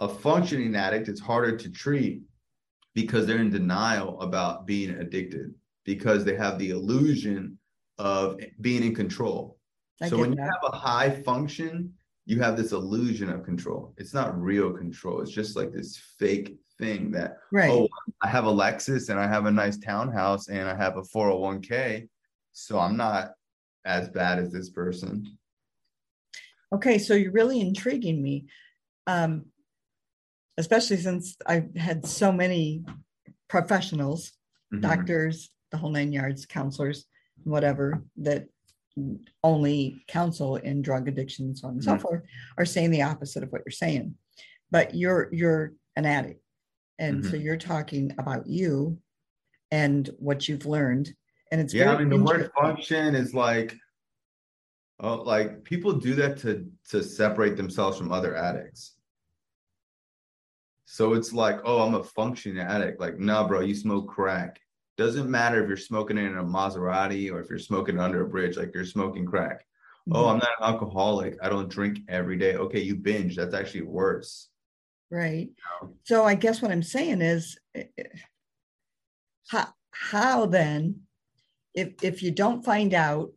a 0.00 0.08
functioning 0.08 0.74
addict, 0.76 1.08
it's 1.08 1.20
harder 1.20 1.56
to 1.56 1.70
treat 1.70 2.22
because 2.94 3.26
they're 3.26 3.38
in 3.38 3.50
denial 3.50 4.20
about 4.20 4.66
being 4.66 4.90
addicted 4.90 5.54
because 5.84 6.24
they 6.24 6.36
have 6.36 6.58
the 6.58 6.70
illusion 6.70 7.58
of 7.98 8.40
being 8.60 8.82
in 8.82 8.94
control. 8.94 9.58
I 10.02 10.08
so 10.08 10.18
when 10.18 10.32
you 10.32 10.42
have 10.42 10.72
a 10.72 10.76
high 10.76 11.10
function, 11.22 11.92
you 12.26 12.40
have 12.40 12.56
this 12.56 12.72
illusion 12.72 13.28
of 13.30 13.44
control. 13.44 13.94
It's 13.98 14.14
not 14.14 14.40
real 14.40 14.72
control. 14.72 15.20
It's 15.20 15.30
just 15.30 15.56
like 15.56 15.72
this 15.72 16.00
fake 16.18 16.56
thing 16.78 17.10
that, 17.12 17.38
right. 17.52 17.70
oh, 17.70 17.88
I 18.22 18.28
have 18.28 18.46
a 18.46 18.52
Lexus 18.52 19.10
and 19.10 19.18
I 19.18 19.26
have 19.26 19.46
a 19.46 19.50
nice 19.50 19.78
townhouse 19.78 20.48
and 20.48 20.68
I 20.68 20.74
have 20.74 20.96
a 20.96 21.02
401k. 21.02 22.08
So 22.52 22.78
I'm 22.78 22.96
not 22.96 23.32
as 23.84 24.08
bad 24.08 24.38
as 24.38 24.52
this 24.52 24.70
person. 24.70 25.36
Okay, 26.72 26.98
so 26.98 27.14
you're 27.14 27.32
really 27.32 27.60
intriguing 27.60 28.22
me, 28.22 28.46
um, 29.06 29.46
especially 30.60 30.98
since 30.98 31.36
I've 31.46 31.74
had 31.74 32.06
so 32.06 32.30
many 32.30 32.84
professionals, 33.48 34.32
Mhm. 34.72 34.82
doctors, 34.82 35.50
the 35.70 35.78
whole 35.78 35.90
nine 35.90 36.12
yards, 36.12 36.46
counselors, 36.46 37.06
whatever, 37.44 38.04
that 38.18 38.46
only 39.42 40.04
counsel 40.06 40.56
in 40.56 40.82
drug 40.82 41.08
addiction 41.08 41.46
and 41.46 41.56
so 41.58 41.68
on 41.68 41.74
and 41.74 41.84
so 41.84 41.94
Mhm. 41.94 42.00
forth, 42.02 42.22
are 42.58 42.66
saying 42.66 42.90
the 42.90 43.02
opposite 43.02 43.42
of 43.42 43.50
what 43.50 43.62
you're 43.64 43.72
saying. 43.84 44.14
But 44.70 44.94
you're 44.94 45.28
you're 45.32 45.72
an 45.96 46.04
addict, 46.06 46.42
and 46.98 47.24
so 47.24 47.32
Mm-hmm. 47.32 47.40
you're 47.44 47.56
talking 47.56 48.12
about 48.18 48.46
you 48.46 49.00
and 49.70 50.08
what 50.18 50.48
you've 50.48 50.66
learned, 50.66 51.06
and 51.50 51.60
it's 51.60 51.72
yeah, 51.72 51.94
I 51.94 51.98
mean 51.98 52.10
the 52.10 52.22
word 52.22 52.50
function 52.60 53.14
is 53.14 53.32
like 53.34 53.74
oh 55.00 55.22
like 55.22 55.64
people 55.64 55.92
do 55.94 56.14
that 56.16 56.36
to 56.42 56.70
to 56.90 57.02
separate 57.02 57.56
themselves 57.56 57.96
from 57.98 58.12
other 58.12 58.36
addicts. 58.36 58.96
So 60.92 61.12
it's 61.14 61.32
like, 61.32 61.60
oh, 61.64 61.82
I'm 61.82 61.94
a 61.94 62.02
functioning 62.02 62.58
addict. 62.58 62.98
Like, 63.00 63.16
no, 63.16 63.44
bro, 63.46 63.60
you 63.60 63.76
smoke 63.76 64.08
crack. 64.08 64.60
Doesn't 64.96 65.30
matter 65.30 65.62
if 65.62 65.68
you're 65.68 65.76
smoking 65.76 66.18
it 66.18 66.24
in 66.24 66.36
a 66.36 66.42
Maserati 66.42 67.30
or 67.30 67.40
if 67.40 67.48
you're 67.48 67.60
smoking 67.60 67.94
it 67.94 68.00
under 68.00 68.22
a 68.22 68.28
bridge, 68.28 68.56
like 68.56 68.72
you're 68.74 68.84
smoking 68.84 69.24
crack. 69.24 69.64
Oh, 70.10 70.24
Mhm. 70.24 70.30
I'm 70.32 70.38
not 70.38 70.48
an 70.58 70.64
alcoholic. 70.64 71.36
I 71.40 71.48
don't 71.48 71.68
drink 71.68 72.00
every 72.08 72.36
day. 72.36 72.56
Okay, 72.56 72.80
you 72.80 72.96
binge. 72.96 73.36
That's 73.36 73.54
actually 73.54 73.82
worse. 73.82 74.48
Right. 75.12 75.50
know? 75.80 75.94
So 76.02 76.24
I 76.24 76.34
guess 76.34 76.60
what 76.60 76.72
I'm 76.72 76.82
saying 76.82 77.22
is, 77.22 77.56
eh, 77.76 77.84
eh, 77.96 78.02
how, 79.48 79.68
how 79.92 80.46
then, 80.46 81.02
if, 81.72 82.02
if 82.02 82.20
you 82.20 82.32
don't 82.32 82.64
find 82.64 82.94
out, 82.94 83.30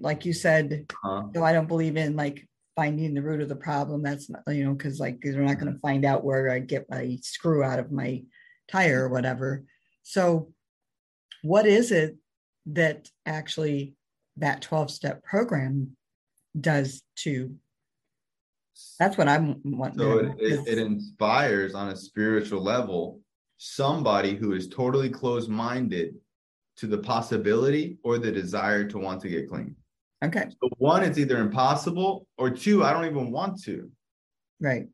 like 0.00 0.24
you 0.24 0.32
said, 0.32 0.86
Huh? 0.92 1.28
no, 1.32 1.44
I 1.44 1.52
don't 1.52 1.68
believe 1.68 1.96
in 1.96 2.16
like 2.16 2.47
finding 2.78 3.12
the 3.12 3.20
root 3.20 3.40
of 3.40 3.48
the 3.48 3.56
problem. 3.56 4.04
That's 4.04 4.30
not, 4.30 4.42
you 4.46 4.62
know, 4.62 4.72
because 4.72 5.00
like 5.00 5.18
they're 5.20 5.42
not 5.42 5.58
going 5.58 5.72
to 5.72 5.80
find 5.80 6.04
out 6.04 6.22
where 6.22 6.48
I 6.48 6.60
get 6.60 6.88
my 6.88 7.18
screw 7.22 7.64
out 7.64 7.80
of 7.80 7.90
my 7.90 8.22
tire 8.70 9.06
or 9.06 9.08
whatever. 9.08 9.64
So 10.04 10.52
what 11.42 11.66
is 11.66 11.90
it 11.90 12.16
that 12.66 13.08
actually 13.26 13.94
that 14.36 14.62
12 14.62 14.92
step 14.92 15.24
program 15.24 15.96
does 16.58 17.02
to, 17.16 17.52
that's 19.00 19.18
what 19.18 19.28
I'm 19.28 19.60
wanting. 19.64 19.98
So 19.98 20.20
to 20.20 20.36
it, 20.38 20.54
know, 20.54 20.64
it 20.64 20.78
inspires 20.78 21.74
on 21.74 21.88
a 21.88 21.96
spiritual 21.96 22.62
level 22.62 23.20
somebody 23.56 24.36
who 24.36 24.52
is 24.52 24.68
totally 24.68 25.08
closed 25.08 25.50
minded 25.50 26.14
to 26.76 26.86
the 26.86 26.98
possibility 26.98 27.98
or 28.04 28.18
the 28.18 28.30
desire 28.30 28.84
to 28.84 28.98
want 28.98 29.20
to 29.22 29.28
get 29.28 29.48
clean. 29.48 29.74
Okay, 30.24 30.46
So 30.62 30.68
one, 30.78 31.04
it's 31.04 31.18
either 31.18 31.38
impossible, 31.38 32.26
or 32.38 32.50
two, 32.50 32.82
I 32.84 32.92
don't 32.92 33.04
even 33.06 33.30
want 33.30 33.62
to. 33.64 33.90
right. 34.60 34.88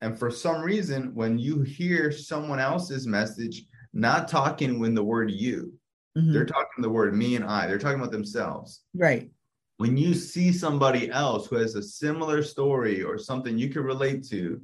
And 0.00 0.18
for 0.18 0.30
some 0.30 0.62
reason, 0.62 1.14
when 1.14 1.38
you 1.38 1.60
hear 1.60 2.10
someone 2.10 2.58
else's 2.58 3.06
message, 3.06 3.66
not 3.92 4.28
talking 4.28 4.78
when 4.80 4.94
the 4.94 5.04
word 5.04 5.30
you, 5.30 5.74
Mhm, 6.16 6.32
they're 6.32 6.46
talking 6.46 6.80
the 6.80 6.88
word 6.90 7.14
me 7.14 7.36
and 7.36 7.44
I, 7.44 7.66
they're 7.66 7.78
talking 7.78 8.00
about 8.00 8.10
themselves. 8.12 8.82
Right. 8.94 9.30
When 9.76 9.96
you 9.98 10.14
see 10.14 10.52
somebody 10.52 11.10
else 11.10 11.46
who 11.48 11.56
has 11.56 11.74
a 11.74 11.82
similar 11.82 12.42
story 12.42 13.02
or 13.02 13.18
something 13.18 13.58
you 13.58 13.68
can 13.68 13.82
relate 13.84 14.24
to, 14.28 14.60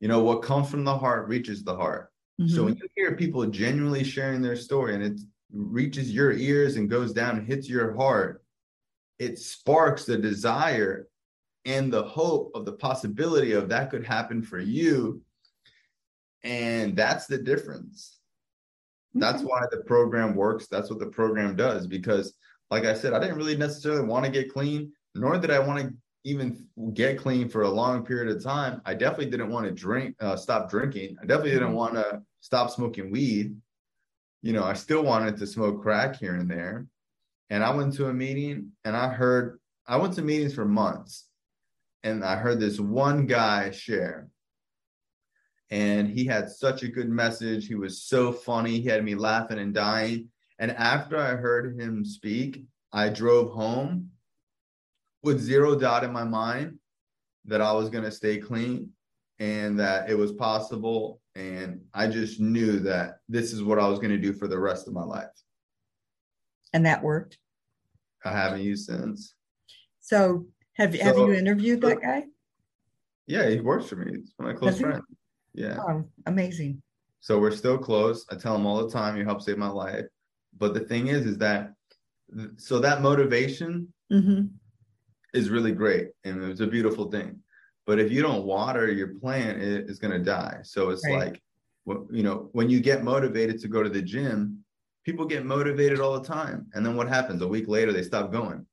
you 0.00 0.08
know, 0.08 0.22
what 0.22 0.42
comes 0.42 0.70
from 0.70 0.84
the 0.84 0.96
heart 0.96 1.28
reaches 1.28 1.64
the 1.64 1.76
heart. 1.76 2.10
So 2.46 2.62
Mhm, 2.62 2.64
when 2.66 2.76
you 2.76 2.88
hear 2.96 3.16
people 3.16 3.44
genuinely 3.46 4.04
sharing 4.04 4.42
their 4.42 4.56
story 4.56 4.94
and 4.94 5.02
it 5.02 5.20
reaches 5.52 6.12
your 6.12 6.32
ears 6.32 6.76
and 6.76 6.88
goes 6.88 7.12
down 7.12 7.38
and 7.38 7.46
hits 7.46 7.68
your 7.68 7.94
heart, 7.96 8.41
it 9.18 9.38
sparks 9.38 10.04
the 10.04 10.16
desire 10.16 11.08
and 11.64 11.92
the 11.92 12.02
hope 12.02 12.50
of 12.54 12.64
the 12.64 12.72
possibility 12.72 13.52
of 13.52 13.68
that 13.68 13.90
could 13.90 14.04
happen 14.04 14.42
for 14.42 14.58
you. 14.58 15.22
And 16.42 16.96
that's 16.96 17.26
the 17.26 17.38
difference. 17.38 18.18
That's 19.14 19.42
why 19.42 19.60
the 19.70 19.82
program 19.82 20.34
works. 20.34 20.66
That's 20.66 20.90
what 20.90 20.98
the 20.98 21.06
program 21.06 21.54
does. 21.54 21.86
Because, 21.86 22.34
like 22.70 22.84
I 22.84 22.94
said, 22.94 23.12
I 23.12 23.20
didn't 23.20 23.36
really 23.36 23.56
necessarily 23.56 24.06
want 24.06 24.24
to 24.24 24.30
get 24.30 24.52
clean, 24.52 24.92
nor 25.14 25.38
did 25.38 25.50
I 25.50 25.58
want 25.58 25.80
to 25.80 25.94
even 26.24 26.66
get 26.94 27.18
clean 27.18 27.48
for 27.48 27.62
a 27.62 27.68
long 27.68 28.04
period 28.04 28.34
of 28.34 28.42
time. 28.42 28.80
I 28.86 28.94
definitely 28.94 29.30
didn't 29.30 29.50
want 29.50 29.66
to 29.66 29.72
drink, 29.72 30.16
uh, 30.20 30.36
stop 30.36 30.70
drinking. 30.70 31.16
I 31.20 31.26
definitely 31.26 31.50
didn't 31.52 31.72
Mhm. 31.72 31.76
want 31.76 31.94
to 31.94 32.22
stop 32.40 32.70
smoking 32.70 33.10
weed. 33.10 33.60
You 34.40 34.52
know, 34.52 34.64
I 34.64 34.72
still 34.72 35.02
wanted 35.04 35.36
to 35.36 35.46
smoke 35.46 35.82
crack 35.82 36.16
here 36.16 36.34
and 36.36 36.50
there. 36.50 36.86
And 37.52 37.62
I 37.62 37.68
went 37.68 37.92
to 37.96 38.06
a 38.06 38.14
meeting 38.14 38.70
and 38.82 38.96
I 38.96 39.08
heard, 39.08 39.60
I 39.86 39.98
went 39.98 40.14
to 40.14 40.22
meetings 40.22 40.54
for 40.54 40.64
months 40.64 41.26
and 42.02 42.24
I 42.24 42.36
heard 42.36 42.58
this 42.58 42.80
one 42.80 43.26
guy 43.26 43.70
share. 43.70 44.28
And 45.68 46.08
he 46.08 46.24
had 46.24 46.48
such 46.48 46.82
a 46.82 46.88
good 46.88 47.10
message. 47.10 47.68
He 47.68 47.74
was 47.74 48.04
so 48.04 48.32
funny. 48.32 48.80
He 48.80 48.88
had 48.88 49.04
me 49.04 49.14
laughing 49.14 49.58
and 49.58 49.74
dying. 49.74 50.30
And 50.58 50.70
after 50.70 51.18
I 51.18 51.32
heard 51.32 51.78
him 51.78 52.06
speak, 52.06 52.64
I 52.90 53.10
drove 53.10 53.52
home 53.52 54.08
with 55.22 55.38
zero 55.38 55.78
doubt 55.78 56.04
in 56.04 56.10
my 56.12 56.24
mind 56.24 56.78
that 57.44 57.60
I 57.60 57.72
was 57.72 57.90
going 57.90 58.04
to 58.04 58.10
stay 58.10 58.38
clean 58.38 58.88
and 59.38 59.78
that 59.78 60.08
it 60.08 60.16
was 60.16 60.32
possible. 60.32 61.20
And 61.34 61.82
I 61.92 62.06
just 62.06 62.40
knew 62.40 62.80
that 62.80 63.18
this 63.28 63.52
is 63.52 63.62
what 63.62 63.78
I 63.78 63.88
was 63.88 63.98
going 63.98 64.12
to 64.12 64.16
do 64.16 64.32
for 64.32 64.48
the 64.48 64.58
rest 64.58 64.88
of 64.88 64.94
my 64.94 65.04
life. 65.04 65.28
And 66.72 66.86
that 66.86 67.02
worked. 67.02 67.36
I 68.24 68.32
haven't 68.32 68.62
used 68.62 68.86
since. 68.86 69.34
So 70.00 70.46
have, 70.74 70.94
have 70.94 71.16
So- 71.16 71.26
you 71.26 71.34
interviewed 71.34 71.80
that 71.82 72.00
guy? 72.00 72.24
Yeah, 73.26 73.48
he 73.48 73.60
works 73.60 73.86
for 73.88 73.96
me. 73.96 74.18
He's 74.18 74.32
my 74.38 74.52
close 74.52 74.72
Does 74.72 74.78
he? 74.78 74.84
friend. 74.84 75.02
Yeah. 75.54 75.78
Oh, 75.80 76.04
amazing. 76.26 76.82
So 77.20 77.38
we're 77.38 77.52
still 77.52 77.78
close. 77.78 78.26
I 78.30 78.34
tell 78.36 78.56
him 78.56 78.66
all 78.66 78.84
the 78.84 78.90
time, 78.92 79.16
you 79.16 79.24
helped 79.24 79.44
save 79.44 79.58
my 79.58 79.68
life. 79.68 80.06
But 80.58 80.74
the 80.74 80.80
thing 80.80 81.06
is, 81.06 81.24
is 81.24 81.38
that 81.38 81.72
so 82.56 82.78
that 82.80 83.02
motivation 83.02 83.92
hmm 84.10 84.46
is 85.34 85.48
really 85.48 85.72
great 85.72 86.08
and 86.24 86.42
it's 86.44 86.60
a 86.60 86.66
beautiful 86.66 87.10
thing. 87.10 87.38
But 87.86 87.98
if 87.98 88.12
you 88.12 88.20
don't 88.22 88.44
water 88.44 88.90
your 88.92 89.14
plant, 89.14 89.62
it 89.62 89.88
is 89.88 89.98
going 89.98 90.12
to 90.12 90.18
die. 90.22 90.58
So 90.62 90.90
it's 90.90 91.02
Right. 91.06 91.32
like, 91.86 92.06
you 92.10 92.22
know, 92.22 92.50
when 92.52 92.68
you 92.68 92.80
get 92.80 93.02
motivated 93.02 93.58
to 93.60 93.68
go 93.68 93.82
to 93.82 93.88
the 93.88 94.02
gym, 94.02 94.61
people 95.04 95.26
get 95.26 95.44
motivated 95.44 96.00
all 96.00 96.18
the 96.18 96.26
time. 96.26 96.66
And 96.74 96.84
then 96.84 96.96
what 96.96 97.08
happens? 97.08 97.42
A 97.42 97.48
week 97.48 97.68
later, 97.68 97.92
they 97.92 98.02
stop 98.02 98.32
going. 98.32 98.66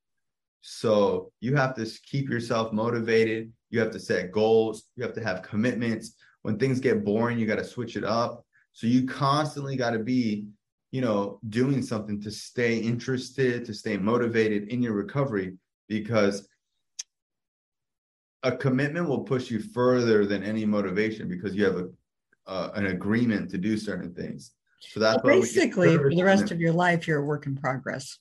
So 0.61 1.31
you 1.39 1.55
have 1.55 1.75
to 1.75 1.85
keep 2.03 2.29
yourself 2.29 2.73
motivated. 2.73 3.51
You 3.69 3.79
have 3.79 3.91
to 3.91 3.99
set 3.99 4.31
goals. 4.31 4.83
You 4.95 5.03
have 5.03 5.13
to 5.13 5.23
have 5.23 5.41
commitments. 5.41 6.15
When 6.41 6.57
things 6.57 6.79
get 6.79 7.05
boring, 7.05 7.39
you 7.39 7.45
got 7.45 7.59
to 7.59 7.63
switch 7.63 7.95
it 7.95 8.03
up. 8.03 8.45
So 8.73 8.87
you 8.87 9.07
constantly 9.07 9.75
got 9.75 9.91
to 9.91 9.99
be, 9.99 10.45
you 10.91 11.01
know, 11.01 11.39
doing 11.49 11.81
something 11.81 12.21
to 12.21 12.31
stay 12.31 12.77
interested, 12.77 13.65
to 13.65 13.73
stay 13.73 13.97
motivated 13.97 14.69
in 14.69 14.81
your 14.81 14.93
recovery 14.93 15.57
because 15.87 16.47
a 18.43 18.55
commitment 18.55 19.07
will 19.07 19.23
push 19.23 19.49
you 19.51 19.59
further 19.59 20.25
than 20.25 20.43
any 20.43 20.65
motivation 20.65 21.27
because 21.27 21.55
you 21.55 21.65
have 21.65 21.75
a 21.75 21.89
uh, 22.49 22.71
an 22.73 22.87
agreement 22.87 23.49
to 23.51 23.59
do 23.59 23.77
certain 23.77 24.11
things. 24.13 24.53
So 24.79 24.99
that's 24.99 25.21
well, 25.23 25.39
basically 25.39 25.97
for 25.97 26.09
the 26.09 26.23
rest 26.23 26.51
of 26.51 26.59
your 26.59 26.71
life, 26.71 27.07
you're 27.07 27.19
a 27.19 27.25
work 27.25 27.45
in 27.45 27.55
progress. 27.55 28.17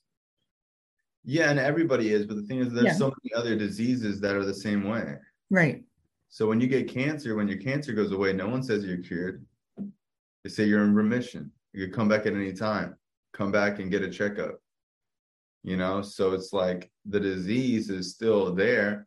Yeah, 1.25 1.51
and 1.51 1.59
everybody 1.59 2.13
is, 2.13 2.27
but 2.27 2.37
the 2.37 2.43
thing 2.43 2.59
is, 2.59 2.73
there's 2.73 2.87
yeah. 2.87 2.93
so 2.95 3.13
many 3.23 3.35
other 3.35 3.57
diseases 3.57 4.21
that 4.21 4.35
are 4.35 4.45
the 4.45 4.55
same 4.55 4.89
way. 4.89 5.15
Right. 5.51 5.85
So 6.31 6.47
when 6.47 6.61
you 6.61 6.67
get 6.67 6.89
cancer, 6.89 7.35
when 7.35 7.49
your 7.49 7.59
cancer 7.59 7.93
goes 7.93 8.13
away, 8.13 8.33
no 8.33 8.49
one 8.49 8.63
says 8.63 8.85
you're 8.85 8.99
cured. 8.99 9.45
They 10.45 10.51
say 10.51 10.65
you're 10.65 10.85
in 10.85 10.95
remission. 10.95 11.53
You 11.73 11.87
could 11.87 11.95
come 11.95 12.09
back 12.09 12.27
at 12.27 12.35
any 12.35 12.53
time. 12.53 12.97
Come 13.33 13.53
back 13.53 13.79
and 13.79 13.91
get 13.91 14.03
a 14.03 14.11
checkup. 14.11 14.57
You 15.63 15.77
know, 15.77 16.03
so 16.03 16.33
it's 16.33 16.53
like 16.53 16.91
the 17.05 17.21
disease 17.21 17.91
is 17.91 18.13
still 18.13 18.55
there. 18.55 19.07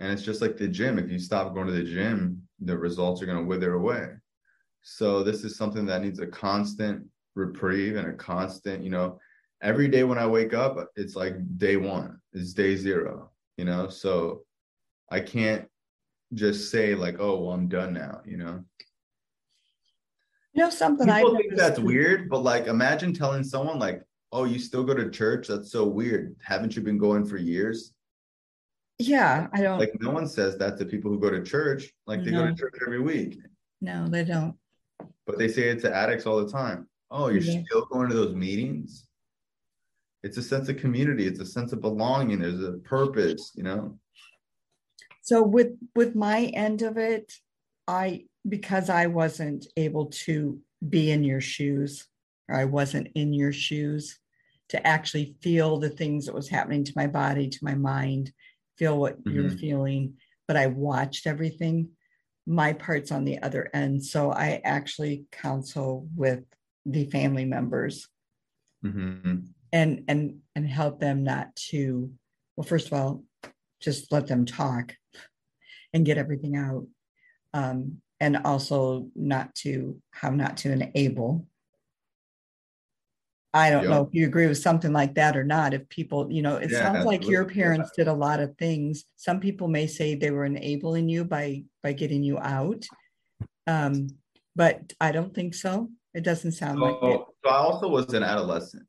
And 0.00 0.12
it's 0.12 0.22
just 0.22 0.42
like 0.42 0.56
the 0.56 0.68
gym. 0.68 0.98
If 0.98 1.10
you 1.10 1.18
stop 1.18 1.54
going 1.54 1.66
to 1.68 1.72
the 1.72 1.84
gym, 1.84 2.42
the 2.60 2.76
results 2.76 3.22
are 3.22 3.26
going 3.26 3.38
to 3.38 3.44
wither 3.44 3.74
away. 3.74 4.08
So 4.84 5.22
this 5.22 5.44
is 5.44 5.56
something 5.56 5.86
that 5.86 6.02
needs 6.02 6.20
a 6.20 6.26
constant 6.26 7.06
reprieve 7.34 7.96
and 7.96 8.06
a 8.06 8.12
constant, 8.12 8.84
you 8.84 8.90
know, 8.90 9.18
every 9.62 9.88
day 9.88 10.04
when 10.04 10.18
I 10.18 10.26
wake 10.26 10.52
up, 10.52 10.76
it's 10.94 11.16
like 11.16 11.36
day 11.56 11.76
one, 11.76 12.20
it's 12.34 12.52
day 12.52 12.76
zero, 12.76 13.30
you 13.56 13.64
know. 13.64 13.88
So 13.88 14.42
I 15.10 15.20
can't 15.20 15.66
just 16.34 16.70
say 16.70 16.94
like, 16.94 17.16
oh, 17.18 17.40
well, 17.40 17.54
I'm 17.54 17.66
done 17.66 17.94
now, 17.94 18.20
you 18.26 18.36
know. 18.36 18.62
You 20.52 20.64
know 20.64 20.70
something 20.70 21.06
People 21.08 21.34
I 21.34 21.38
think 21.38 21.56
that's 21.56 21.80
weird, 21.80 22.28
but 22.28 22.40
like 22.40 22.66
imagine 22.66 23.14
telling 23.14 23.42
someone 23.42 23.78
like, 23.78 24.02
oh, 24.32 24.44
you 24.44 24.58
still 24.58 24.84
go 24.84 24.92
to 24.92 25.10
church? 25.10 25.48
That's 25.48 25.72
so 25.72 25.86
weird. 25.86 26.36
Haven't 26.42 26.76
you 26.76 26.82
been 26.82 26.98
going 26.98 27.24
for 27.24 27.38
years? 27.38 27.94
Yeah, 28.98 29.48
I 29.54 29.62
don't 29.62 29.78
like 29.78 29.94
no 29.98 30.10
one 30.10 30.28
says 30.28 30.58
that 30.58 30.78
to 30.78 30.84
people 30.84 31.10
who 31.10 31.18
go 31.18 31.30
to 31.30 31.42
church. 31.42 31.90
Like 32.06 32.22
they 32.22 32.32
no. 32.32 32.44
go 32.44 32.50
to 32.50 32.54
church 32.54 32.74
every 32.86 33.00
week. 33.00 33.38
No, 33.80 34.06
they 34.08 34.24
don't. 34.24 34.54
But 35.26 35.38
they 35.38 35.48
say 35.48 35.68
it 35.68 35.80
to 35.80 35.94
addicts 35.94 36.26
all 36.26 36.44
the 36.44 36.50
time. 36.50 36.88
Oh, 37.10 37.28
you're 37.28 37.40
yeah. 37.40 37.62
still 37.66 37.86
going 37.86 38.08
to 38.08 38.14
those 38.14 38.34
meetings? 38.34 39.06
it's 40.24 40.38
a 40.38 40.42
sense 40.42 40.68
of 40.68 40.78
community 40.78 41.26
it's 41.26 41.38
a 41.38 41.46
sense 41.46 41.72
of 41.72 41.80
belonging 41.80 42.40
there's 42.40 42.64
a 42.64 42.72
purpose 42.78 43.52
you 43.54 43.62
know 43.62 43.96
so 45.22 45.42
with 45.42 45.72
with 45.94 46.16
my 46.16 46.46
end 46.54 46.82
of 46.82 46.96
it 46.96 47.32
i 47.86 48.24
because 48.48 48.88
i 48.90 49.06
wasn't 49.06 49.66
able 49.76 50.06
to 50.06 50.58
be 50.88 51.12
in 51.12 51.22
your 51.22 51.40
shoes 51.40 52.08
or 52.48 52.56
i 52.56 52.64
wasn't 52.64 53.06
in 53.14 53.32
your 53.32 53.52
shoes 53.52 54.18
to 54.70 54.84
actually 54.86 55.36
feel 55.42 55.78
the 55.78 55.90
things 55.90 56.24
that 56.24 56.34
was 56.34 56.48
happening 56.48 56.82
to 56.82 56.92
my 56.96 57.06
body 57.06 57.48
to 57.48 57.58
my 57.62 57.74
mind 57.74 58.32
feel 58.78 58.98
what 58.98 59.22
mm-hmm. 59.22 59.34
you're 59.34 59.50
feeling 59.50 60.14
but 60.48 60.56
i 60.56 60.66
watched 60.66 61.26
everything 61.26 61.88
my 62.46 62.72
part's 62.72 63.10
on 63.10 63.24
the 63.24 63.40
other 63.42 63.70
end 63.72 64.04
so 64.04 64.30
i 64.30 64.60
actually 64.64 65.24
counsel 65.32 66.06
with 66.14 66.44
the 66.86 67.06
family 67.06 67.44
members. 67.44 68.08
Mm-hmm. 68.84 69.36
And 69.72 70.04
and 70.06 70.38
and 70.54 70.68
help 70.68 71.00
them 71.00 71.24
not 71.24 71.56
to 71.70 72.12
well 72.56 72.64
first 72.64 72.86
of 72.86 72.92
all 72.92 73.24
just 73.80 74.12
let 74.12 74.26
them 74.26 74.46
talk 74.46 74.94
and 75.92 76.06
get 76.06 76.16
everything 76.16 76.56
out 76.56 76.86
um, 77.52 77.98
and 78.20 78.36
also 78.44 79.08
not 79.16 79.54
to 79.56 80.00
how 80.12 80.30
not 80.30 80.58
to 80.58 80.70
enable 80.70 81.46
i 83.54 83.70
don't 83.70 83.88
know 83.88 84.02
if 84.02 84.08
you 84.12 84.26
agree 84.26 84.46
with 84.46 84.58
something 84.58 84.92
like 84.92 85.14
that 85.14 85.36
or 85.36 85.44
not 85.44 85.72
if 85.72 85.88
people 85.88 86.30
you 86.30 86.42
know 86.42 86.56
it 86.56 86.70
yeah, 86.70 86.80
sounds 86.80 87.06
like 87.06 87.26
your 87.26 87.44
parents 87.44 87.90
did 87.96 88.08
a 88.08 88.12
lot 88.12 88.40
of 88.40 88.56
things. 88.58 89.04
Some 89.16 89.40
people 89.40 89.68
may 89.68 89.86
say 89.86 90.14
they 90.14 90.30
were 90.30 90.44
enabling 90.44 91.08
you 91.08 91.24
by 91.24 91.62
by 91.82 91.92
getting 91.92 92.22
you 92.22 92.38
out 92.38 92.84
um, 93.66 94.08
but 94.54 94.92
i 95.00 95.10
don't 95.10 95.34
think 95.34 95.54
so. 95.54 95.88
It 96.12 96.22
doesn't 96.22 96.52
sound 96.52 96.78
so, 96.78 96.84
like 96.84 97.14
it. 97.14 97.20
So 97.44 97.50
i 97.50 97.56
also 97.56 97.88
was 97.88 98.12
an 98.12 98.22
adolescent. 98.22 98.84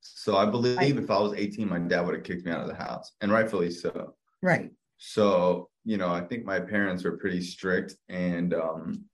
So 0.00 0.36
I 0.36 0.46
believe 0.46 0.78
I, 0.78 0.84
if 0.84 1.10
I 1.10 1.18
was 1.18 1.34
18, 1.34 1.68
my 1.68 1.78
dad 1.78 2.02
would 2.02 2.14
have 2.14 2.24
kicked 2.24 2.44
me 2.46 2.52
out 2.52 2.60
of 2.60 2.68
the 2.68 2.74
house, 2.74 3.12
and 3.20 3.32
rightfully 3.32 3.70
so. 3.70 4.14
Right. 4.42 4.70
So, 4.98 5.68
you 5.84 5.96
know, 5.96 6.08
I 6.08 6.20
think 6.20 6.44
my 6.44 6.60
parents 6.60 7.04
were 7.04 7.16
pretty 7.16 7.42
strict 7.42 7.96
and 8.08 8.54
um 8.54 9.04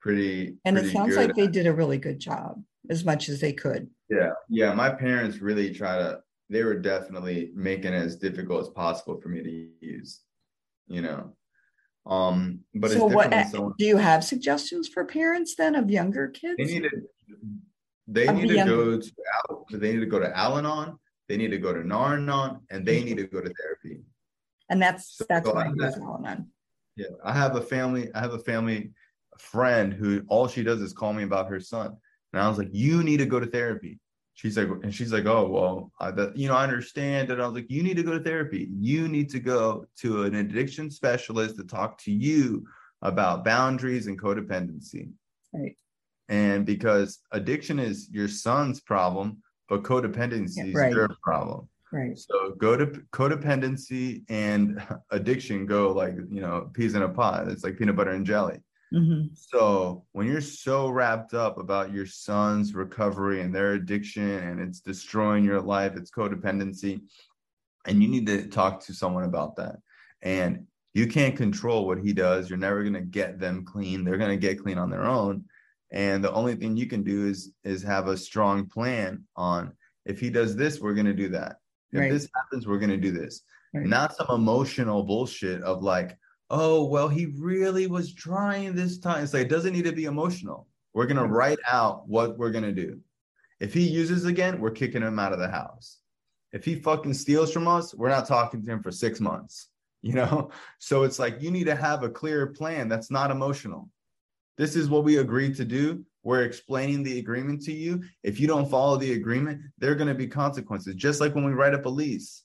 pretty 0.00 0.56
And 0.64 0.76
pretty 0.76 0.90
it 0.90 0.92
sounds 0.92 1.16
like 1.16 1.34
they 1.34 1.46
did 1.46 1.66
a 1.66 1.72
really 1.72 1.98
good 1.98 2.18
job 2.18 2.62
as 2.90 3.04
much 3.04 3.28
as 3.28 3.40
they 3.40 3.52
could. 3.52 3.88
Yeah. 4.10 4.30
Yeah, 4.48 4.74
my 4.74 4.90
parents 4.90 5.38
really 5.38 5.72
try 5.74 5.98
to 5.98 6.20
they 6.50 6.64
were 6.64 6.78
definitely 6.78 7.50
making 7.54 7.92
it 7.92 8.02
as 8.02 8.16
difficult 8.16 8.62
as 8.62 8.68
possible 8.70 9.20
for 9.20 9.28
me 9.28 9.42
to 9.42 9.86
use, 9.86 10.20
you 10.86 11.02
know. 11.02 11.34
Um, 12.06 12.60
but 12.74 12.90
so 12.90 13.04
what 13.04 13.30
someone, 13.50 13.74
do 13.78 13.84
you 13.84 13.98
have 13.98 14.24
suggestions 14.24 14.88
for 14.88 15.04
parents 15.04 15.54
then 15.56 15.74
of 15.74 15.90
younger 15.90 16.28
kids? 16.28 16.56
They 16.56 16.64
need 16.64 16.84
to 16.84 16.90
they 18.06 18.32
need 18.32 18.48
to 18.48 18.64
go 18.64 18.98
to 18.98 19.76
they 19.76 19.92
need 19.92 20.00
to 20.00 20.06
go 20.06 20.18
to 20.18 20.34
Al-Anon, 20.36 20.98
they 21.28 21.36
need 21.36 21.50
to 21.50 21.58
go 21.58 21.74
to 21.74 21.86
Nar-Anon, 21.86 22.62
and 22.70 22.86
they 22.86 23.04
need 23.04 23.18
to 23.18 23.26
go 23.26 23.42
to 23.42 23.52
therapy. 23.60 24.00
And 24.70 24.80
that's 24.80 25.18
so 25.18 25.26
that's 25.28 25.46
why 25.46 25.66
Al-Anon. 25.66 26.48
Yeah, 26.96 27.06
I 27.22 27.34
have 27.34 27.56
a 27.56 27.60
family. 27.60 28.10
I 28.14 28.20
have 28.20 28.32
a 28.32 28.38
family 28.38 28.92
friend 29.38 29.92
who 29.92 30.22
all 30.28 30.48
she 30.48 30.62
does 30.62 30.80
is 30.80 30.94
call 30.94 31.12
me 31.12 31.24
about 31.24 31.48
her 31.48 31.60
son, 31.60 31.96
and 32.32 32.42
I 32.42 32.48
was 32.48 32.58
like, 32.58 32.70
"You 32.72 33.02
need 33.02 33.18
to 33.18 33.26
go 33.26 33.40
to 33.40 33.46
therapy." 33.46 33.98
She's 34.34 34.56
like, 34.56 34.68
and 34.68 34.94
she's 34.94 35.12
like, 35.12 35.26
"Oh 35.26 35.48
well, 35.48 35.92
I, 36.00 36.12
you 36.34 36.48
know, 36.48 36.54
I 36.54 36.62
understand." 36.62 37.30
And 37.30 37.42
I 37.42 37.46
was 37.46 37.54
like, 37.54 37.70
"You 37.70 37.82
need 37.82 37.96
to 37.96 38.02
go 38.02 38.12
to 38.12 38.22
therapy. 38.22 38.68
You 38.78 39.08
need 39.08 39.30
to 39.30 39.40
go 39.40 39.86
to 40.00 40.24
an 40.24 40.36
addiction 40.36 40.90
specialist 40.90 41.56
to 41.56 41.64
talk 41.64 41.98
to 42.02 42.12
you 42.12 42.66
about 43.02 43.44
boundaries 43.44 44.06
and 44.06 44.20
codependency." 44.20 45.10
Right. 45.52 45.76
And 46.28 46.66
because 46.66 47.20
addiction 47.32 47.78
is 47.78 48.10
your 48.10 48.28
son's 48.28 48.80
problem, 48.80 49.42
but 49.68 49.82
codependency 49.82 50.68
is 50.68 50.74
right. 50.74 50.92
your 50.92 51.08
problem. 51.22 51.68
Right. 51.90 52.18
So 52.18 52.52
go 52.58 52.76
to 52.76 52.86
codependency 53.12 54.24
and 54.28 54.82
addiction 55.10 55.66
go 55.66 55.92
like, 55.92 56.14
you 56.30 56.40
know, 56.40 56.70
peas 56.74 56.94
in 56.94 57.02
a 57.02 57.08
pod. 57.08 57.48
It's 57.48 57.64
like 57.64 57.78
peanut 57.78 57.96
butter 57.96 58.10
and 58.10 58.26
jelly. 58.26 58.60
Mm-hmm. 58.92 59.34
So 59.34 60.04
when 60.12 60.26
you're 60.26 60.40
so 60.40 60.88
wrapped 60.88 61.34
up 61.34 61.58
about 61.58 61.92
your 61.92 62.06
son's 62.06 62.74
recovery 62.74 63.42
and 63.42 63.54
their 63.54 63.74
addiction 63.74 64.28
and 64.28 64.60
it's 64.60 64.80
destroying 64.80 65.44
your 65.44 65.60
life, 65.60 65.92
it's 65.96 66.10
codependency, 66.10 67.02
and 67.86 68.02
you 68.02 68.08
need 68.08 68.26
to 68.26 68.46
talk 68.48 68.84
to 68.86 68.94
someone 68.94 69.24
about 69.24 69.56
that. 69.56 69.76
And 70.22 70.66
you 70.94 71.06
can't 71.06 71.36
control 71.36 71.86
what 71.86 71.98
he 71.98 72.12
does. 72.12 72.48
You're 72.48 72.58
never 72.58 72.82
going 72.82 72.94
to 72.94 73.00
get 73.02 73.38
them 73.38 73.64
clean. 73.64 74.04
They're 74.04 74.16
going 74.16 74.30
to 74.30 74.36
get 74.36 74.62
clean 74.62 74.78
on 74.78 74.90
their 74.90 75.04
own 75.04 75.44
and 75.90 76.22
the 76.22 76.32
only 76.32 76.54
thing 76.54 76.76
you 76.76 76.86
can 76.86 77.02
do 77.02 77.26
is 77.26 77.52
is 77.64 77.82
have 77.82 78.08
a 78.08 78.16
strong 78.16 78.66
plan 78.66 79.24
on 79.36 79.72
if 80.04 80.20
he 80.20 80.30
does 80.30 80.56
this 80.56 80.80
we're 80.80 80.94
going 80.94 81.06
to 81.06 81.14
do 81.14 81.28
that 81.28 81.56
if 81.92 82.00
right. 82.00 82.12
this 82.12 82.28
happens 82.34 82.66
we're 82.66 82.78
going 82.78 82.90
to 82.90 82.96
do 82.96 83.12
this 83.12 83.42
right. 83.74 83.86
not 83.86 84.14
some 84.14 84.26
emotional 84.30 85.02
bullshit 85.02 85.62
of 85.62 85.82
like 85.82 86.16
oh 86.50 86.84
well 86.84 87.08
he 87.08 87.26
really 87.38 87.86
was 87.86 88.14
trying 88.14 88.74
this 88.74 88.98
time 88.98 89.22
it's 89.22 89.34
like 89.34 89.42
it 89.42 89.50
doesn't 89.50 89.72
need 89.72 89.84
to 89.84 89.92
be 89.92 90.04
emotional 90.04 90.66
we're 90.94 91.06
going 91.06 91.16
to 91.16 91.22
mm-hmm. 91.22 91.32
write 91.32 91.58
out 91.66 92.08
what 92.08 92.38
we're 92.38 92.50
going 92.50 92.64
to 92.64 92.72
do 92.72 92.98
if 93.60 93.74
he 93.74 93.86
uses 93.86 94.24
again 94.24 94.60
we're 94.60 94.70
kicking 94.70 95.02
him 95.02 95.18
out 95.18 95.32
of 95.32 95.38
the 95.38 95.48
house 95.48 95.98
if 96.52 96.64
he 96.64 96.74
fucking 96.74 97.14
steals 97.14 97.52
from 97.52 97.68
us 97.68 97.94
we're 97.94 98.08
not 98.08 98.26
talking 98.26 98.62
to 98.62 98.70
him 98.70 98.82
for 98.82 98.90
six 98.90 99.20
months 99.20 99.68
you 100.02 100.12
know 100.12 100.50
so 100.78 101.02
it's 101.02 101.18
like 101.18 101.42
you 101.42 101.50
need 101.50 101.64
to 101.64 101.74
have 101.74 102.02
a 102.02 102.08
clear 102.08 102.46
plan 102.46 102.88
that's 102.88 103.10
not 103.10 103.30
emotional 103.30 103.90
this 104.58 104.74
is 104.74 104.90
what 104.90 105.04
we 105.04 105.18
agreed 105.18 105.54
to 105.56 105.64
do. 105.64 106.04
We're 106.24 106.42
explaining 106.42 107.04
the 107.04 107.20
agreement 107.20 107.62
to 107.62 107.72
you. 107.72 108.02
If 108.24 108.40
you 108.40 108.48
don't 108.48 108.68
follow 108.68 108.96
the 108.96 109.12
agreement, 109.12 109.62
there 109.78 109.92
are 109.92 109.94
going 109.94 110.08
to 110.08 110.14
be 110.14 110.26
consequences. 110.26 110.96
Just 110.96 111.20
like 111.20 111.34
when 111.34 111.44
we 111.44 111.52
write 111.52 111.74
up 111.74 111.86
a 111.86 111.88
lease. 111.88 112.42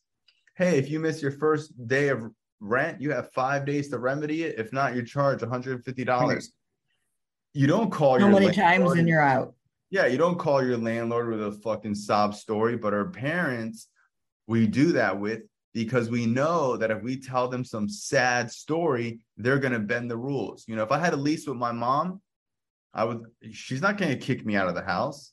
Hey, 0.56 0.78
if 0.78 0.90
you 0.90 1.00
miss 1.00 1.24
your 1.24 1.32
first 1.32 1.74
day 1.88 2.10
of 2.10 2.32
rent, 2.64 3.02
you 3.02 3.12
have 3.12 3.32
five 3.34 3.66
days 3.66 3.90
to 3.90 4.00
remedy 4.00 4.44
it. 4.44 4.58
If 4.58 4.72
not, 4.74 4.96
you 4.96 5.04
charge 5.04 5.42
$150. 5.42 6.50
You 7.54 7.68
don't 7.68 7.92
call 7.92 8.14
How 8.14 8.26
your 8.26 8.30
many 8.30 8.52
times 8.52 8.92
and 8.94 9.08
you're 9.08 9.22
out. 9.22 9.54
Yeah, 9.92 10.08
you 10.08 10.18
don't 10.18 10.40
call 10.40 10.66
your 10.66 10.78
landlord 10.78 11.30
with 11.30 11.46
a 11.46 11.52
fucking 11.52 11.94
sob 11.94 12.34
story, 12.34 12.78
but 12.78 12.94
our 12.94 13.06
parents, 13.06 13.88
we 14.48 14.66
do 14.66 14.94
that 14.94 15.20
with 15.20 15.42
because 15.74 16.10
we 16.10 16.26
know 16.26 16.78
that 16.78 16.90
if 16.90 17.04
we 17.04 17.18
tell 17.18 17.48
them 17.48 17.64
some 17.64 17.90
sad 17.90 18.50
story, 18.50 19.20
they're 19.38 19.60
going 19.60 19.74
to 19.74 19.80
bend 19.80 20.10
the 20.10 20.18
rules. 20.18 20.66
You 20.68 20.76
know, 20.76 20.84
if 20.84 20.92
I 20.92 21.00
had 21.00 21.14
a 21.14 21.18
lease 21.18 21.48
with 21.48 21.58
my 21.58 21.72
mom, 21.72 22.22
I 22.94 23.04
would, 23.04 23.24
she's 23.52 23.82
not 23.82 23.98
going 23.98 24.12
to 24.12 24.18
kick 24.18 24.46
me 24.46 24.56
out 24.56 24.68
of 24.68 24.76
the 24.76 24.84
house. 24.84 25.33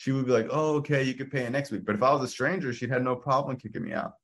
She 0.00 0.12
would 0.12 0.24
be 0.24 0.32
like, 0.32 0.48
"Oh, 0.50 0.76
okay, 0.76 1.02
you 1.02 1.12
could 1.12 1.30
pay 1.30 1.44
it 1.44 1.50
next 1.50 1.70
week." 1.70 1.84
But 1.84 1.94
if 1.94 2.02
I 2.02 2.10
was 2.10 2.22
a 2.22 2.28
stranger, 2.28 2.72
she'd 2.72 2.88
had 2.88 3.04
no 3.04 3.14
problem 3.14 3.58
kicking 3.58 3.84
me 3.84 3.92
out. 3.92 4.14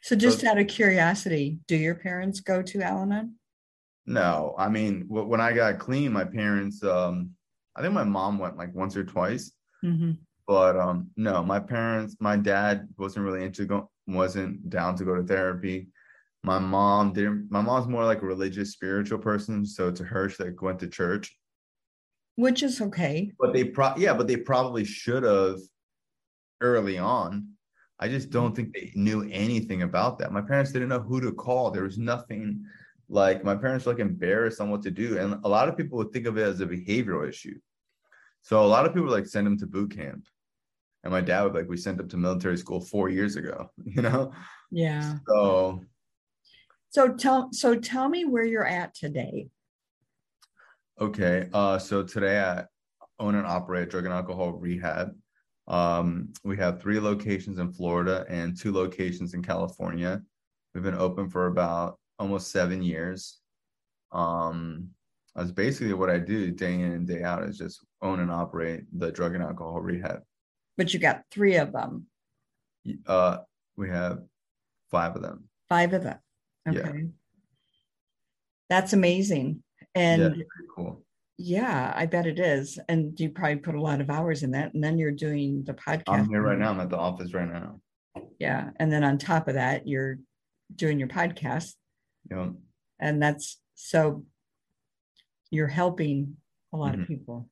So, 0.00 0.16
just 0.16 0.40
so, 0.40 0.48
out 0.48 0.56
of 0.56 0.66
curiosity, 0.66 1.58
do 1.68 1.76
your 1.76 1.94
parents 1.94 2.40
go 2.40 2.62
to 2.62 2.80
Al-Anon? 2.80 3.34
No, 4.06 4.54
I 4.56 4.70
mean, 4.70 5.04
when 5.08 5.42
I 5.42 5.52
got 5.52 5.78
clean, 5.78 6.10
my 6.10 6.24
parents, 6.24 6.82
um, 6.82 7.32
I 7.76 7.82
think 7.82 7.92
my 7.92 8.02
mom 8.02 8.38
went 8.38 8.56
like 8.56 8.74
once 8.74 8.96
or 8.96 9.04
twice, 9.04 9.52
mm-hmm. 9.84 10.12
but 10.46 10.74
um, 10.74 11.10
no, 11.18 11.42
my 11.42 11.60
parents, 11.60 12.16
my 12.18 12.38
dad 12.38 12.88
wasn't 12.96 13.26
really 13.26 13.44
into 13.44 13.66
go, 13.66 13.90
wasn't 14.06 14.70
down 14.70 14.96
to 14.96 15.04
go 15.04 15.16
to 15.16 15.22
therapy. 15.22 15.88
My 16.44 16.58
mom 16.58 17.12
didn't. 17.12 17.48
My 17.50 17.60
mom's 17.60 17.88
more 17.88 18.06
like 18.06 18.22
a 18.22 18.26
religious, 18.26 18.72
spiritual 18.72 19.18
person, 19.18 19.66
so 19.66 19.90
to 19.90 20.02
her, 20.02 20.30
she 20.30 20.44
like 20.44 20.62
went 20.62 20.78
to 20.78 20.88
church 20.88 21.36
which 22.36 22.62
is 22.62 22.80
okay. 22.80 23.32
But 23.38 23.52
they 23.52 23.64
pro 23.64 23.94
yeah, 23.96 24.14
but 24.14 24.28
they 24.28 24.36
probably 24.36 24.84
should 24.84 25.24
have 25.24 25.58
early 26.60 26.98
on. 26.98 27.48
I 27.98 28.08
just 28.08 28.30
don't 28.30 28.54
mm-hmm. 28.54 28.54
think 28.54 28.74
they 28.74 28.92
knew 28.94 29.28
anything 29.30 29.82
about 29.82 30.18
that. 30.18 30.32
My 30.32 30.42
parents 30.42 30.72
didn't 30.72 30.90
know 30.90 31.00
who 31.00 31.20
to 31.20 31.32
call. 31.32 31.70
There 31.70 31.82
was 31.82 31.98
nothing 31.98 32.64
like 33.08 33.44
my 33.44 33.56
parents 33.56 33.86
were 33.86 33.92
like 33.92 34.00
embarrassed 34.00 34.60
on 34.60 34.70
what 34.70 34.82
to 34.82 34.90
do. 34.90 35.18
And 35.18 35.40
a 35.44 35.48
lot 35.48 35.68
of 35.68 35.76
people 35.76 35.98
would 35.98 36.12
think 36.12 36.26
of 36.26 36.36
it 36.36 36.42
as 36.42 36.60
a 36.60 36.66
behavioral 36.66 37.28
issue. 37.28 37.58
So 38.42 38.62
a 38.62 38.66
lot 38.66 38.84
of 38.86 38.94
people 38.94 39.10
like 39.10 39.26
send 39.26 39.46
them 39.46 39.58
to 39.58 39.66
boot 39.66 39.96
camp. 39.96 40.26
And 41.04 41.12
my 41.12 41.20
dad 41.20 41.44
would 41.44 41.54
like, 41.54 41.68
we 41.68 41.76
sent 41.76 42.00
him 42.00 42.08
to 42.08 42.16
military 42.16 42.56
school 42.56 42.80
four 42.80 43.08
years 43.08 43.36
ago, 43.36 43.70
you 43.84 44.02
know? 44.02 44.32
Yeah. 44.70 45.18
So 45.28 45.82
so 46.90 47.14
tell 47.14 47.52
so 47.52 47.74
tell 47.76 48.08
me 48.08 48.24
where 48.24 48.44
you're 48.44 48.66
at 48.66 48.94
today. 48.94 49.48
Okay. 51.00 51.48
Uh, 51.52 51.78
so 51.78 52.02
today 52.02 52.40
I 52.40 52.64
own 53.18 53.34
and 53.34 53.46
operate 53.46 53.90
drug 53.90 54.04
and 54.04 54.14
alcohol 54.14 54.52
rehab. 54.52 55.14
Um, 55.68 56.32
we 56.44 56.56
have 56.56 56.80
three 56.80 57.00
locations 57.00 57.58
in 57.58 57.72
Florida 57.72 58.24
and 58.28 58.58
two 58.58 58.72
locations 58.72 59.34
in 59.34 59.42
California. 59.42 60.22
We've 60.74 60.84
been 60.84 60.94
open 60.94 61.28
for 61.28 61.48
about 61.48 61.98
almost 62.18 62.50
seven 62.50 62.82
years. 62.82 63.40
Um, 64.12 64.88
that's 65.34 65.50
basically 65.50 65.92
what 65.92 66.08
I 66.08 66.18
do 66.18 66.50
day 66.50 66.74
in 66.74 66.92
and 66.92 67.06
day 67.06 67.22
out 67.22 67.42
is 67.42 67.58
just 67.58 67.84
own 68.00 68.20
and 68.20 68.30
operate 68.30 68.84
the 68.96 69.10
drug 69.10 69.34
and 69.34 69.42
alcohol 69.42 69.80
rehab. 69.80 70.20
But 70.78 70.94
you 70.94 71.00
got 71.00 71.24
three 71.30 71.56
of 71.56 71.72
them. 71.72 72.06
Uh, 73.06 73.38
we 73.76 73.90
have 73.90 74.20
five 74.90 75.14
of 75.16 75.22
them. 75.22 75.44
Five 75.68 75.92
of 75.92 76.04
them. 76.04 76.18
Okay. 76.66 76.78
Yeah. 76.78 77.04
That's 78.70 78.92
amazing. 78.92 79.62
And 79.96 80.36
yeah, 80.36 80.42
cool. 80.74 81.02
Yeah, 81.38 81.92
I 81.96 82.06
bet 82.06 82.26
it 82.26 82.38
is. 82.38 82.78
And 82.88 83.18
you 83.18 83.30
probably 83.30 83.56
put 83.56 83.74
a 83.74 83.80
lot 83.80 84.00
of 84.00 84.10
hours 84.10 84.42
in 84.42 84.52
that. 84.52 84.74
And 84.74 84.84
then 84.84 84.98
you're 84.98 85.10
doing 85.10 85.64
the 85.64 85.74
podcast. 85.74 86.04
I'm 86.08 86.28
here 86.28 86.42
right 86.42 86.58
now. 86.58 86.70
I'm 86.70 86.80
at 86.80 86.90
the 86.90 86.98
office 86.98 87.34
right 87.34 87.50
now. 87.50 87.80
Yeah. 88.38 88.70
And 88.76 88.92
then 88.92 89.04
on 89.04 89.18
top 89.18 89.48
of 89.48 89.54
that, 89.54 89.88
you're 89.88 90.18
doing 90.74 90.98
your 90.98 91.08
podcast. 91.08 91.72
Yeah. 92.30 92.50
And 93.00 93.22
that's 93.22 93.60
so 93.74 94.24
you're 95.50 95.66
helping 95.66 96.36
a 96.72 96.76
lot 96.76 96.92
mm-hmm. 96.92 97.02
of 97.02 97.08
people. 97.08 97.48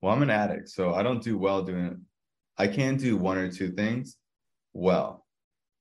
Well, 0.00 0.14
I'm 0.14 0.22
an 0.22 0.30
addict, 0.30 0.70
so 0.70 0.94
I 0.94 1.02
don't 1.02 1.22
do 1.22 1.36
well 1.36 1.62
doing 1.62 1.86
it. 1.86 1.96
I 2.58 2.66
can 2.66 2.96
do 2.96 3.16
one 3.16 3.38
or 3.38 3.50
two 3.50 3.70
things 3.72 4.16
well, 4.72 5.26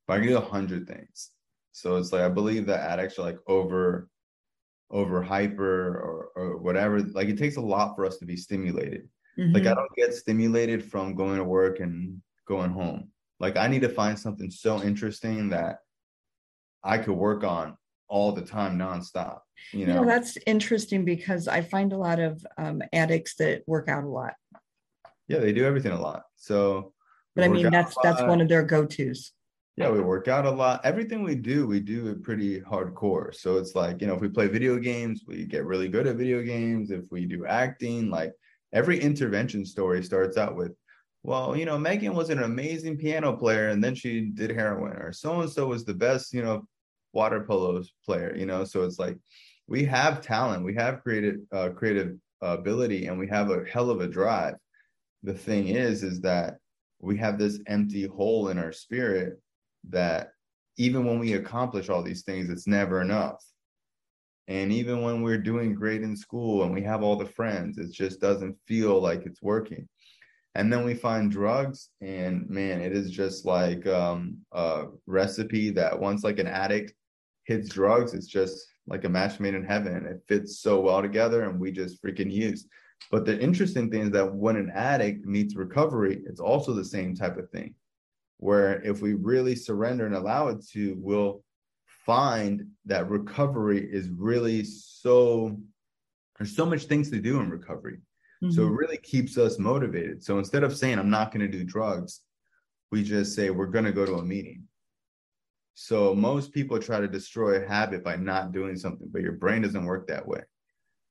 but 0.07 0.15
I 0.15 0.19
can 0.19 0.27
do 0.27 0.37
a 0.37 0.41
hundred 0.41 0.87
things. 0.87 1.31
So 1.71 1.97
it's 1.97 2.11
like 2.11 2.21
I 2.21 2.29
believe 2.29 2.65
that 2.65 2.81
addicts 2.81 3.17
are 3.17 3.23
like 3.23 3.37
over 3.47 4.09
over 4.91 5.21
hyper 5.21 5.97
or, 5.97 6.29
or 6.35 6.57
whatever. 6.57 7.01
Like 7.01 7.29
it 7.29 7.37
takes 7.37 7.57
a 7.57 7.61
lot 7.61 7.95
for 7.95 8.05
us 8.05 8.17
to 8.17 8.25
be 8.25 8.35
stimulated. 8.35 9.07
Mm-hmm. 9.37 9.53
Like 9.53 9.65
I 9.65 9.73
don't 9.73 9.95
get 9.95 10.13
stimulated 10.13 10.83
from 10.83 11.15
going 11.15 11.37
to 11.37 11.43
work 11.43 11.79
and 11.79 12.21
going 12.47 12.71
home. 12.71 13.11
Like 13.39 13.57
I 13.57 13.67
need 13.67 13.81
to 13.83 13.89
find 13.89 14.17
something 14.17 14.51
so 14.51 14.81
interesting 14.81 15.49
that 15.49 15.79
I 16.83 16.97
could 16.97 17.13
work 17.13 17.43
on 17.43 17.77
all 18.07 18.31
the 18.31 18.41
time 18.41 18.77
nonstop. 18.77 19.39
You 19.71 19.85
know, 19.85 19.93
you 19.93 19.99
know 20.01 20.07
that's 20.07 20.37
interesting 20.47 21.05
because 21.05 21.47
I 21.47 21.61
find 21.61 21.93
a 21.93 21.97
lot 21.97 22.19
of 22.19 22.43
um, 22.57 22.81
addicts 22.91 23.35
that 23.35 23.63
work 23.67 23.87
out 23.87 24.03
a 24.03 24.07
lot. 24.07 24.33
Yeah, 25.27 25.39
they 25.39 25.53
do 25.53 25.65
everything 25.65 25.91
a 25.91 26.01
lot. 26.01 26.23
So, 26.35 26.93
but 27.35 27.43
I 27.43 27.49
mean, 27.49 27.69
that's 27.69 27.95
that's 28.01 28.21
one 28.23 28.41
of 28.41 28.49
their 28.49 28.63
go 28.63 28.85
tos 28.85 29.31
yeah 29.79 29.89
we 29.89 30.01
work 30.01 30.27
out 30.27 30.45
a 30.45 30.51
lot. 30.51 30.81
Everything 30.83 31.23
we 31.23 31.35
do 31.35 31.65
we 31.65 31.79
do 31.79 32.07
it 32.09 32.21
pretty 32.21 32.59
hardcore. 32.59 33.33
So 33.33 33.57
it's 33.57 33.75
like 33.75 34.01
you 34.01 34.07
know 34.07 34.13
if 34.13 34.21
we 34.21 34.27
play 34.27 34.47
video 34.47 34.77
games 34.77 35.23
we 35.25 35.45
get 35.45 35.65
really 35.65 35.87
good 35.87 36.05
at 36.05 36.17
video 36.17 36.41
games. 36.41 36.91
If 36.91 37.05
we 37.09 37.25
do 37.25 37.45
acting 37.45 38.09
like 38.09 38.33
every 38.73 38.99
intervention 38.99 39.65
story 39.65 40.03
starts 40.03 40.37
out 40.37 40.55
with 40.55 40.73
well 41.23 41.55
you 41.55 41.65
know 41.65 41.77
megan 41.77 42.13
was 42.13 42.29
an 42.29 42.43
amazing 42.43 42.97
piano 42.97 43.35
player 43.35 43.69
and 43.69 43.83
then 43.83 43.95
she 43.95 44.29
did 44.29 44.51
heroin 44.51 44.95
or 44.97 45.11
so 45.11 45.41
and 45.41 45.49
so 45.49 45.67
was 45.67 45.83
the 45.83 45.93
best 45.93 46.33
you 46.33 46.43
know 46.43 46.61
water 47.13 47.43
polo 47.43 47.81
player 48.05 48.35
you 48.35 48.45
know? 48.45 48.63
So 48.65 48.83
it's 48.83 48.99
like 48.99 49.17
we 49.67 49.85
have 49.85 50.21
talent. 50.21 50.65
We 50.65 50.75
have 50.75 51.01
creative 51.03 51.37
uh, 51.53 51.69
creative 51.69 52.17
ability 52.41 53.07
and 53.07 53.17
we 53.17 53.27
have 53.29 53.49
a 53.49 53.63
hell 53.71 53.89
of 53.89 54.01
a 54.01 54.07
drive. 54.07 54.55
The 55.23 55.33
thing 55.33 55.69
is 55.69 56.03
is 56.03 56.19
that 56.21 56.57
we 56.99 57.15
have 57.17 57.39
this 57.39 57.61
empty 57.67 58.05
hole 58.07 58.49
in 58.49 58.59
our 58.59 58.73
spirit 58.73 59.39
that 59.89 60.31
even 60.77 61.05
when 61.05 61.19
we 61.19 61.33
accomplish 61.33 61.89
all 61.89 62.01
these 62.01 62.23
things, 62.23 62.49
it's 62.49 62.67
never 62.67 63.01
enough. 63.01 63.43
And 64.47 64.71
even 64.71 65.03
when 65.03 65.21
we're 65.21 65.37
doing 65.37 65.75
great 65.75 66.01
in 66.01 66.15
school 66.15 66.63
and 66.63 66.73
we 66.73 66.81
have 66.81 67.03
all 67.03 67.15
the 67.15 67.25
friends, 67.25 67.77
it 67.77 67.91
just 67.91 68.19
doesn't 68.19 68.57
feel 68.65 68.99
like 68.99 69.25
it's 69.25 69.41
working. 69.41 69.87
And 70.55 70.73
then 70.73 70.83
we 70.83 70.95
find 70.95 71.31
drugs, 71.31 71.89
and 72.01 72.49
man, 72.49 72.81
it 72.81 72.91
is 72.91 73.11
just 73.11 73.45
like 73.45 73.85
um, 73.85 74.37
a 74.51 74.85
recipe 75.05 75.69
that 75.71 75.99
once 75.99 76.23
like 76.23 76.39
an 76.39 76.47
addict 76.47 76.93
hits 77.43 77.69
drugs, 77.69 78.15
it's 78.15 78.25
just 78.25 78.65
like 78.87 79.03
a 79.03 79.09
match 79.09 79.39
made 79.39 79.53
in 79.53 79.63
heaven. 79.63 80.07
It 80.07 80.23
fits 80.27 80.59
so 80.59 80.81
well 80.81 81.03
together, 81.03 81.43
and 81.43 81.59
we 81.59 81.71
just 81.71 82.01
freaking 82.03 82.31
use. 82.31 82.65
But 83.11 83.25
the 83.25 83.39
interesting 83.39 83.91
thing 83.91 84.01
is 84.01 84.11
that 84.11 84.33
when 84.33 84.55
an 84.55 84.71
addict 84.73 85.25
meets 85.25 85.55
recovery, 85.55 86.23
it's 86.25 86.39
also 86.39 86.73
the 86.73 86.83
same 86.83 87.15
type 87.15 87.37
of 87.37 87.49
thing 87.51 87.75
where 88.39 88.81
if 88.81 89.01
we 89.01 89.13
really 89.13 89.55
surrender 89.55 90.05
and 90.05 90.15
allow 90.15 90.47
it 90.47 90.65
to, 90.71 90.95
we'll 90.97 91.43
find 92.05 92.65
that 92.85 93.09
recovery 93.09 93.87
is 93.91 94.09
really 94.09 94.63
so 94.63 95.57
there's 96.37 96.55
so 96.55 96.65
much 96.65 96.85
things 96.85 97.11
to 97.11 97.19
do 97.19 97.39
in 97.41 97.49
recovery. 97.49 97.97
Mm-hmm. 98.41 98.51
So 98.51 98.63
it 98.63 98.65
mm-hmm. 98.65 98.75
really 98.75 98.97
keeps 98.97 99.37
us 99.37 99.59
motivated. 99.59 100.23
So 100.23 100.39
instead 100.39 100.63
of 100.63 100.75
saying 100.75 100.97
I'm 100.97 101.09
not 101.09 101.33
going 101.33 101.41
to 101.41 101.57
do 101.57 101.65
drugs, 101.65 102.21
we 102.91 103.03
just 103.03 103.35
say 103.35 103.49
we're 103.49 103.67
going 103.67 103.85
to 103.85 103.91
go 103.91 104.05
to 104.05 104.15
a 104.15 104.23
meeting. 104.23 104.63
So 105.75 106.15
most 106.15 106.53
people 106.53 106.79
try 106.79 107.01
to 107.01 107.07
destroy 107.07 107.61
a 107.61 107.67
habit 107.67 108.03
by 108.03 108.15
not 108.15 108.53
doing 108.53 108.77
something, 108.77 109.09
but 109.11 109.21
your 109.21 109.33
brain 109.33 109.61
doesn't 109.61 109.85
work 109.85 110.07
that 110.07 110.25
way. 110.25 110.41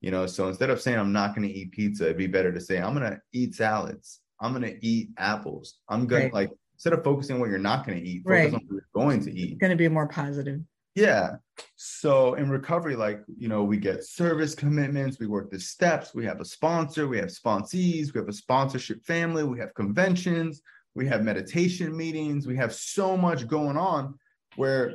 You 0.00 0.10
know, 0.10 0.26
so 0.26 0.48
instead 0.48 0.70
of 0.70 0.80
saying 0.80 0.98
I'm 0.98 1.12
not 1.12 1.34
going 1.34 1.46
to 1.46 1.54
eat 1.54 1.72
pizza, 1.72 2.04
it'd 2.04 2.16
be 2.16 2.26
better 2.26 2.52
to 2.52 2.60
say 2.60 2.78
I'm 2.80 2.94
going 2.94 3.10
to 3.10 3.20
eat 3.32 3.54
salads. 3.54 4.20
I'm 4.40 4.52
going 4.52 4.62
to 4.62 4.86
eat 4.86 5.10
apples. 5.18 5.76
I'm 5.88 6.06
going 6.06 6.24
right. 6.24 6.28
to 6.30 6.34
like 6.34 6.50
instead 6.78 6.92
of 6.92 7.02
focusing 7.02 7.34
on 7.34 7.40
what 7.40 7.50
you're 7.50 7.58
not 7.58 7.84
going 7.84 7.98
to 7.98 8.08
eat, 8.08 8.22
focus 8.22 8.30
right. 8.30 8.46
on 8.46 8.52
what 8.52 8.62
you're 8.70 8.82
going 8.94 9.20
to 9.24 9.32
eat. 9.32 9.58
Going 9.58 9.70
to 9.70 9.76
be 9.76 9.88
more 9.88 10.06
positive. 10.06 10.60
Yeah. 10.94 11.36
So 11.76 12.34
in 12.34 12.48
recovery, 12.48 12.94
like, 12.96 13.20
you 13.36 13.48
know, 13.48 13.64
we 13.64 13.78
get 13.78 14.04
service 14.04 14.54
commitments, 14.54 15.18
we 15.18 15.26
work 15.26 15.50
the 15.50 15.58
steps, 15.58 16.14
we 16.14 16.24
have 16.24 16.40
a 16.40 16.44
sponsor, 16.44 17.08
we 17.08 17.18
have 17.18 17.28
sponsees, 17.28 18.14
we 18.14 18.20
have 18.20 18.28
a 18.28 18.32
sponsorship 18.32 19.04
family, 19.04 19.42
we 19.42 19.58
have 19.58 19.74
conventions, 19.74 20.62
we 20.94 21.06
have 21.08 21.22
meditation 21.22 21.96
meetings, 21.96 22.46
we 22.46 22.56
have 22.56 22.72
so 22.72 23.16
much 23.16 23.48
going 23.48 23.76
on 23.76 24.18
where 24.56 24.94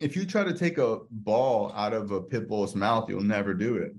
if 0.00 0.16
you 0.16 0.24
try 0.24 0.42
to 0.42 0.54
take 0.54 0.78
a 0.78 0.98
ball 1.10 1.72
out 1.76 1.92
of 1.92 2.10
a 2.10 2.20
pit 2.20 2.48
bull's 2.48 2.74
mouth, 2.74 3.08
you'll 3.08 3.20
never 3.20 3.54
do 3.54 3.76
it. 3.76 3.94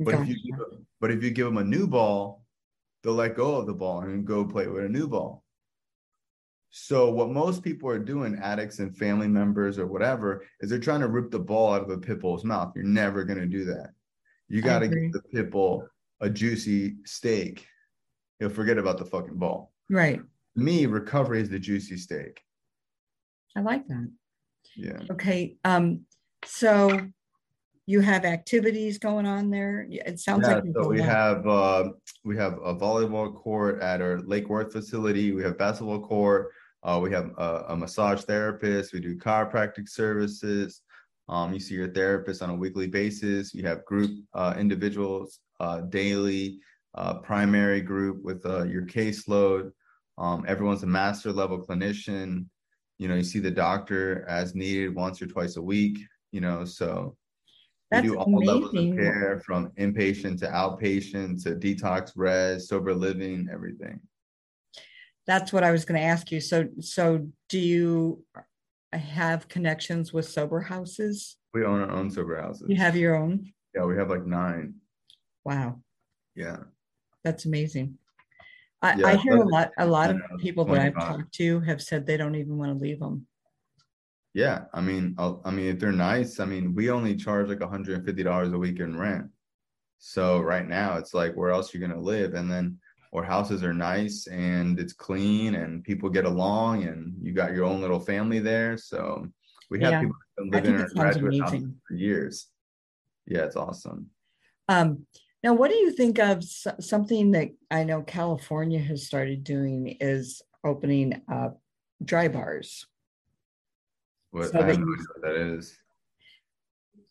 But 0.00 0.14
if 0.14 0.28
you 0.28 0.34
give, 0.34 0.58
but 1.00 1.12
if 1.12 1.22
you 1.22 1.30
give 1.30 1.46
them 1.46 1.58
a 1.58 1.64
new 1.64 1.86
ball, 1.86 2.44
they'll 3.02 3.14
let 3.14 3.36
go 3.36 3.56
of 3.56 3.66
the 3.66 3.74
ball 3.74 4.00
and 4.00 4.26
go 4.26 4.44
play 4.44 4.66
with 4.66 4.84
a 4.84 4.88
new 4.88 5.06
ball. 5.06 5.43
So 6.76 7.08
what 7.08 7.30
most 7.30 7.62
people 7.62 7.88
are 7.88 8.00
doing, 8.00 8.36
addicts 8.42 8.80
and 8.80 8.96
family 8.96 9.28
members 9.28 9.78
or 9.78 9.86
whatever, 9.86 10.44
is 10.58 10.68
they're 10.68 10.80
trying 10.80 11.02
to 11.02 11.06
rip 11.06 11.30
the 11.30 11.38
ball 11.38 11.72
out 11.72 11.82
of 11.82 11.90
a 11.90 11.98
pit 11.98 12.18
bull's 12.18 12.42
mouth. 12.42 12.72
You're 12.74 12.84
never 12.84 13.22
going 13.22 13.38
to 13.38 13.46
do 13.46 13.64
that. 13.66 13.90
You 14.48 14.60
got 14.60 14.80
to 14.80 14.88
give 14.88 15.12
the 15.12 15.22
pit 15.32 15.52
bull 15.52 15.86
a 16.20 16.28
juicy 16.28 16.96
steak. 17.04 17.64
You'll 18.40 18.50
forget 18.50 18.76
about 18.76 18.98
the 18.98 19.04
fucking 19.04 19.36
ball. 19.36 19.72
Right. 19.88 20.20
Me, 20.56 20.86
recovery 20.86 21.40
is 21.40 21.48
the 21.48 21.60
juicy 21.60 21.96
steak. 21.96 22.40
I 23.54 23.60
like 23.60 23.86
that. 23.86 24.10
Yeah. 24.74 24.98
Okay. 25.12 25.54
Um. 25.64 26.00
So 26.44 27.06
you 27.86 28.00
have 28.00 28.24
activities 28.24 28.98
going 28.98 29.26
on 29.26 29.48
there. 29.48 29.86
It 29.88 30.18
sounds 30.18 30.48
yeah, 30.48 30.56
like 30.56 30.64
so 30.74 30.88
we 30.88 31.00
have 31.00 31.46
uh, 31.46 31.90
we 32.24 32.36
have 32.36 32.54
a 32.54 32.74
volleyball 32.74 33.32
court 33.32 33.80
at 33.80 34.02
our 34.02 34.18
Lake 34.22 34.48
Worth 34.48 34.72
facility. 34.72 35.30
We 35.30 35.44
have 35.44 35.56
basketball 35.56 36.00
court. 36.00 36.50
Uh, 36.84 37.00
we 37.02 37.10
have 37.10 37.30
a, 37.38 37.64
a, 37.68 37.76
massage 37.76 38.22
therapist. 38.22 38.92
We 38.92 39.00
do 39.00 39.16
chiropractic 39.16 39.88
services. 39.88 40.82
Um, 41.30 41.54
you 41.54 41.60
see 41.60 41.74
your 41.74 41.90
therapist 41.90 42.42
on 42.42 42.50
a 42.50 42.54
weekly 42.54 42.86
basis. 42.86 43.54
You 43.54 43.66
have 43.66 43.86
group 43.86 44.10
uh, 44.34 44.54
individuals 44.58 45.40
uh, 45.60 45.80
daily. 45.82 46.60
uh, 46.94 47.14
primary 47.14 47.80
group 47.80 48.22
with 48.22 48.44
uh, 48.46 48.64
your 48.64 48.82
caseload. 48.82 49.72
Um, 50.18 50.44
everyone's 50.46 50.84
a 50.84 50.86
master 50.86 51.32
level 51.32 51.64
clinician. 51.66 52.46
You 52.98 53.08
know, 53.08 53.16
you 53.16 53.24
see 53.24 53.40
the 53.40 53.50
doctor 53.50 54.24
as 54.28 54.54
needed 54.54 54.94
once 54.94 55.20
or 55.20 55.26
twice 55.26 55.56
a 55.56 55.62
week. 55.62 55.98
You 56.30 56.40
know, 56.40 56.64
so 56.64 57.16
we 57.90 58.02
do 58.02 58.18
all 58.18 58.44
levels 58.44 58.74
of 58.74 58.96
care 58.96 59.42
from 59.44 59.70
inpatient 59.78 60.38
to 60.40 60.46
outpatient 60.46 61.42
to 61.44 61.56
detox, 61.56 62.12
res, 62.14 62.68
sober 62.68 62.94
living, 62.94 63.48
everything. 63.52 64.00
That's 65.26 65.52
what 65.52 65.64
I 65.64 65.70
was 65.70 65.84
going 65.84 66.00
to 66.00 66.06
ask 66.06 66.30
you. 66.30 66.40
So, 66.40 66.68
so 66.80 67.26
do 67.48 67.58
you 67.58 68.24
have 68.92 69.48
connections 69.48 70.12
with 70.12 70.28
sober 70.28 70.60
houses? 70.60 71.36
We 71.54 71.64
own 71.64 71.80
our 71.80 71.90
own 71.90 72.10
sober 72.10 72.40
houses. 72.40 72.66
You 72.68 72.76
have 72.76 72.96
your 72.96 73.16
own? 73.16 73.52
Yeah, 73.74 73.84
we 73.84 73.96
have 73.96 74.10
like 74.10 74.26
nine. 74.26 74.74
Wow, 75.44 75.80
Yeah. 76.34 76.58
that's 77.22 77.44
amazing. 77.44 77.98
I, 78.80 78.94
Yeah, 78.96 79.06
I 79.08 79.16
hear 79.16 79.36
a 79.36 79.48
lot, 79.48 79.72
a 79.78 79.86
lot 79.86 80.10
of 80.10 80.20
people 80.38 80.64
that 80.66 80.78
I've 80.78 80.94
talked 80.94 81.32
to 81.34 81.60
have 81.60 81.82
said 81.82 82.06
they 82.06 82.16
don't 82.16 82.34
even 82.34 82.56
want 82.56 82.72
to 82.72 82.82
leave 82.82 83.00
them. 83.00 83.26
Yeah, 84.32 84.64
I 84.72 84.80
mean, 84.80 85.14
I'll, 85.18 85.40
I 85.44 85.50
mean, 85.50 85.66
if 85.66 85.78
they're 85.78 85.92
nice, 85.92 86.40
I 86.40 86.44
mean, 86.44 86.74
we 86.74 86.90
only 86.90 87.14
charge 87.14 87.48
like 87.48 87.58
$150 87.60 88.54
a 88.54 88.58
week 88.58 88.80
in 88.80 88.98
rent. 88.98 89.26
So 89.98 90.40
right 90.40 90.66
now, 90.66 90.96
it's 90.96 91.14
like, 91.14 91.34
where 91.34 91.50
else 91.50 91.72
you 91.72 91.80
gonna 91.80 92.00
live? 92.00 92.34
And 92.34 92.50
then 92.50 92.78
our 93.14 93.22
houses 93.22 93.62
are 93.62 93.72
nice 93.72 94.26
and 94.26 94.78
it's 94.80 94.92
clean 94.92 95.54
and 95.54 95.84
people 95.84 96.10
get 96.10 96.24
along 96.24 96.84
and 96.84 97.14
you 97.22 97.32
got 97.32 97.52
your 97.52 97.64
own 97.64 97.80
little 97.80 98.00
family 98.00 98.40
there. 98.40 98.76
So 98.76 99.26
we 99.70 99.80
have 99.80 99.92
Yeah, 99.92 100.00
people 100.00 100.16
live 100.38 100.64
in 100.64 100.80
our 100.80 100.88
graduate 100.88 101.40
houses 101.40 101.64
for 101.86 101.94
years. 101.94 102.48
Yeah, 103.26 103.44
it's 103.44 103.56
awesome. 103.56 104.10
Um, 104.68 105.06
now, 105.42 105.54
what 105.54 105.70
do 105.70 105.76
you 105.76 105.92
think 105.92 106.18
of 106.18 106.42
something 106.42 107.32
that 107.32 107.50
I 107.70 107.84
know 107.84 108.02
California 108.02 108.80
has 108.80 109.06
started 109.06 109.44
doing 109.44 109.96
is 110.00 110.42
opening 110.64 111.22
up 111.30 111.60
dry 112.04 112.28
bars? 112.28 112.86
What 114.30 114.50
So 114.50 114.58
I 114.58 114.62
that 114.62 114.68
have 114.70 114.78
no 114.78 114.92
idea 114.92 115.06
what 115.14 115.22
that 115.22 115.36
is. 115.36 115.78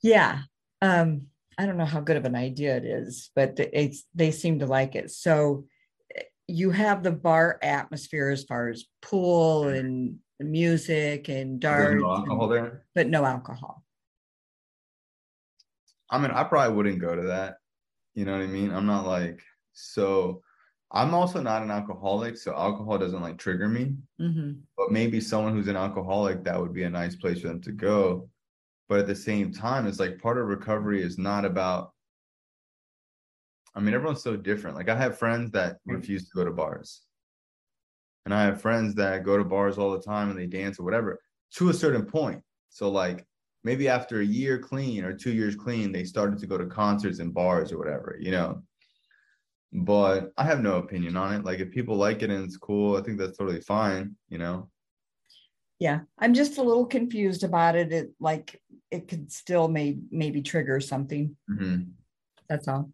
Yeah. 0.02 0.40
Um, 0.82 1.28
I 1.58 1.66
don't 1.66 1.78
know 1.78 1.86
how 1.86 2.02
good 2.02 2.18
of 2.18 2.26
an 2.26 2.36
idea 2.36 2.76
it 2.76 2.86
is, 2.86 3.30
but 3.36 3.58
it's 3.58 4.06
they 4.14 4.32
seem 4.32 4.60
to 4.60 4.66
like 4.66 4.96
it. 4.96 5.12
So 5.12 5.66
you 6.48 6.72
have 6.72 7.04
the 7.04 7.12
bar 7.12 7.58
atmosphere 7.62 8.30
as 8.30 8.44
far 8.44 8.70
as 8.70 8.86
pool 9.02 9.68
and 9.70 10.18
music 10.40 11.30
and 11.30 11.60
darts, 11.60 12.02
no 12.02 12.12
alcohol 12.16 12.52
and- 12.52 12.66
there. 12.66 12.86
but 12.96 13.08
no 13.08 13.24
alcohol. 13.26 13.84
I 16.10 16.20
mean, 16.20 16.32
I 16.32 16.44
probably 16.44 16.76
wouldn't 16.76 17.00
go 17.00 17.16
to 17.16 17.24
that. 17.24 17.56
You 18.14 18.26
know 18.26 18.34
what 18.34 18.42
I 18.44 18.48
mean? 18.48 18.72
I'm 18.72 18.86
not 18.86 19.08
like 19.08 19.42
so. 19.74 20.42
I'm 20.92 21.16
also 21.16 21.42
not 21.42 21.64
an 21.64 21.72
alcoholic, 21.72 22.38
so 22.38 22.54
alcohol 22.54 23.00
doesn't 23.00 23.22
like 23.22 23.40
trigger 23.40 23.68
me. 23.68 23.96
Mhm. 24.22 24.62
But 24.78 24.92
maybe 24.92 25.20
someone 25.20 25.54
who's 25.54 25.68
an 25.68 25.76
alcoholic, 25.76 26.44
that 26.44 26.60
would 26.60 26.74
be 26.74 26.84
a 26.84 26.90
nice 26.90 27.16
place 27.16 27.42
for 27.42 27.48
them 27.48 27.62
to 27.62 27.72
go. 27.72 28.30
But 28.90 29.00
at 29.00 29.08
the 29.08 29.16
same 29.16 29.52
time, 29.52 29.88
it's 29.88 30.00
like 30.00 30.20
part 30.22 30.38
of 30.38 30.46
recovery 30.48 31.02
is 31.02 31.18
not 31.18 31.46
about. 31.46 31.93
I 33.76 33.80
mean, 33.80 33.94
everyone's 33.94 34.22
so 34.22 34.36
different. 34.36 34.76
Like 34.76 34.90
I 34.90 34.96
have 34.96 35.18
friends 35.18 35.52
that 35.52 35.78
refuse 35.86 36.30
to 36.30 36.36
go 36.36 36.46
to 36.46 36.52
bars, 36.52 37.02
and 38.26 38.34
I 38.34 38.44
have 38.44 38.62
friends 38.62 38.96
that 38.96 39.24
go 39.24 39.38
to 39.38 39.44
bars 39.44 39.78
all 39.78 39.92
the 39.92 40.02
time 40.02 40.30
and 40.30 40.38
they 40.38 40.46
dance 40.46 40.80
or 40.80 40.84
whatever 40.84 41.20
to 41.56 41.70
a 41.70 41.74
certain 41.74 42.06
point. 42.06 42.42
So 42.70 42.90
like 42.90 43.26
maybe 43.64 43.88
after 43.88 44.22
a 44.22 44.26
year 44.26 44.60
clean 44.60 45.04
or 45.04 45.14
two 45.14 45.34
years 45.34 45.56
clean, 45.56 45.92
they 45.92 46.04
started 46.04 46.40
to 46.40 46.48
go 46.48 46.58
to 46.58 46.66
concerts 46.66 47.20
and 47.20 47.34
bars 47.34 47.72
or 47.72 47.78
whatever, 47.78 48.18
you 48.20 48.32
know. 48.32 48.64
But 49.72 50.32
I 50.38 50.44
have 50.44 50.62
no 50.62 50.76
opinion 50.78 51.18
on 51.18 51.34
it. 51.34 51.46
Like 51.46 51.60
if 51.60 51.72
people 51.72 51.96
like 51.96 52.22
it 52.22 52.30
and 52.30 52.46
it's 52.46 52.58
cool, 52.58 52.96
I 52.96 53.02
think 53.02 53.18
that's 53.18 53.38
totally 53.38 53.62
fine, 53.62 54.16
you 54.30 54.38
know. 54.38 54.70
Yeah, 55.80 56.02
I'm 56.20 56.36
just 56.36 56.60
a 56.60 56.64
little 56.64 56.86
confused 56.86 57.44
about 57.44 57.76
it. 57.76 57.92
It 57.92 58.12
like 58.20 58.62
it 58.92 59.08
could 59.08 59.32
still 59.32 59.68
may 59.68 59.98
maybe 60.12 60.42
trigger 60.44 60.80
something. 60.80 61.36
Mhm. 61.50 61.94
That's 62.48 62.68
all. 62.68 62.92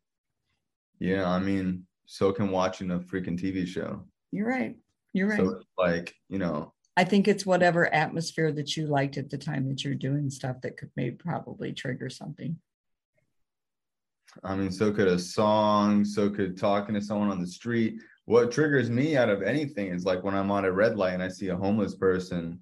Yeah, 0.99 1.29
I 1.29 1.39
mean, 1.39 1.85
so 2.05 2.31
can 2.31 2.51
watching 2.51 2.91
a 2.91 2.99
freaking 2.99 3.39
TV 3.39 3.65
show. 3.65 4.03
You're 4.31 4.47
right. 4.47 4.75
You're 5.13 5.29
right. 5.29 5.39
So 5.39 5.61
like, 5.77 6.13
you 6.27 6.37
know, 6.37 6.73
I 6.97 7.03
think 7.03 7.27
it's 7.27 7.45
whatever 7.45 7.91
atmosphere 7.93 8.51
that 8.51 8.75
you 8.75 8.85
liked 8.85 9.17
at 9.17 9.29
the 9.29 9.37
time 9.37 9.69
that 9.69 9.83
you're 9.83 9.95
doing 9.95 10.29
stuff 10.29 10.57
that 10.61 10.77
could 10.77 10.91
maybe 10.95 11.15
probably 11.15 11.71
trigger 11.71 12.09
something. 12.09 12.57
I 14.43 14.55
mean, 14.55 14.71
so 14.71 14.91
could 14.91 15.07
a 15.07 15.17
song, 15.17 16.05
so 16.05 16.29
could 16.29 16.57
talking 16.57 16.95
to 16.95 17.01
someone 17.01 17.31
on 17.31 17.39
the 17.39 17.47
street. 17.47 18.01
What 18.25 18.51
triggers 18.51 18.89
me 18.89 19.17
out 19.17 19.29
of 19.29 19.41
anything 19.41 19.87
is 19.87 20.05
like 20.05 20.23
when 20.23 20.35
I'm 20.35 20.51
on 20.51 20.65
a 20.65 20.71
red 20.71 20.97
light 20.97 21.13
and 21.13 21.23
I 21.23 21.29
see 21.29 21.47
a 21.47 21.55
homeless 21.55 21.95
person 21.95 22.59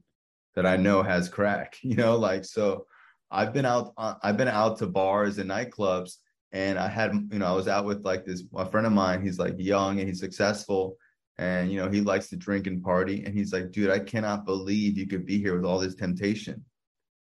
that 0.56 0.66
I 0.66 0.78
know 0.78 1.04
has 1.04 1.30
crack, 1.30 1.78
you 1.82 1.96
know, 1.96 2.16
like 2.16 2.46
so 2.46 2.86
I've 3.32 3.54
been 3.54 3.66
out 3.66 3.94
uh, 3.98 4.16
I've 4.24 4.38
been 4.38 4.48
out 4.48 4.78
to 4.78 4.88
bars 4.88 5.40
and 5.40 5.50
nightclubs 5.50 6.18
and 6.52 6.80
I 6.80 6.88
had, 6.88 7.14
you 7.32 7.40
know, 7.40 7.46
I 7.46 7.52
was 7.52 7.68
out 7.68 7.86
with 7.86 8.06
like 8.06 8.26
this 8.26 8.44
a 8.56 8.66
friend 8.66 8.88
of 8.88 8.94
mine, 8.94 9.22
he's 9.22 9.40
like 9.40 9.56
young 9.58 10.00
and 10.00 10.08
he's 10.08 10.20
successful 10.20 10.98
and 11.38 11.72
you 11.72 11.80
know, 11.80 11.90
he 11.90 12.02
likes 12.02 12.30
to 12.30 12.36
drink 12.36 12.68
and 12.68 12.84
party 12.84 13.24
and 13.24 13.34
he's 13.34 13.54
like, 13.54 13.72
"Dude, 13.72 13.92
I 13.92 14.00
cannot 14.00 14.46
believe 14.46 14.98
you 14.98 15.08
could 15.08 15.26
be 15.26 15.38
here 15.38 15.56
with 15.56 15.66
all 15.66 15.80
this 15.80 15.96
temptation." 15.96 16.64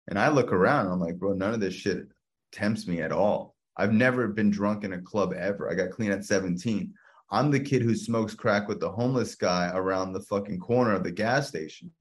And 0.09 0.19
I 0.19 0.29
look 0.29 0.53
around, 0.53 0.87
I'm 0.87 1.01
like, 1.01 1.19
"Bro, 1.19 1.35
none 1.35 1.55
of 1.55 1.61
this 1.61 1.75
shit 1.75 2.07
tempts 2.53 2.87
me 2.87 3.03
at 3.03 3.13
all." 3.13 3.55
I've 3.77 3.93
never 3.93 4.27
been 4.29 4.51
drunk 4.51 4.85
in 4.85 4.95
a 4.95 5.01
club 5.01 5.33
ever. 5.33 5.71
I 5.71 5.75
got 5.75 5.91
clean 5.91 6.11
at 6.11 6.25
17. 6.25 6.93
I'm 7.31 7.51
the 7.51 7.61
kid 7.61 7.83
who 7.83 7.95
smokes 7.95 8.35
crack 8.35 8.67
with 8.67 8.81
the 8.81 8.91
homeless 8.91 9.35
guy 9.35 9.71
around 9.73 10.13
the 10.13 10.21
fucking 10.21 10.59
corner 10.59 10.95
of 10.95 11.05
the 11.05 11.13
gas 11.13 11.49
station. 11.49 11.93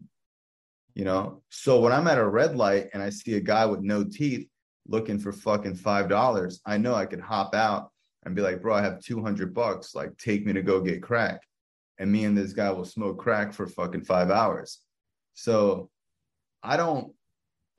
You 0.95 1.05
know? 1.05 1.43
So 1.49 1.79
when 1.79 1.93
I'm 1.93 2.07
at 2.07 2.17
a 2.17 2.27
red 2.27 2.55
light 2.55 2.89
and 2.93 3.03
I 3.03 3.11
see 3.11 3.35
a 3.35 3.41
guy 3.41 3.65
with 3.65 3.81
no 3.81 4.03
teeth 4.03 4.47
looking 4.87 5.19
for 5.19 5.31
fucking 5.31 5.75
$5, 5.75 6.59
I 6.65 6.77
know 6.77 6.95
I 6.95 7.05
could 7.05 7.19
hop 7.21 7.53
out 7.53 7.91
and 8.23 8.35
be 8.35 8.41
like, 8.41 8.61
bro, 8.61 8.75
I 8.75 8.81
have 8.81 9.01
200 9.01 9.53
bucks. 9.53 9.95
Like, 9.95 10.17
take 10.17 10.45
me 10.45 10.53
to 10.53 10.61
go 10.61 10.81
get 10.81 11.01
crack. 11.01 11.41
And 11.99 12.11
me 12.11 12.25
and 12.25 12.37
this 12.37 12.53
guy 12.53 12.69
will 12.71 12.85
smoke 12.85 13.17
crack 13.17 13.53
for 13.53 13.65
fucking 13.67 14.03
five 14.03 14.29
hours. 14.29 14.79
So 15.33 15.89
I 16.63 16.77
don't 16.77 17.13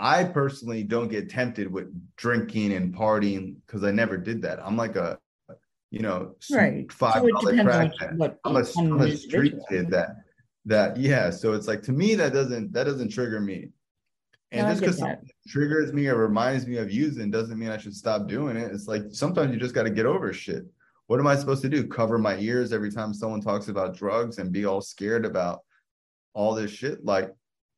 I 0.00 0.22
personally 0.24 0.84
don't 0.84 1.08
get 1.08 1.28
tempted 1.28 1.70
with 1.72 1.88
drinking 2.16 2.72
and 2.72 2.94
partying 2.94 3.56
because 3.66 3.82
I 3.82 3.90
never 3.90 4.16
did 4.16 4.42
that. 4.42 4.64
I'm 4.64 4.76
like 4.76 4.94
a, 4.94 5.18
you 5.90 6.00
know, 6.00 6.36
Right. 6.52 6.90
five 6.92 7.14
So 7.22 7.28
dollar 7.28 7.52
depends 7.56 7.96
crack. 7.98 8.12
what 8.16 8.38
I'm 8.44 8.56
a, 8.56 8.64
I'm 8.78 9.00
a 9.00 9.16
street 9.16 9.54
kid 9.68 9.90
that 9.90 10.10
that 10.66 10.96
yeah. 10.96 11.30
So 11.30 11.52
it's 11.52 11.66
like 11.66 11.82
to 11.82 11.92
me 11.92 12.14
that 12.16 12.32
doesn't 12.32 12.72
that 12.72 12.84
doesn't 12.84 13.08
trigger 13.10 13.40
me. 13.40 13.70
And 14.50 14.66
No, 14.66 14.74
just 14.74 14.80
because 14.80 15.16
triggers 15.46 15.92
me 15.92 16.06
or 16.06 16.16
reminds 16.16 16.66
me 16.66 16.78
of 16.78 16.90
using 16.90 17.30
doesn't 17.30 17.58
mean 17.58 17.68
I 17.68 17.76
should 17.76 17.94
stop 17.94 18.26
doing 18.26 18.56
it. 18.56 18.72
It's 18.72 18.88
like 18.88 19.02
sometimes 19.10 19.52
you 19.52 19.60
just 19.60 19.74
got 19.74 19.82
to 19.82 19.90
get 19.90 20.06
over 20.06 20.32
shit. 20.32 20.64
What 21.06 21.20
am 21.20 21.26
I 21.26 21.36
supposed 21.36 21.62
to 21.62 21.68
do? 21.68 21.86
Cover 21.86 22.18
my 22.18 22.36
ears 22.38 22.72
every 22.72 22.90
time 22.90 23.12
someone 23.12 23.40
talks 23.40 23.68
about 23.68 23.96
drugs 23.96 24.38
and 24.38 24.52
be 24.52 24.64
all 24.64 24.80
scared 24.80 25.24
about 25.26 25.60
all 26.34 26.54
this 26.54 26.70
shit? 26.70 27.04
Like 27.04 27.30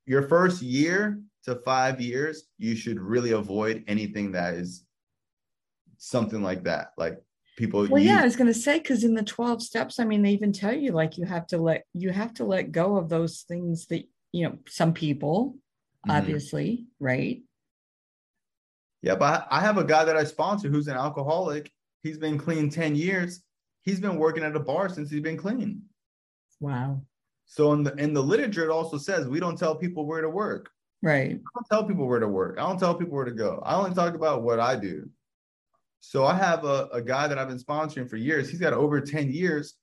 your 0.07 0.23
first 0.29 0.63
year 0.63 1.21
to 1.45 1.57
five 1.57 2.01
years, 2.01 2.45
you 2.59 2.77
should 2.77 3.01
really 3.01 3.33
avoid 3.33 3.85
anything 3.89 4.33
that 4.33 4.55
is 4.55 4.85
something 5.99 6.43
like 6.43 6.65
that. 6.65 6.89
Like 6.97 7.19
people 7.57 7.87
Well, 7.89 8.03
yeah, 8.03 8.21
I 8.21 8.25
was 8.25 8.37
going 8.37 8.53
to 8.53 8.59
say 8.59 8.79
because 8.79 9.05
in 9.05 9.15
the 9.15 9.23
twelve 9.23 9.63
steps, 9.63 10.01
I 10.01 10.05
mean, 10.05 10.23
they 10.23 10.31
even 10.31 10.53
tell 10.53 10.75
you 10.75 10.93
like 10.93 11.19
you 11.19 11.25
have 11.25 11.47
to 11.49 11.59
let 11.59 11.85
you 11.95 12.11
have 12.11 12.35
to 12.35 12.45
let 12.45 12.73
go 12.73 12.97
of 12.97 13.09
those 13.09 13.43
things 13.43 13.87
that 13.87 14.05
you 14.33 14.49
know 14.49 14.59
some 14.67 14.93
people, 14.93 15.57
Mhm. 16.09 16.17
obviously, 16.19 16.87
right? 16.99 17.43
Yeah, 19.03 19.17
but 19.17 19.47
I 19.51 19.59
I 19.59 19.61
have 19.61 19.79
a 19.79 19.85
guy 19.85 20.05
that 20.05 20.17
I 20.17 20.25
sponsor 20.25 20.69
who's 20.69 20.89
an 20.89 20.97
alcoholic. 20.97 21.73
He's 22.03 22.19
been 22.19 22.39
clean 22.39 22.71
10 22.71 22.95
years. 22.97 23.43
He's 23.83 24.01
been 24.01 24.17
working 24.17 24.43
at 24.45 24.57
a 24.57 24.61
bar 24.61 24.89
since 24.89 25.11
he's 25.11 25.23
been 25.23 25.37
clean. 25.37 25.83
Wow, 26.61 27.03
So 27.47 27.73
in 27.73 27.83
the 27.85 27.95
in 27.95 28.13
the 28.13 28.23
literature, 28.23 28.65
it 28.65 28.71
also 28.71 28.99
says 28.99 29.27
we 29.27 29.41
don't 29.41 29.59
tell 29.59 29.75
people 29.75 30.05
where 30.07 30.21
to 30.21 30.29
work. 30.29 30.71
right? 31.03 31.31
I 31.33 31.51
don't 31.55 31.67
tell 31.71 31.85
people 31.85 32.07
where 32.07 32.21
to 32.21 32.29
work. 32.29 32.59
I 32.59 32.63
don't 32.69 32.79
tell 32.79 32.95
people 32.95 33.15
where 33.15 33.25
to 33.25 33.33
go. 33.33 33.63
I 33.65 33.75
only 33.77 33.95
talk 33.95 34.15
about 34.15 34.43
what 34.43 34.61
I 34.61 34.77
do. 34.77 35.09
So 36.01 36.27
I 36.27 36.35
have 36.35 36.65
a, 36.67 36.89
a 36.93 37.01
guy 37.01 37.27
that 37.29 37.39
I've 37.39 37.49
been 37.49 37.59
sponsoring 37.59 38.09
for 38.09 38.17
years. 38.17 38.51
He's 38.51 38.61
got 38.61 38.75
over 38.75 39.01
10 39.01 39.31
years. 39.33 39.75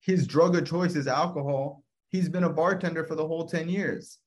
His 0.00 0.26
drug 0.26 0.54
of 0.56 0.66
choice 0.66 0.94
is 0.94 1.06
alcohol. 1.06 1.84
He's 2.10 2.28
been 2.28 2.44
a 2.44 2.50
bartender 2.52 3.04
for 3.04 3.14
the 3.14 3.26
whole 3.26 3.46
10 3.48 3.68
years. 3.70 4.18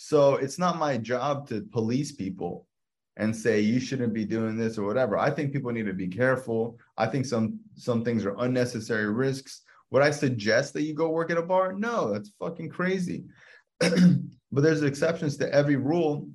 So 0.00 0.36
it's 0.36 0.60
not 0.60 0.78
my 0.78 0.96
job 0.96 1.48
to 1.48 1.60
police 1.60 2.12
people 2.12 2.68
and 3.16 3.34
say 3.34 3.58
you 3.58 3.80
shouldn't 3.80 4.14
be 4.14 4.24
doing 4.24 4.56
this 4.56 4.78
or 4.78 4.86
whatever. 4.86 5.18
I 5.18 5.28
think 5.28 5.52
people 5.52 5.72
need 5.72 5.86
to 5.86 5.92
be 5.92 6.06
careful. 6.06 6.78
I 6.96 7.06
think 7.06 7.26
some 7.26 7.58
some 7.74 8.04
things 8.04 8.24
are 8.24 8.36
unnecessary 8.38 9.12
risks. 9.12 9.62
Would 9.90 10.04
I 10.04 10.12
suggest 10.12 10.72
that 10.74 10.82
you 10.82 10.94
go 10.94 11.08
work 11.10 11.32
at 11.32 11.36
a 11.36 11.42
bar? 11.42 11.72
No, 11.72 12.12
that's 12.12 12.30
fucking 12.38 12.68
crazy. 12.68 13.24
but 13.80 14.62
there's 14.62 14.82
exceptions 14.82 15.36
to 15.38 15.52
every 15.52 15.74
rule. 15.74 16.28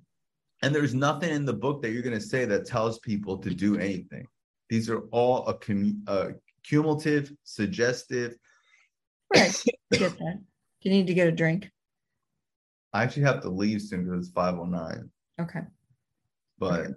And 0.62 0.76
there's 0.76 0.94
nothing 0.94 1.30
in 1.30 1.46
the 1.46 1.54
book 1.54 1.82
that 1.82 1.92
you're 1.92 2.04
going 2.04 2.20
to 2.20 2.26
say 2.26 2.44
that 2.44 2.66
tells 2.66 3.00
people 3.00 3.38
to 3.38 3.50
do 3.50 3.78
anything. 3.78 4.28
These 4.70 4.90
are 4.90 5.04
all 5.12 5.48
a, 5.48 5.54
commu- 5.54 6.06
a 6.08 6.34
cumulative, 6.64 7.32
suggestive. 7.46 8.36
Right. 9.34 9.56
get 9.94 10.18
that. 10.18 10.42
You 10.82 10.92
need 10.92 11.08
to 11.08 11.14
get 11.14 11.28
a 11.28 11.32
drink? 11.32 11.70
I 12.94 13.04
actually 13.04 13.24
have 13.24 13.42
to 13.42 13.50
leave 13.50 13.82
soon 13.82 14.06
because 14.06 14.28
it's 14.28 14.34
509. 14.34 15.10
Okay. 15.42 15.62
But 16.60 16.80
Okay. 16.82 16.94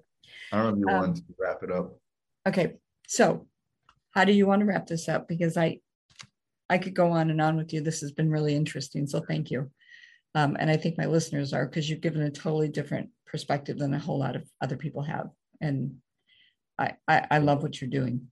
I 0.52 0.62
don't 0.62 0.66
know 0.66 0.72
if 0.72 0.78
you 0.78 0.88
Um, 0.88 1.02
want 1.02 1.16
to 1.16 1.22
wrap 1.38 1.62
it 1.62 1.72
up. 1.72 1.98
Okay. 2.46 2.74
So 3.08 3.48
how 4.10 4.24
do 4.24 4.32
you 4.32 4.46
want 4.46 4.60
to 4.60 4.66
wrap 4.66 4.86
this 4.86 5.08
up? 5.08 5.28
Because 5.28 5.56
I 5.56 5.80
I 6.68 6.78
could 6.78 6.94
go 6.94 7.12
on 7.12 7.30
and 7.30 7.40
on 7.40 7.56
with 7.56 7.72
you. 7.72 7.80
This 7.80 8.00
has 8.00 8.10
been 8.10 8.30
really 8.30 8.54
interesting. 8.54 9.06
So 9.06 9.20
thank 9.20 9.50
you. 9.52 9.70
Um, 10.34 10.56
and 10.58 10.68
I 10.68 10.76
think 10.76 10.98
my 10.98 11.06
listeners 11.06 11.52
are 11.52 11.64
because 11.64 11.88
you've 11.88 12.00
given 12.00 12.22
a 12.22 12.30
totally 12.30 12.68
different 12.68 13.10
perspective 13.24 13.78
than 13.78 13.94
a 13.94 13.98
whole 13.98 14.18
lot 14.18 14.36
of 14.36 14.48
other 14.60 14.76
people 14.76 15.02
have. 15.02 15.30
And 15.60 15.96
I 16.78 16.94
I, 17.08 17.26
I 17.30 17.38
love 17.38 17.62
what 17.62 17.80
you're 17.80 17.90
doing. 17.90 18.28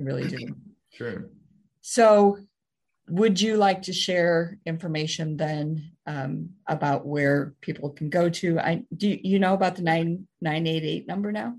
I 0.00 0.04
really 0.04 0.26
do. 0.28 0.54
Sure. 0.90 1.30
So, 1.80 2.38
would 3.08 3.40
you 3.40 3.56
like 3.56 3.82
to 3.82 3.92
share 3.92 4.58
information 4.66 5.36
then 5.36 5.92
um, 6.06 6.50
about 6.68 7.06
where 7.06 7.54
people 7.60 7.90
can 7.90 8.10
go 8.10 8.28
to? 8.28 8.58
I 8.58 8.82
do 8.96 9.16
you, 9.22 9.38
know 9.38 9.54
about 9.54 9.76
the 9.76 9.82
nine 9.82 10.26
nine 10.40 10.66
eight 10.66 10.82
eight 10.84 11.06
number 11.06 11.30
now? 11.32 11.56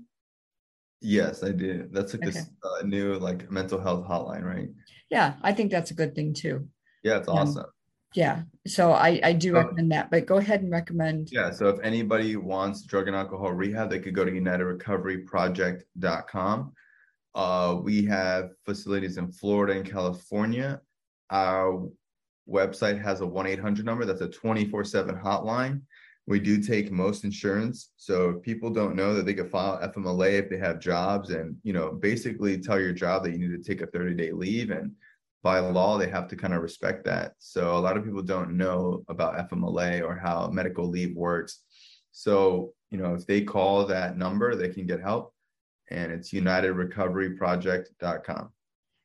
Yes, 1.00 1.42
I 1.42 1.52
do. 1.52 1.88
That's 1.90 2.12
like 2.14 2.22
Okay. 2.22 2.30
this 2.32 2.50
uh, 2.62 2.82
new 2.84 3.14
like 3.18 3.50
mental 3.50 3.80
health 3.80 4.06
hotline, 4.06 4.44
right? 4.44 4.68
Yeah, 5.10 5.34
I 5.42 5.52
think 5.52 5.70
that's 5.70 5.90
a 5.90 5.94
good 5.94 6.14
thing 6.14 6.32
too. 6.34 6.68
Yeah, 7.02 7.18
it's 7.18 7.28
Yeah. 7.28 7.34
awesome. 7.34 7.66
Yeah, 8.14 8.42
so 8.66 8.92
I 8.92 9.20
I 9.22 9.32
do 9.32 9.54
Oh. 9.56 9.60
recommend 9.60 9.92
that. 9.92 10.10
But 10.10 10.26
go 10.26 10.36
ahead 10.38 10.62
and 10.62 10.70
recommend. 10.70 11.28
Yeah, 11.32 11.50
so 11.50 11.68
if 11.68 11.78
anybody 11.82 12.36
wants 12.36 12.82
drug 12.82 13.08
and 13.08 13.16
alcohol 13.16 13.52
rehab, 13.52 13.90
they 13.90 13.98
could 14.00 14.14
go 14.14 14.24
to 14.24 14.30
unitedrecoveryproject.com. 14.30 16.72
Uh, 17.34 17.78
we 17.82 18.04
have 18.06 18.50
facilities 18.64 19.18
in 19.18 19.30
Florida 19.30 19.74
and 19.74 19.84
California. 19.90 20.80
Our 21.30 21.90
website 22.48 23.02
has 23.02 23.20
a 23.20 23.26
1 23.26 23.46
800 23.46 23.84
number 23.84 24.04
that's 24.04 24.20
a 24.20 24.28
24 24.28 24.84
7 24.84 25.16
hotline. 25.16 25.80
We 26.28 26.40
do 26.40 26.60
take 26.60 26.90
most 26.90 27.22
insurance. 27.24 27.90
So 27.96 28.30
if 28.30 28.42
people 28.42 28.70
don't 28.70 28.96
know 28.96 29.14
that 29.14 29.26
they 29.26 29.34
could 29.34 29.50
file 29.50 29.80
FMLA 29.80 30.32
if 30.32 30.50
they 30.50 30.58
have 30.58 30.80
jobs 30.80 31.30
and, 31.30 31.56
you 31.62 31.72
know, 31.72 31.92
basically 31.92 32.58
tell 32.58 32.80
your 32.80 32.92
job 32.92 33.22
that 33.22 33.30
you 33.30 33.38
need 33.38 33.56
to 33.56 33.62
take 33.62 33.80
a 33.80 33.86
30 33.86 34.14
day 34.14 34.32
leave. 34.32 34.70
And 34.70 34.90
by 35.44 35.60
law, 35.60 35.98
they 35.98 36.08
have 36.08 36.26
to 36.28 36.36
kind 36.36 36.52
of 36.52 36.62
respect 36.62 37.04
that. 37.04 37.34
So 37.38 37.76
a 37.76 37.78
lot 37.78 37.96
of 37.96 38.04
people 38.04 38.22
don't 38.22 38.56
know 38.56 39.04
about 39.08 39.48
FMLA 39.48 40.02
or 40.02 40.16
how 40.16 40.48
medical 40.48 40.88
leave 40.88 41.14
works. 41.14 41.60
So, 42.10 42.72
you 42.90 42.98
know, 42.98 43.14
if 43.14 43.24
they 43.26 43.42
call 43.42 43.86
that 43.86 44.18
number, 44.18 44.56
they 44.56 44.70
can 44.70 44.86
get 44.86 45.00
help. 45.00 45.32
And 45.90 46.10
it's 46.10 46.32
unitedrecoveryproject.com. 46.32 48.48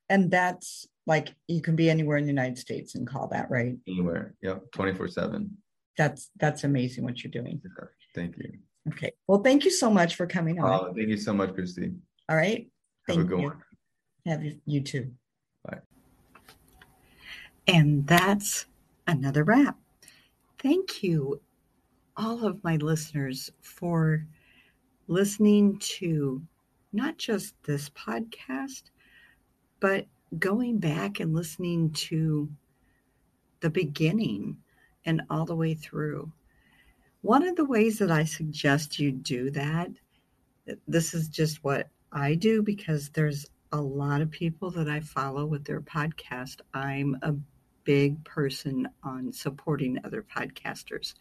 And 0.10 0.32
that's 0.32 0.88
like 1.08 1.34
you 1.48 1.62
can 1.62 1.76
be 1.76 1.90
anywhere 1.90 2.18
in 2.18 2.24
the 2.24 2.30
United 2.30 2.58
States 2.58 2.96
and 2.96 3.08
call 3.08 3.28
that, 3.28 3.50
right? 3.50 3.76
Anywhere. 3.88 4.36
Yep. 4.42 4.72
24 4.74 5.08
7. 5.08 5.58
That's 5.98 6.30
that's 6.40 6.64
amazing 6.64 7.04
what 7.04 7.24
you're 7.24 7.32
doing. 7.32 7.62
Thank 8.16 8.38
you. 8.38 8.52
Okay. 8.90 9.12
Well, 9.28 9.42
thank 9.42 9.66
you 9.66 9.72
so 9.72 9.90
much 9.90 10.16
for 10.16 10.26
coming 10.26 10.60
on. 10.60 10.72
Uh, 10.72 10.94
thank 10.94 11.10
you 11.10 11.18
so 11.18 11.34
much, 11.34 11.54
Christy. 11.54 11.92
All 12.30 12.36
right. 12.36 12.68
Have 13.08 13.18
a 13.18 13.24
good 13.24 13.40
you. 13.40 13.46
one. 13.46 13.58
Have 14.26 14.44
you, 14.44 14.60
you 14.66 14.82
too. 14.82 15.12
Bye. 15.66 15.80
And 17.68 18.08
that's 18.08 18.66
another 19.08 19.44
wrap. 19.44 19.78
Thank 20.60 21.04
you, 21.04 21.42
all 22.16 22.46
of 22.46 22.64
my 22.64 22.78
listeners, 22.78 23.52
for 23.62 24.26
listening 25.08 25.78
to 25.80 26.42
not 26.94 27.18
just 27.18 27.56
this 27.64 27.90
podcast, 27.90 28.84
but 29.80 30.06
going 30.38 30.80
back 30.80 31.20
and 31.20 31.34
listening 31.34 31.92
to 31.92 32.50
the 33.60 33.70
beginning 33.70 34.58
and 35.06 35.22
all 35.30 35.46
the 35.46 35.56
way 35.56 35.74
through. 35.74 36.32
One 37.22 37.46
of 37.46 37.56
the 37.56 37.66
ways 37.66 38.00
that 38.00 38.12
I 38.12 38.24
suggest 38.24 39.00
you 39.00 39.12
do 39.12 39.52
that, 39.52 39.90
this 40.88 41.14
is 41.14 41.28
just 41.28 41.64
what 41.64 41.90
I 42.12 42.36
do 42.36 42.62
because 42.64 43.10
there's 43.10 43.46
a 43.72 43.82
lot 43.82 44.22
of 44.22 44.32
people 44.32 44.72
that 44.72 44.90
I 44.90 45.00
follow 45.00 45.46
with 45.46 45.64
their 45.64 45.82
podcast. 45.82 46.62
I'm 46.74 47.18
a 47.22 47.36
big 47.84 48.24
person 48.24 48.88
on 49.04 49.32
supporting 49.32 50.00
other 50.04 50.24
podcasters. 50.24 51.14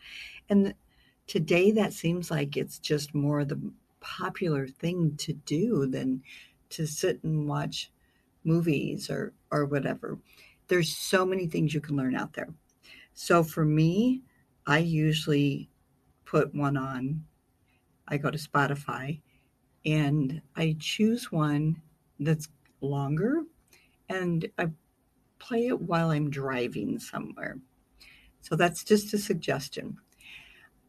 And 0.48 0.74
today 1.26 1.70
that 1.72 1.92
seems 1.92 2.30
like 2.30 2.56
it's 2.56 2.78
just 2.78 3.14
more 3.14 3.44
the 3.44 3.60
popular 4.00 4.66
thing 4.66 5.14
to 5.18 5.32
do 5.32 5.86
than 5.86 6.22
to 6.70 6.86
sit 6.86 7.22
and 7.22 7.46
watch 7.46 7.90
movies 8.44 9.10
or 9.10 9.32
or 9.50 9.66
whatever. 9.66 10.18
There's 10.68 10.96
so 10.96 11.26
many 11.26 11.46
things 11.46 11.74
you 11.74 11.80
can 11.80 11.96
learn 11.96 12.14
out 12.14 12.32
there. 12.32 12.48
So 13.14 13.42
for 13.42 13.64
me, 13.64 14.22
I 14.66 14.78
usually 14.78 15.68
put 16.24 16.54
one 16.54 16.76
on. 16.76 17.24
I 18.08 18.16
go 18.16 18.30
to 18.30 18.38
Spotify 18.38 19.20
and 19.84 20.40
I 20.56 20.76
choose 20.78 21.32
one 21.32 21.80
that's 22.18 22.48
longer 22.80 23.42
and 24.08 24.48
I 24.58 24.68
play 25.38 25.68
it 25.68 25.80
while 25.80 26.10
I'm 26.10 26.30
driving 26.30 26.98
somewhere. 26.98 27.58
So 28.42 28.56
that's 28.56 28.84
just 28.84 29.14
a 29.14 29.18
suggestion. 29.18 29.96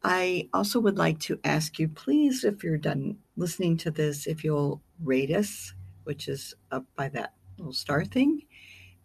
I 0.04 0.50
also 0.54 0.80
would 0.80 0.98
like 0.98 1.20
to 1.22 1.40
ask 1.44 1.78
you, 1.78 1.88
please, 1.88 2.44
if 2.44 2.64
you're 2.64 2.78
done 2.78 3.18
listening 3.38 3.78
to 3.78 3.92
this, 3.92 4.26
if 4.26 4.44
you'll 4.44 4.82
rate 5.04 5.32
us, 5.32 5.74
which 6.06 6.28
is 6.28 6.56
up 6.72 6.86
by 6.96 7.10
that 7.10 7.34
little 7.58 7.74
star 7.74 8.06
thing. 8.06 8.44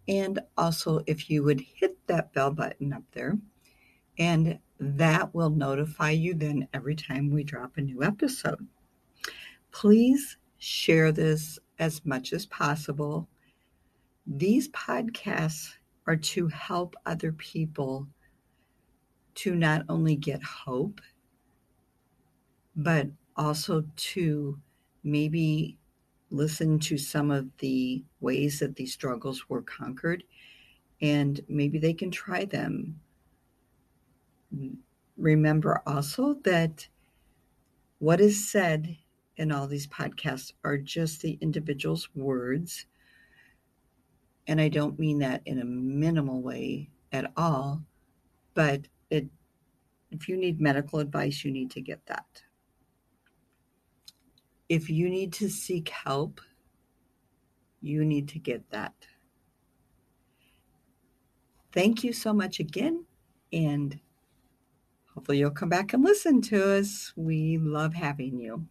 And 0.08 0.40
also, 0.56 1.00
if 1.06 1.28
you 1.28 1.42
would 1.42 1.60
hit 1.60 1.98
that 2.06 2.32
bell 2.32 2.50
button 2.50 2.92
up 2.92 3.02
there, 3.12 3.38
and 4.18 4.58
that 4.78 5.34
will 5.34 5.50
notify 5.50 6.10
you 6.10 6.34
then 6.34 6.68
every 6.72 6.94
time 6.94 7.30
we 7.30 7.42
drop 7.42 7.76
a 7.76 7.82
new 7.82 8.02
episode. 8.02 8.66
Please 9.72 10.36
share 10.58 11.12
this 11.12 11.58
as 11.78 12.04
much 12.04 12.32
as 12.32 12.46
possible. 12.46 13.28
These 14.26 14.68
podcasts 14.70 15.74
are 16.06 16.16
to 16.16 16.48
help 16.48 16.94
other 17.04 17.32
people 17.32 18.06
to 19.36 19.54
not 19.54 19.84
only 19.88 20.16
get 20.16 20.42
hope, 20.42 21.00
but 22.74 23.08
also 23.36 23.84
to 23.96 24.58
maybe 25.02 25.78
listen 26.30 26.78
to 26.80 26.98
some 26.98 27.30
of 27.30 27.48
the 27.58 28.04
ways 28.20 28.60
that 28.60 28.76
these 28.76 28.92
struggles 28.92 29.48
were 29.48 29.62
conquered 29.62 30.24
and 31.00 31.40
maybe 31.48 31.78
they 31.78 31.92
can 31.92 32.10
try 32.10 32.44
them. 32.44 33.00
Remember 35.16 35.82
also 35.86 36.34
that 36.44 36.88
what 37.98 38.20
is 38.20 38.50
said 38.50 38.96
in 39.36 39.52
all 39.52 39.66
these 39.66 39.86
podcasts 39.86 40.52
are 40.64 40.78
just 40.78 41.20
the 41.20 41.38
individual's 41.40 42.08
words. 42.14 42.86
And 44.46 44.60
I 44.60 44.68
don't 44.68 44.98
mean 44.98 45.18
that 45.18 45.42
in 45.44 45.60
a 45.60 45.64
minimal 45.64 46.42
way 46.42 46.90
at 47.12 47.32
all, 47.36 47.82
but 48.54 48.88
it 49.10 49.26
if 50.10 50.28
you 50.28 50.36
need 50.36 50.60
medical 50.60 51.00
advice, 51.00 51.44
you 51.44 51.50
need 51.50 51.70
to 51.72 51.80
get 51.80 52.04
that. 52.06 52.42
If 54.68 54.90
you 54.90 55.08
need 55.08 55.32
to 55.34 55.48
seek 55.48 55.88
help, 55.90 56.40
you 57.80 58.04
need 58.04 58.28
to 58.30 58.38
get 58.38 58.68
that. 58.70 58.94
Thank 61.72 62.02
you 62.02 62.12
so 62.12 62.32
much 62.32 62.58
again, 62.58 63.04
and 63.52 64.00
hopefully 65.14 65.38
you'll 65.38 65.50
come 65.50 65.68
back 65.68 65.92
and 65.92 66.02
listen 66.02 66.40
to 66.42 66.78
us. 66.78 67.12
We 67.16 67.58
love 67.58 67.94
having 67.94 68.38
you. 68.38 68.66